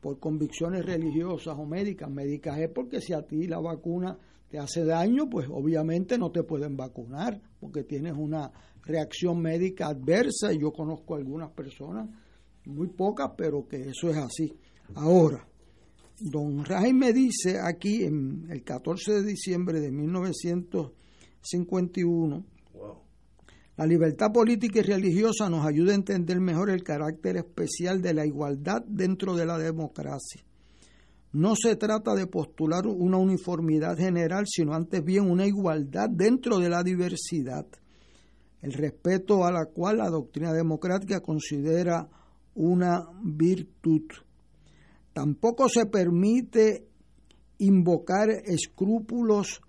[0.00, 2.10] por convicciones religiosas o médicas.
[2.10, 4.16] Médicas es porque si a ti la vacuna
[4.48, 8.50] te hace daño, pues obviamente no te pueden vacunar porque tienes una
[8.84, 12.08] reacción médica adversa y yo conozco algunas personas,
[12.66, 14.52] muy pocas, pero que eso es así.
[14.94, 15.46] Ahora,
[16.20, 16.64] don
[16.94, 22.44] me dice aquí en el 14 de diciembre de 1951,
[23.76, 28.24] la libertad política y religiosa nos ayuda a entender mejor el carácter especial de la
[28.24, 30.42] igualdad dentro de la democracia.
[31.32, 36.70] No se trata de postular una uniformidad general, sino antes bien una igualdad dentro de
[36.70, 37.66] la diversidad,
[38.62, 42.08] el respeto a la cual la doctrina democrática considera
[42.56, 44.02] una virtud.
[45.12, 46.88] Tampoco se permite
[47.58, 49.60] invocar escrúpulos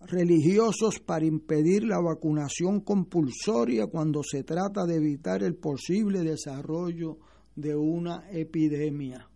[0.00, 7.18] religiosos para impedir la vacunación compulsoria cuando se trata de evitar el posible desarrollo
[7.54, 9.28] de una epidemia.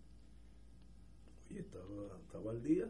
[1.51, 2.87] estaba, al día.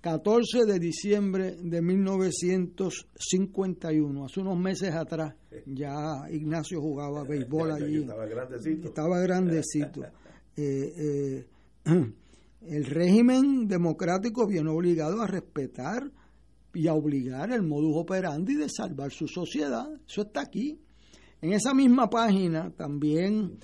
[0.00, 5.34] 14 de diciembre de 1951, hace unos meses atrás,
[5.66, 8.02] ya Ignacio jugaba béisbol allí.
[8.02, 8.88] Estaba grandecito.
[8.88, 10.02] Estaba grandecito.
[10.58, 11.44] Eh,
[11.84, 12.12] eh,
[12.62, 16.10] el régimen democrático viene obligado a respetar
[16.72, 19.86] y a obligar el modus operandi de salvar su sociedad.
[20.08, 20.80] Eso está aquí.
[21.40, 23.58] En esa misma página también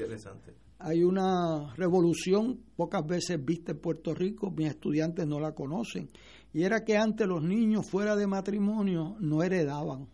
[0.83, 6.11] hay una revolución pocas veces vista en Puerto Rico, mis estudiantes no la conocen,
[6.53, 10.09] y era que antes los niños fuera de matrimonio no heredaban.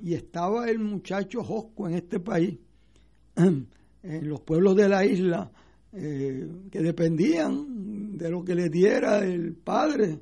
[0.00, 2.58] Y estaba el muchacho Josco en este país,
[3.36, 5.50] en los pueblos de la isla,
[5.92, 10.20] eh, que dependían de lo que le diera el padre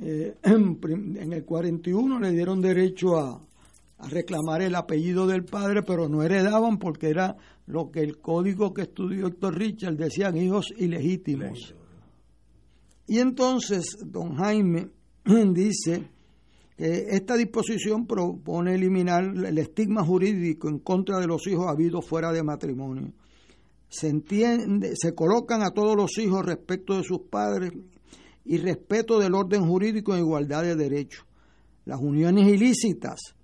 [0.00, 3.40] eh, en el 41 le dieron derecho a,
[4.10, 7.34] reclamar el apellido del padre, pero no heredaban porque era
[7.66, 11.74] lo que el código que estudió Héctor Richard decían hijos ilegítimos.
[13.06, 14.88] Y entonces don Jaime
[15.24, 16.08] dice
[16.76, 22.32] que esta disposición propone eliminar el estigma jurídico en contra de los hijos habidos fuera
[22.32, 23.12] de matrimonio.
[23.88, 27.72] Se entiende, se colocan a todos los hijos respecto de sus padres
[28.44, 31.24] y respeto del orden jurídico en igualdad de derechos.
[31.84, 33.35] Las uniones ilícitas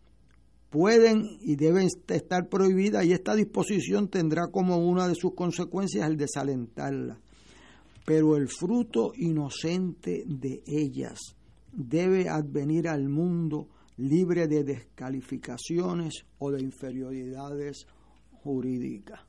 [0.73, 6.17] pueden y deben estar prohibidas y esta disposición tendrá como una de sus consecuencias el
[6.17, 7.21] desalentarla.
[8.07, 11.21] Pero el fruto inocente de ellas
[11.71, 13.69] debe advenir al mundo
[13.99, 17.87] libre de descalificaciones o de inferioridades
[18.43, 19.21] jurídicas.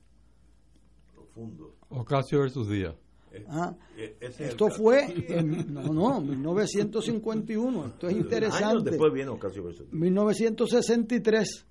[1.14, 1.76] Profundo.
[1.90, 2.95] Ocasio versus Díaz.
[3.48, 7.86] Ah, e-, esto fue en no, no, 1951.
[7.88, 8.92] Esto es interesante.
[8.92, 11.66] después viene Ocasio 1963,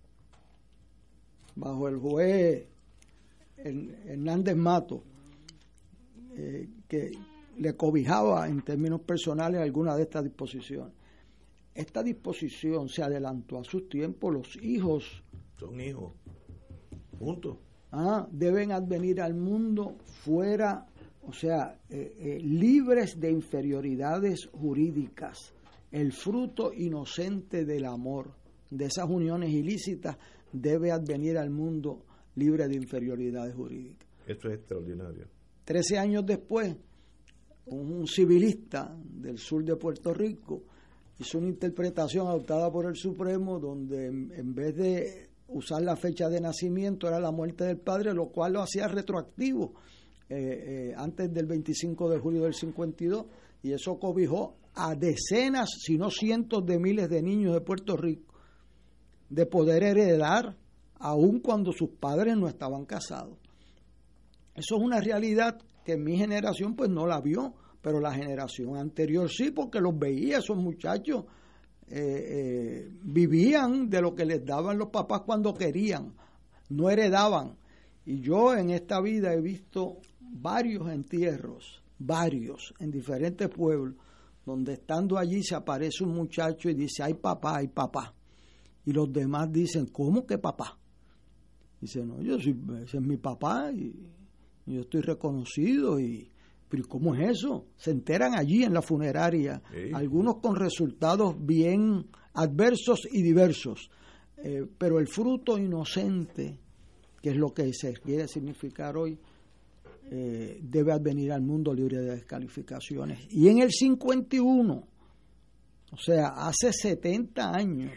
[1.57, 2.67] bajo el juez
[3.57, 5.05] Hernández Mato,
[6.37, 7.13] eh, que
[7.59, 10.95] le cobijaba en términos personales alguna de estas disposiciones.
[11.75, 14.33] Esta disposición se adelantó a sus tiempos.
[14.33, 15.23] Los hijos.
[15.59, 16.13] Son hijos.
[17.19, 17.59] Juntos.
[17.93, 20.87] Ah, deben advenir al mundo fuera
[21.25, 25.53] o sea, eh, eh, libres de inferioridades jurídicas,
[25.91, 28.33] el fruto inocente del amor,
[28.71, 30.17] de esas uniones ilícitas,
[30.53, 32.05] debe advenir al mundo
[32.37, 34.09] libre de inferioridades jurídicas.
[34.27, 35.27] Esto es extraordinario.
[35.65, 36.75] Trece años después,
[37.67, 40.65] un civilista del sur de Puerto Rico
[41.19, 46.41] hizo una interpretación adoptada por el Supremo donde en, vez de usar la fecha de
[46.41, 49.75] nacimiento era la muerte del padre, lo cual lo hacía retroactivo
[50.29, 53.27] eh, eh, antes del 25 de julio del 52
[53.63, 58.33] y eso cobijó a decenas, si no cientos de miles de niños de Puerto Rico
[59.33, 60.57] de poder heredar
[60.99, 63.39] aun cuando sus padres no estaban casados.
[64.55, 69.31] Eso es una realidad que mi generación pues no la vio, pero la generación anterior
[69.31, 71.25] sí, porque los veía, esos muchachos
[71.89, 76.13] eh, eh, vivían de lo que les daban los papás cuando querían,
[76.69, 77.57] no heredaban.
[78.05, 79.97] Y yo en esta vida he visto
[80.33, 83.95] varios entierros, varios, en diferentes pueblos,
[84.45, 88.15] donde estando allí se aparece un muchacho y dice, ay papá, ay papá.
[88.85, 90.79] Y los demás dicen, ¿cómo que papá?
[91.81, 93.95] Dice, no, yo soy, ese es mi papá y,
[94.65, 96.29] yo estoy reconocido y...
[96.69, 97.67] Pero ¿cómo es eso?
[97.77, 99.61] Se enteran allí en la funeraria,
[99.93, 103.91] algunos con resultados bien adversos y diversos.
[104.39, 106.59] Eh, pero el fruto inocente,
[107.21, 109.19] que es lo que se quiere significar hoy,
[110.15, 113.27] eh, debe advenir al mundo libre de descalificaciones.
[113.31, 114.75] Y en el 51,
[115.91, 117.93] o sea, hace 70 años,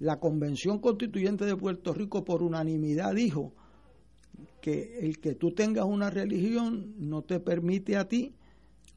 [0.00, 3.54] la Convención Constituyente de Puerto Rico por unanimidad dijo
[4.60, 8.34] que el que tú tengas una religión no te permite a ti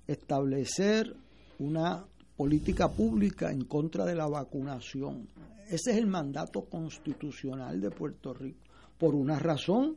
[0.06, 1.15] establecer
[1.57, 2.06] una
[2.36, 5.30] política pública en contra de la vacunación.
[5.69, 8.60] Ese es el mandato constitucional de Puerto Rico,
[8.98, 9.95] por una razón,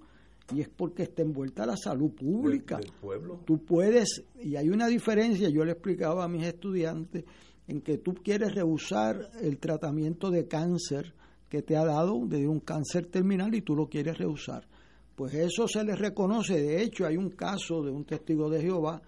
[0.52, 2.78] y es porque está envuelta la salud pública.
[3.00, 3.40] pueblo.
[3.44, 7.24] Tú puedes, y hay una diferencia, yo le explicaba a mis estudiantes,
[7.66, 11.14] en que tú quieres rehusar el tratamiento de cáncer
[11.48, 14.66] que te ha dado, de un cáncer terminal, y tú lo quieres rehusar.
[15.14, 16.60] Pues eso se le reconoce.
[16.60, 19.00] De hecho, hay un caso de un testigo de Jehová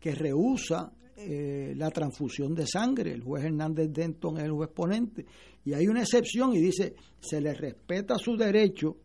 [0.00, 3.12] que rehúsa eh, la transfusión de sangre.
[3.12, 5.26] El juez Hernández Denton es el juez ponente.
[5.64, 8.98] Y hay una excepción y dice, se le respeta su derecho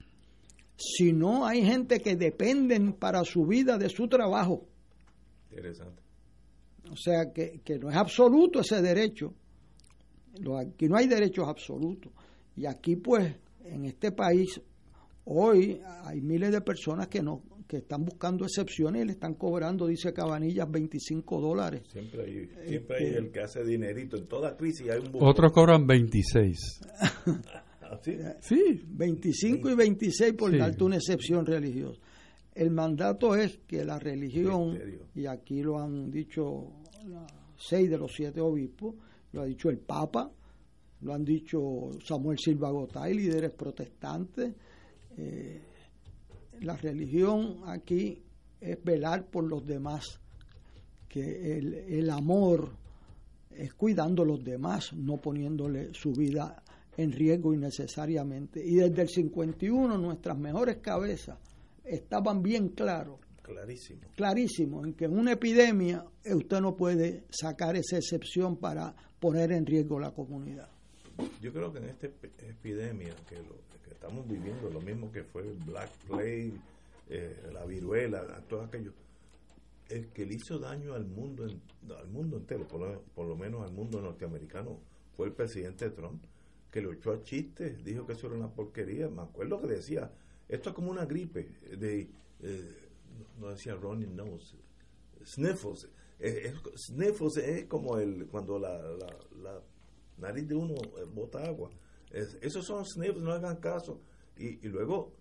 [0.84, 4.66] si no hay gente que dependen para su vida de su trabajo.
[5.50, 6.02] Interesante.
[6.92, 9.34] O sea que, no es absoluto ese derecho.
[10.60, 12.12] Aquí no hay derechos absolutos.
[12.56, 14.60] Y aquí pues, en este país,
[15.26, 19.88] hoy hay miles de personas que no que están buscando excepciones y le están cobrando,
[19.88, 21.82] dice Cabanillas, 25 dólares.
[21.92, 24.18] Siempre hay, siempre hay este el que hace dinerito.
[24.18, 25.10] En toda crisis hay un...
[25.20, 26.82] Otros cobran 26.
[28.02, 28.18] ¿Sí?
[28.42, 32.00] sí, 25 y 26 por darte una excepción religiosa.
[32.54, 34.78] El mandato es que la religión,
[35.16, 36.72] y aquí lo han dicho
[37.58, 38.96] seis de los siete obispos,
[39.32, 40.32] lo ha dicho el Papa,
[41.02, 44.54] lo han dicho Samuel Silva Gotay, líderes protestantes.
[45.18, 45.62] Eh,
[46.62, 48.22] la religión aquí
[48.62, 50.20] es velar por los demás,
[51.10, 52.72] que el, el amor
[53.50, 56.63] es cuidando a los demás, no poniéndole su vida
[56.98, 58.62] en riesgo innecesariamente.
[58.64, 61.38] Y desde el 51 nuestras mejores cabezas
[61.84, 63.20] estaban bien claros.
[63.42, 64.02] Clarísimo.
[64.16, 69.52] Clarísimo, en que en una epidemia eh, usted no puede sacar esa excepción para poner
[69.52, 70.70] en riesgo la comunidad.
[71.42, 75.42] Yo creo que en esta epidemia que, lo, que estamos viviendo, lo mismo que fue
[75.42, 76.54] el Black Plague,
[77.10, 78.94] eh, la viruela, todo aquello,
[79.90, 83.62] el que le hizo daño al mundo, al mundo entero, por lo, por lo menos
[83.62, 84.80] al mundo norteamericano,
[85.16, 86.24] fue el presidente Trump,
[86.74, 89.08] que lo echó a chistes, dijo que eso era una porquería.
[89.08, 90.12] Me acuerdo que decía,
[90.50, 91.44] esto es como una gripe
[91.78, 92.10] de,
[92.40, 92.90] eh,
[93.40, 94.58] no decía running nose,
[95.24, 95.88] sniffles.
[96.20, 98.82] Eh, sniffles es como el cuando la,
[99.40, 99.62] la,
[100.18, 101.70] nariz de uno eh, bota agua.
[102.10, 104.02] esos son sniffles, no hagan caso.
[104.36, 105.14] Y, luego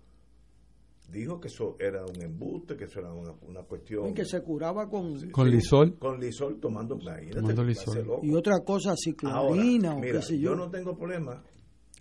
[1.13, 4.09] dijo que eso era un embuste, que eso era una, una cuestión.
[4.09, 5.99] Y que se curaba con, con lisol.
[5.99, 8.21] Con lisol tomando, tomando lisol.
[8.23, 10.51] Y otra cosa, ciclorina o qué sé yo.
[10.51, 11.43] Yo no tengo problema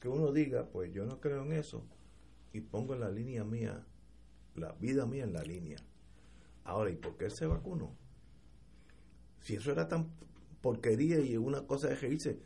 [0.01, 1.83] que uno diga, pues yo no creo en eso
[2.53, 3.85] y pongo en la línea mía,
[4.55, 5.77] la vida mía en la línea.
[6.63, 7.95] Ahora, ¿y por qué él se vacunó?
[9.41, 10.09] Si eso era tan
[10.61, 12.39] porquería y una cosa de reírse,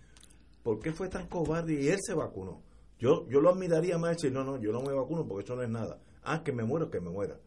[0.64, 2.62] ¿por qué fue tan cobarde y él se vacunó?
[2.98, 5.64] Yo, yo lo admiraría más decir, no, no, yo no me vacuno porque eso no
[5.64, 6.00] es nada.
[6.26, 7.40] Ah, que me muero, que me muera.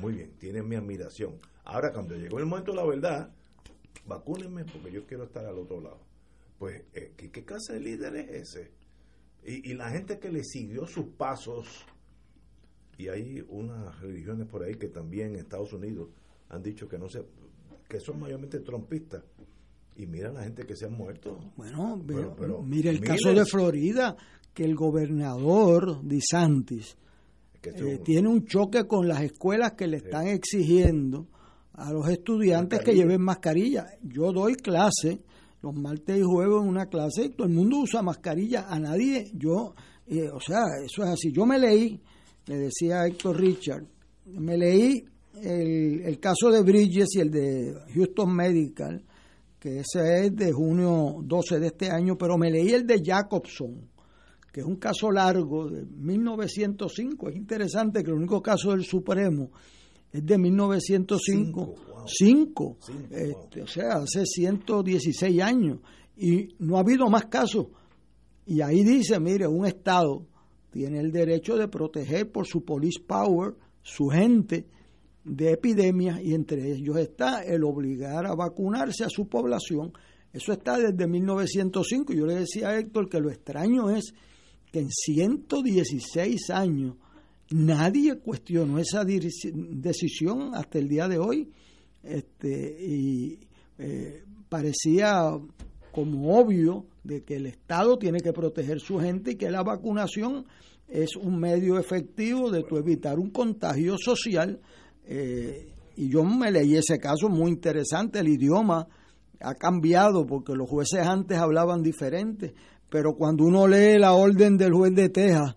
[0.00, 1.38] Muy bien, tiene mi admiración.
[1.64, 3.32] Ahora, cuando llegó el momento de la verdad,
[4.06, 6.00] vacúnenme porque yo quiero estar al otro lado.
[6.58, 8.70] Pues, eh, ¿qué, ¿qué clase de líder es ese?
[9.42, 11.86] Y, la gente que le siguió sus pasos,
[12.98, 16.10] y hay unas religiones por ahí que también en Estados Unidos
[16.50, 17.24] han dicho que no se,
[17.88, 19.24] que son mayormente trompistas.
[19.96, 21.38] Y mira la gente que se ha muerto.
[21.56, 24.16] Bueno, pero, mira el caso de Florida,
[24.52, 26.96] que el gobernador DeSantis
[27.62, 31.28] eh, tiene un choque con las escuelas que le están exigiendo
[31.74, 33.86] a los estudiantes que lleven mascarilla.
[34.02, 35.20] Yo doy clase
[35.62, 39.74] los martes y jueves en una clase, todo el mundo usa mascarilla, a nadie, yo,
[40.06, 41.32] eh, o sea, eso es así.
[41.32, 42.00] Yo me leí,
[42.46, 43.84] le decía a Héctor Richard,
[44.26, 45.04] me leí
[45.42, 49.04] el, el caso de Bridges y el de Houston Medical,
[49.58, 53.89] que ese es de junio 12 de este año, pero me leí el de Jacobson,
[54.52, 57.28] que es un caso largo de 1905.
[57.28, 59.50] Es interesante que el único caso del Supremo
[60.12, 61.74] es de 1905.
[62.06, 62.78] Cinco,
[63.10, 65.78] este, o sea, hace 116 años.
[66.16, 67.66] Y no ha habido más casos.
[68.46, 70.26] Y ahí dice, mire, un Estado
[70.70, 74.66] tiene el derecho de proteger por su police power su gente
[75.24, 79.92] de epidemias y entre ellos está el obligar a vacunarse a su población.
[80.32, 82.12] Eso está desde 1905.
[82.12, 84.14] Yo le decía a Héctor que lo extraño es
[84.72, 86.96] que en 116 años
[87.50, 91.50] nadie cuestionó esa decisión hasta el día de hoy.
[92.02, 93.38] Este, y
[93.78, 95.32] eh, parecía
[95.92, 100.46] como obvio de que el Estado tiene que proteger su gente y que la vacunación
[100.88, 104.60] es un medio efectivo de tu evitar un contagio social.
[105.04, 108.86] Eh, y yo me leí ese caso muy interesante, el idioma
[109.40, 112.54] ha cambiado porque los jueces antes hablaban diferente,
[112.90, 115.54] pero cuando uno lee la orden del juez de Texas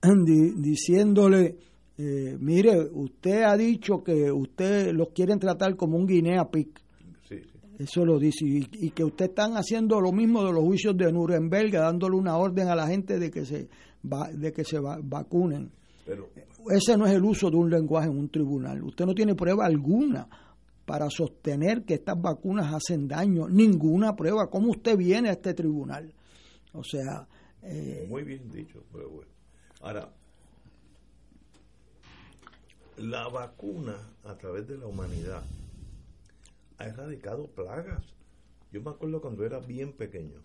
[0.56, 1.56] diciéndole,
[1.98, 6.70] eh, mire, usted ha dicho que usted los quieren tratar como un guinea pig.
[7.78, 8.44] Eso lo dice.
[8.46, 12.68] Y, que usted están haciendo lo mismo de los juicios de Nuremberg, dándole una orden
[12.68, 13.68] a la gente de que se,
[14.34, 15.70] de que se vacunen.
[16.70, 18.82] Ese no es el uso de un lenguaje en un tribunal.
[18.82, 20.28] Usted no tiene prueba alguna
[20.84, 23.48] para sostener que estas vacunas hacen daño.
[23.48, 24.50] Ninguna prueba.
[24.50, 26.12] ¿Cómo usted viene a este tribunal?
[26.72, 27.26] O sea...
[27.62, 29.30] Eh, Muy bien dicho, pero bueno.
[29.80, 30.10] Ahora,
[32.96, 35.42] la vacuna a través de la humanidad
[36.78, 38.02] ha erradicado plagas.
[38.72, 40.40] Yo me acuerdo cuando era bien pequeño,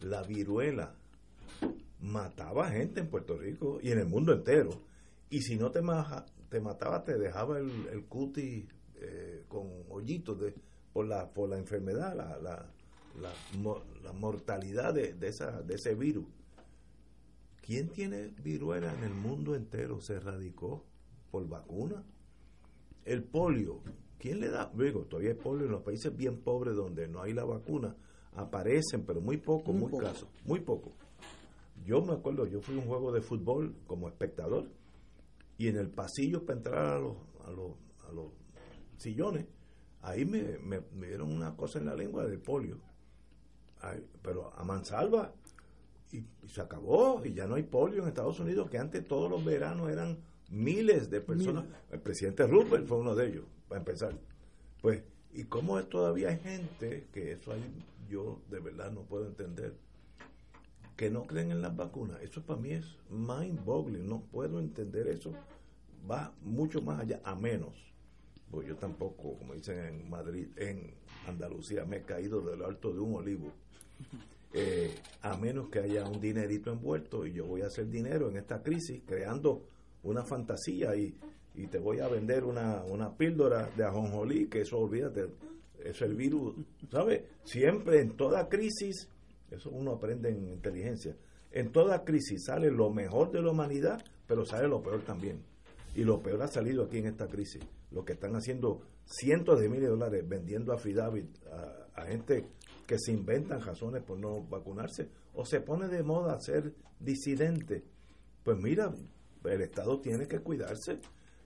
[0.00, 0.94] la viruela
[2.00, 4.70] mataba gente en Puerto Rico y en el mundo entero.
[5.30, 5.80] Y si no te,
[6.48, 8.66] te mataba, te dejaba el, el cutis
[8.96, 10.54] eh, con hoyitos de,
[10.92, 12.66] por, la, por la enfermedad, la, la,
[13.20, 16.26] la, mortalidad de, de, esa, de ese virus.
[17.60, 20.00] ¿Quién tiene viruela en el mundo entero?
[20.00, 20.84] Se erradicó
[21.30, 22.04] por vacuna.
[23.04, 23.80] El polio,
[24.18, 24.70] ¿quién le da?
[24.74, 27.96] Digo, todavía hay polio en los países bien pobres donde no hay la vacuna.
[28.34, 30.92] Aparecen, pero muy poco, muy, muy casos, muy poco.
[31.84, 34.68] Yo me acuerdo, yo fui a un juego de fútbol como espectador
[35.58, 37.72] y en el pasillo para entrar a los, a los,
[38.08, 38.32] a los
[38.96, 39.46] sillones,
[40.02, 42.78] ahí me, me, dieron una cosa en la lengua del polio.
[44.22, 45.32] Pero a mansalva
[46.12, 49.44] y, se acabó y ya no hay polio en Estados Unidos, que antes todos los
[49.44, 50.18] veranos eran
[50.50, 51.64] miles de personas.
[51.90, 54.14] El presidente Roosevelt fue uno de ellos, para empezar.
[54.80, 55.02] Pues,
[55.32, 59.74] ¿y cómo todavía hay gente que eso ahí yo de verdad no puedo entender?
[60.96, 62.20] que no creen en las vacunas.
[62.22, 65.32] Eso para mí es mind-boggling, no puedo entender eso.
[66.08, 67.74] Va mucho más allá, a menos.
[68.50, 70.94] Pues yo tampoco, como dicen en Madrid, en
[71.26, 73.52] Andalucía, me he caído del alto de un olivo.
[74.56, 78.36] Eh, a menos que haya un dinerito envuelto y yo voy a hacer dinero en
[78.36, 79.66] esta crisis creando
[80.04, 81.12] una fantasía y,
[81.56, 85.26] y te voy a vender una, una píldora de ajonjolí, que eso olvídate,
[85.84, 86.54] es el virus,
[86.88, 87.22] ¿sabes?
[87.42, 89.08] Siempre en toda crisis
[89.54, 91.16] eso uno aprende en inteligencia.
[91.52, 95.42] En toda crisis sale lo mejor de la humanidad, pero sale lo peor también.
[95.94, 97.62] Y lo peor ha salido aquí en esta crisis.
[97.92, 102.46] Lo que están haciendo cientos de miles de dólares vendiendo a a, a gente
[102.86, 107.84] que se inventan razones por no vacunarse o se pone de moda ser disidente.
[108.42, 108.92] Pues mira,
[109.44, 111.00] el Estado tiene que cuidarse.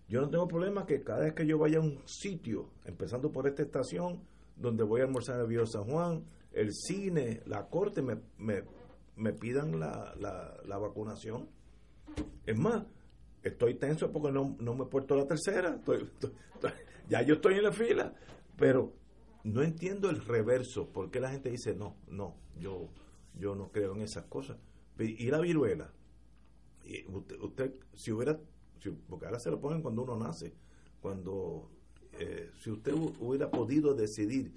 [0.09, 3.47] Yo no tengo problema que cada vez que yo vaya a un sitio, empezando por
[3.47, 4.23] esta estación,
[4.57, 9.79] donde voy a almorzar en el San Juan, el cine, la corte me, me, pidan
[9.79, 11.49] la, la, vacunación.
[12.47, 12.85] Es más,
[13.43, 15.79] estoy tenso porque no, no me he puesto la tercera.
[17.09, 18.15] ya yo estoy en la fila.
[18.57, 18.93] Pero
[19.45, 20.89] no entiendo el reverso.
[20.89, 22.89] ¿Por qué la gente dice no, no, yo,
[23.39, 24.59] yo no creo en esas cosas?
[24.99, 25.93] Y la viruela.
[26.85, 28.41] Y usted, si hubiera,
[29.09, 30.55] porque ahora se lo ponen cuando uno nace,
[31.01, 31.71] cuando,
[32.19, 34.53] eh, si usted hubiera podido decidir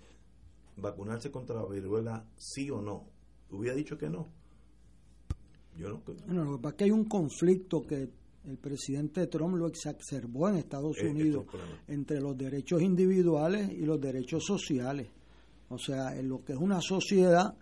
[0.78, 3.08] vacunarse contra la viruela sí o no?
[3.52, 4.30] ¿Hubiera dicho que no?
[5.78, 6.02] Yo no.
[6.26, 8.10] Bueno, lo que que hay un conflicto que
[8.46, 11.46] el presidente Trump lo exacerbó en Estados eh, Unidos
[11.88, 15.08] entre los derechos individuales y los derechos sociales.
[15.70, 17.54] O sea, en lo que es una sociedad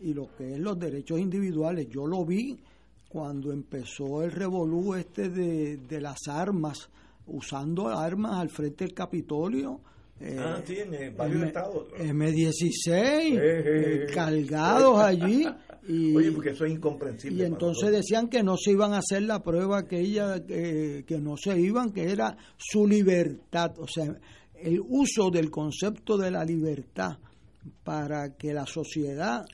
[0.00, 1.88] y lo que es los derechos individuales.
[1.88, 2.58] Yo lo vi
[3.08, 6.88] cuando empezó el revolú este de, de las armas,
[7.26, 9.80] usando armas al frente del Capitolio
[10.38, 11.88] ah, sí, en varios estados.
[11.98, 15.46] M16, cargados allí.
[15.88, 17.42] Y, Oye, porque eso es incomprensible.
[17.42, 21.18] Y entonces decían que no se iban a hacer la prueba, que ella, que, que
[21.18, 23.72] no se iban, que era su libertad.
[23.78, 24.14] O sea,
[24.54, 27.18] el uso del concepto de la libertad
[27.82, 29.44] para que la sociedad,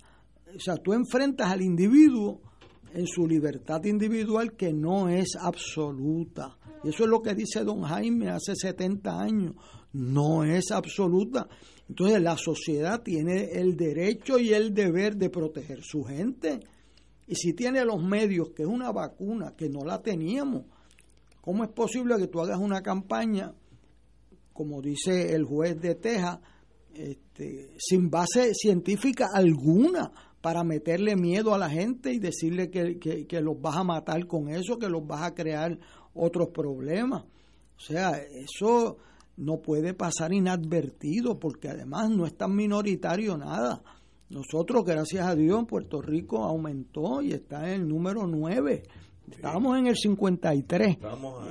[0.55, 2.41] o sea, tú enfrentas al individuo
[2.93, 6.57] en su libertad individual que no es absoluta.
[6.83, 9.55] Y eso es lo que dice don Jaime hace 70 años,
[9.97, 11.49] no es absoluta.
[11.89, 16.61] Entonces la sociedad tiene el derecho y el deber de proteger su gente.
[17.27, 20.65] Y si tiene los medios, que es una vacuna, que no la teníamos,
[21.41, 23.53] ¿cómo es posible que tú hagas una campaña,
[24.53, 26.41] como dice el juez de Texas,
[26.95, 30.13] este, sin base científica alguna?
[30.39, 34.49] para meterle miedo a la gente y decirle que, que, los vas a matar con
[34.49, 35.77] eso, que los vas a crear
[36.15, 37.25] otros problemas.
[37.77, 38.99] O sea, eso
[39.37, 43.83] no puede pasar inadvertido porque además no es tan minoritario nada.
[44.29, 48.83] Nosotros, gracias a Dios, en Puerto Rico aumentó y está en el número 9
[49.31, 50.99] Estábamos en el 53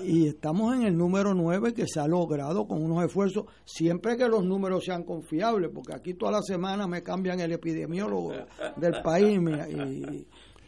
[0.06, 4.28] y estamos en el número 9 que se ha logrado con unos esfuerzos, siempre que
[4.28, 8.32] los números sean confiables, porque aquí toda la semana me cambian el epidemiólogo
[8.78, 9.40] del país.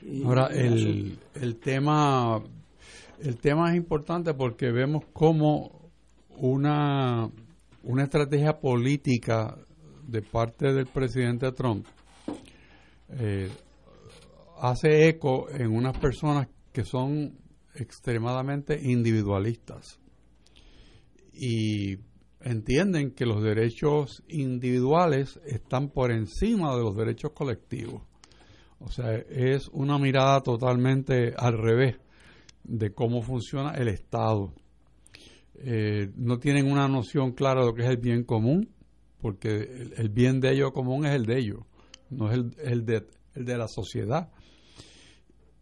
[0.02, 2.41] Y, Ahora, el, el, tema,
[3.19, 5.76] el tema es importante porque vemos cómo
[6.38, 7.30] una,
[7.84, 9.57] una estrategia política
[10.07, 11.85] de parte del presidente Trump
[13.09, 13.49] eh,
[14.59, 17.38] hace eco en unas personas que son
[17.76, 19.99] extremadamente individualistas
[21.34, 21.97] y
[22.41, 28.03] entienden que los derechos individuales están por encima de los derechos colectivos.
[28.80, 31.97] O sea, es una mirada totalmente al revés
[32.64, 34.53] de cómo funciona el Estado.
[35.59, 38.69] Eh, no tienen una noción clara de lo que es el bien común,
[39.19, 41.59] porque el, bien de ellos común es el de ellos,
[42.09, 44.29] no es el, de, el de la sociedad.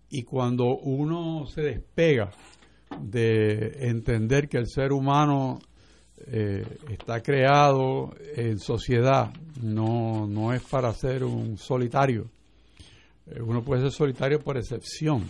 [0.09, 2.31] Y cuando uno se despega
[3.01, 5.59] de entender que el ser humano
[6.27, 12.29] eh, está creado en sociedad, no, no es para ser un solitario.
[13.27, 15.23] Eh, uno puede ser solitario por excepción,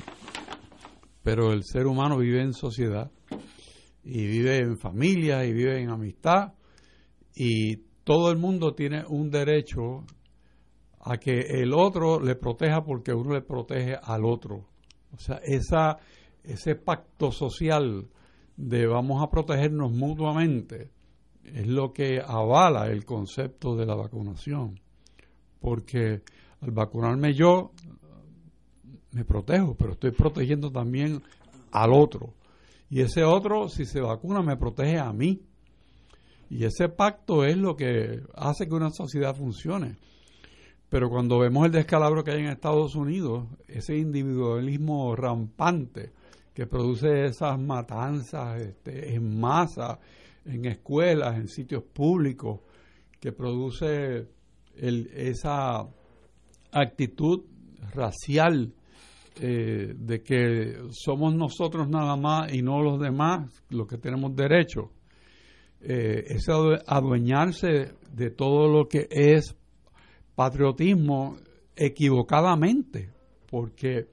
[1.23, 3.11] pero el ser humano vive en sociedad
[4.05, 6.53] y vive en familia y vive en amistad
[7.35, 10.05] y todo el mundo tiene un derecho
[11.01, 14.67] a que el otro le proteja porque uno le protege al otro.
[15.11, 15.97] O sea, esa,
[16.43, 18.07] ese pacto social
[18.55, 20.91] de vamos a protegernos mutuamente
[21.43, 24.79] es lo que avala el concepto de la vacunación.
[25.59, 26.21] Porque
[26.61, 27.71] al vacunarme yo,
[29.11, 31.21] me protejo, pero estoy protegiendo también
[31.71, 32.33] al otro.
[32.95, 35.41] Y ese otro, si se vacuna, me protege a mí.
[36.49, 39.97] Y ese pacto es lo que hace que una sociedad funcione.
[40.87, 46.13] Pero cuando vemos el descalabro que hay en Estados Unidos, ese individualismo rampante
[46.53, 49.99] que produce esas matanzas este, en masa,
[50.45, 52.61] en escuelas, en sitios públicos,
[53.19, 54.29] que produce
[54.77, 55.85] esa
[56.71, 57.43] actitud
[57.93, 58.73] racial
[59.37, 64.91] eh, de que somos nosotros nada más y no los demás los que tenemos derecho.
[65.81, 66.51] Eh, ese
[66.87, 69.55] adueñarse de todo lo que es
[70.35, 71.37] patriotismo
[71.75, 73.11] equivocadamente,
[73.49, 74.07] porque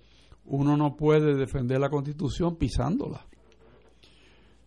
[0.45, 3.25] uno no puede defender la constitución pisándola.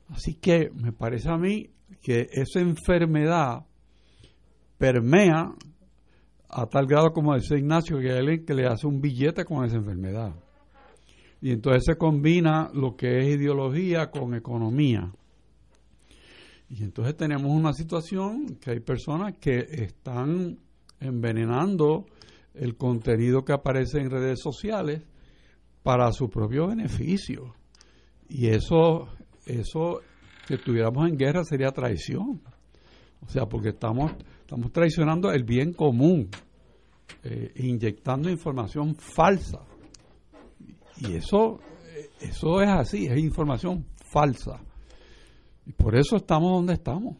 [0.09, 1.69] Así que me parece a mí
[2.01, 3.65] que esa enfermedad
[4.77, 5.53] permea
[6.49, 10.33] a tal grado como dice Ignacio que que le hace un billete con esa enfermedad.
[11.45, 15.13] Y entonces se combina lo que es ideología con economía.
[16.71, 20.57] Y entonces tenemos una situación que hay personas que están
[20.99, 22.07] envenenando
[22.55, 25.03] el contenido que aparece en redes sociales
[25.83, 27.53] para su propio beneficio.
[28.27, 29.07] Y eso,
[29.45, 30.01] eso
[30.47, 32.41] que estuviéramos en guerra sería traición.
[33.21, 36.27] O sea, porque estamos, estamos traicionando el bien común,
[37.23, 39.59] eh, inyectando información falsa.
[40.97, 41.59] Y eso,
[42.19, 44.61] eso es así, es información falsa.
[45.65, 47.17] Y por eso estamos donde estamos.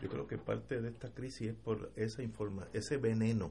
[0.00, 3.50] Yo creo que parte de esta crisis es por esa informa ese veneno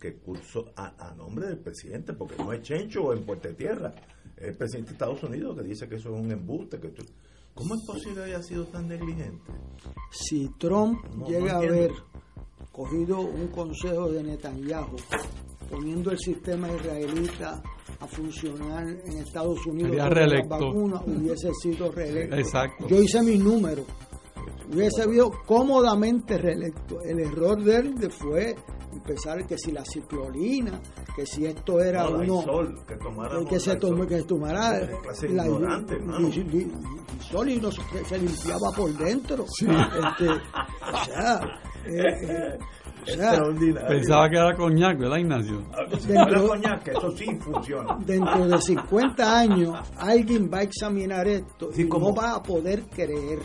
[0.00, 3.94] que cursó a, nombre del presidente, porque no es Chencho en Puerto Tierra,
[4.36, 6.78] es el presidente de Estados Unidos que dice que eso es un embuste.
[6.78, 6.92] que
[7.54, 9.50] ¿Cómo es posible que haya sido tan negligente?
[10.10, 11.90] Si Trump llega a haber
[12.70, 14.96] cogido un consejo de Netanyahu,
[15.70, 17.62] poniendo el sistema israelita
[18.00, 20.08] a funcionar en Estados Unidos, la
[20.48, 22.36] vacuna hubiese sido reelecto.
[22.36, 22.88] Exacto.
[22.88, 23.84] Yo hice mi número
[24.72, 27.00] hubiese habido cómodamente reelecto.
[27.02, 28.54] El error de él fue
[28.92, 30.80] empezar que si la ciclolina,
[31.14, 32.44] que si esto era uno
[32.86, 32.96] que,
[33.48, 35.44] que se tomó que tomara la
[37.30, 39.44] sol y uno se, limpiaba por dentro.
[39.44, 41.40] Este, o sea,
[41.86, 42.58] eh, eh,
[43.04, 45.62] Pensaba que era coñac, ¿verdad, Ignacio?
[46.06, 47.98] Dentro, coñac, eso sí funciona.
[48.04, 53.40] Dentro de 50 años, alguien va a examinar esto y no va a poder creer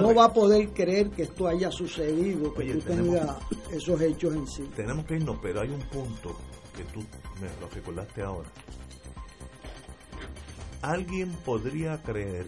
[0.00, 3.36] no va a poder creer que esto haya sucedido, que tú tengas
[3.72, 4.62] esos hechos en sí.
[4.76, 6.36] Tenemos que irnos, pero hay un punto
[6.76, 7.00] que tú
[7.40, 8.48] me lo recordaste ahora.
[10.82, 12.46] ¿Alguien podría creer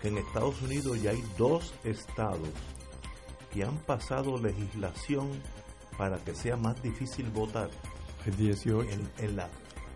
[0.00, 2.48] que en Estados Unidos ya hay dos estados
[3.52, 5.28] que han pasado legislación
[5.96, 7.70] para que sea más difícil votar?
[8.26, 8.88] El 18.
[9.18, 9.48] En, la,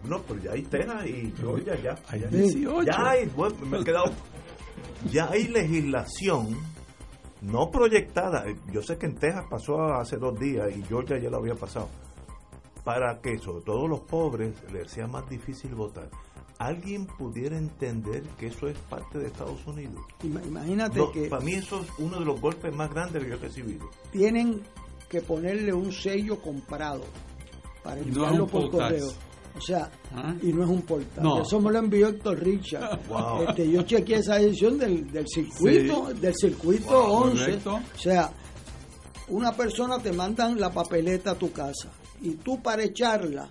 [0.04, 1.94] no, pero ya hay Texas y Georgia ya.
[2.08, 2.82] Hay 18.
[2.82, 3.30] Ya hay,
[3.68, 4.12] me he quedado
[5.10, 6.56] ya hay legislación
[7.42, 8.44] no proyectada.
[8.72, 11.88] Yo sé que en Texas pasó hace dos días y Georgia ya lo había pasado.
[12.84, 16.08] Para que sobre todo los pobres les sea más difícil votar.
[16.58, 20.00] ¿Alguien pudiera entender que eso es parte de Estados Unidos?
[20.22, 21.28] Imagínate que...
[21.28, 23.90] Para mí eso es uno de los golpes más grandes que yo he recibido.
[24.10, 24.62] Tienen
[25.08, 27.04] que ponerle un sello comprado
[27.82, 29.08] para enviarlo por correo.
[29.56, 30.34] O sea, ¿Ah?
[30.42, 31.40] y no es un portal.
[31.40, 33.00] Eso me lo envió Héctor Richard.
[33.48, 37.60] Este, yo chequeé esa edición del, del circuito, del circuito 11.
[37.66, 38.30] O sea,
[39.28, 43.48] una persona te mandan la papeleta a tu casa y tú para echarla,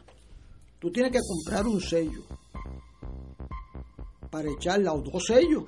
[0.80, 2.24] tú tienes que comprar un sello.
[4.36, 5.64] Para echarla o dos sellos.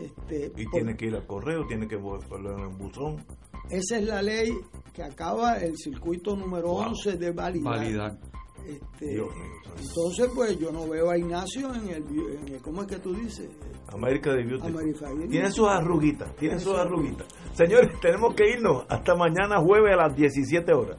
[0.00, 3.26] Este, y tiene que ir al correo, tiene que ponerlo en el buzón.
[3.68, 4.56] Esa es la ley
[4.92, 8.16] que acaba el circuito número 11 de validar.
[8.64, 13.50] Este, entonces, pues yo no veo a Ignacio en el, ¿cómo es que tú dices?
[13.92, 15.28] América de Beauty.
[15.28, 17.26] Tiene sus arruguitas, tiene sus arruguitas.
[17.54, 20.98] Señores, tenemos que irnos hasta mañana jueves a las 17 horas.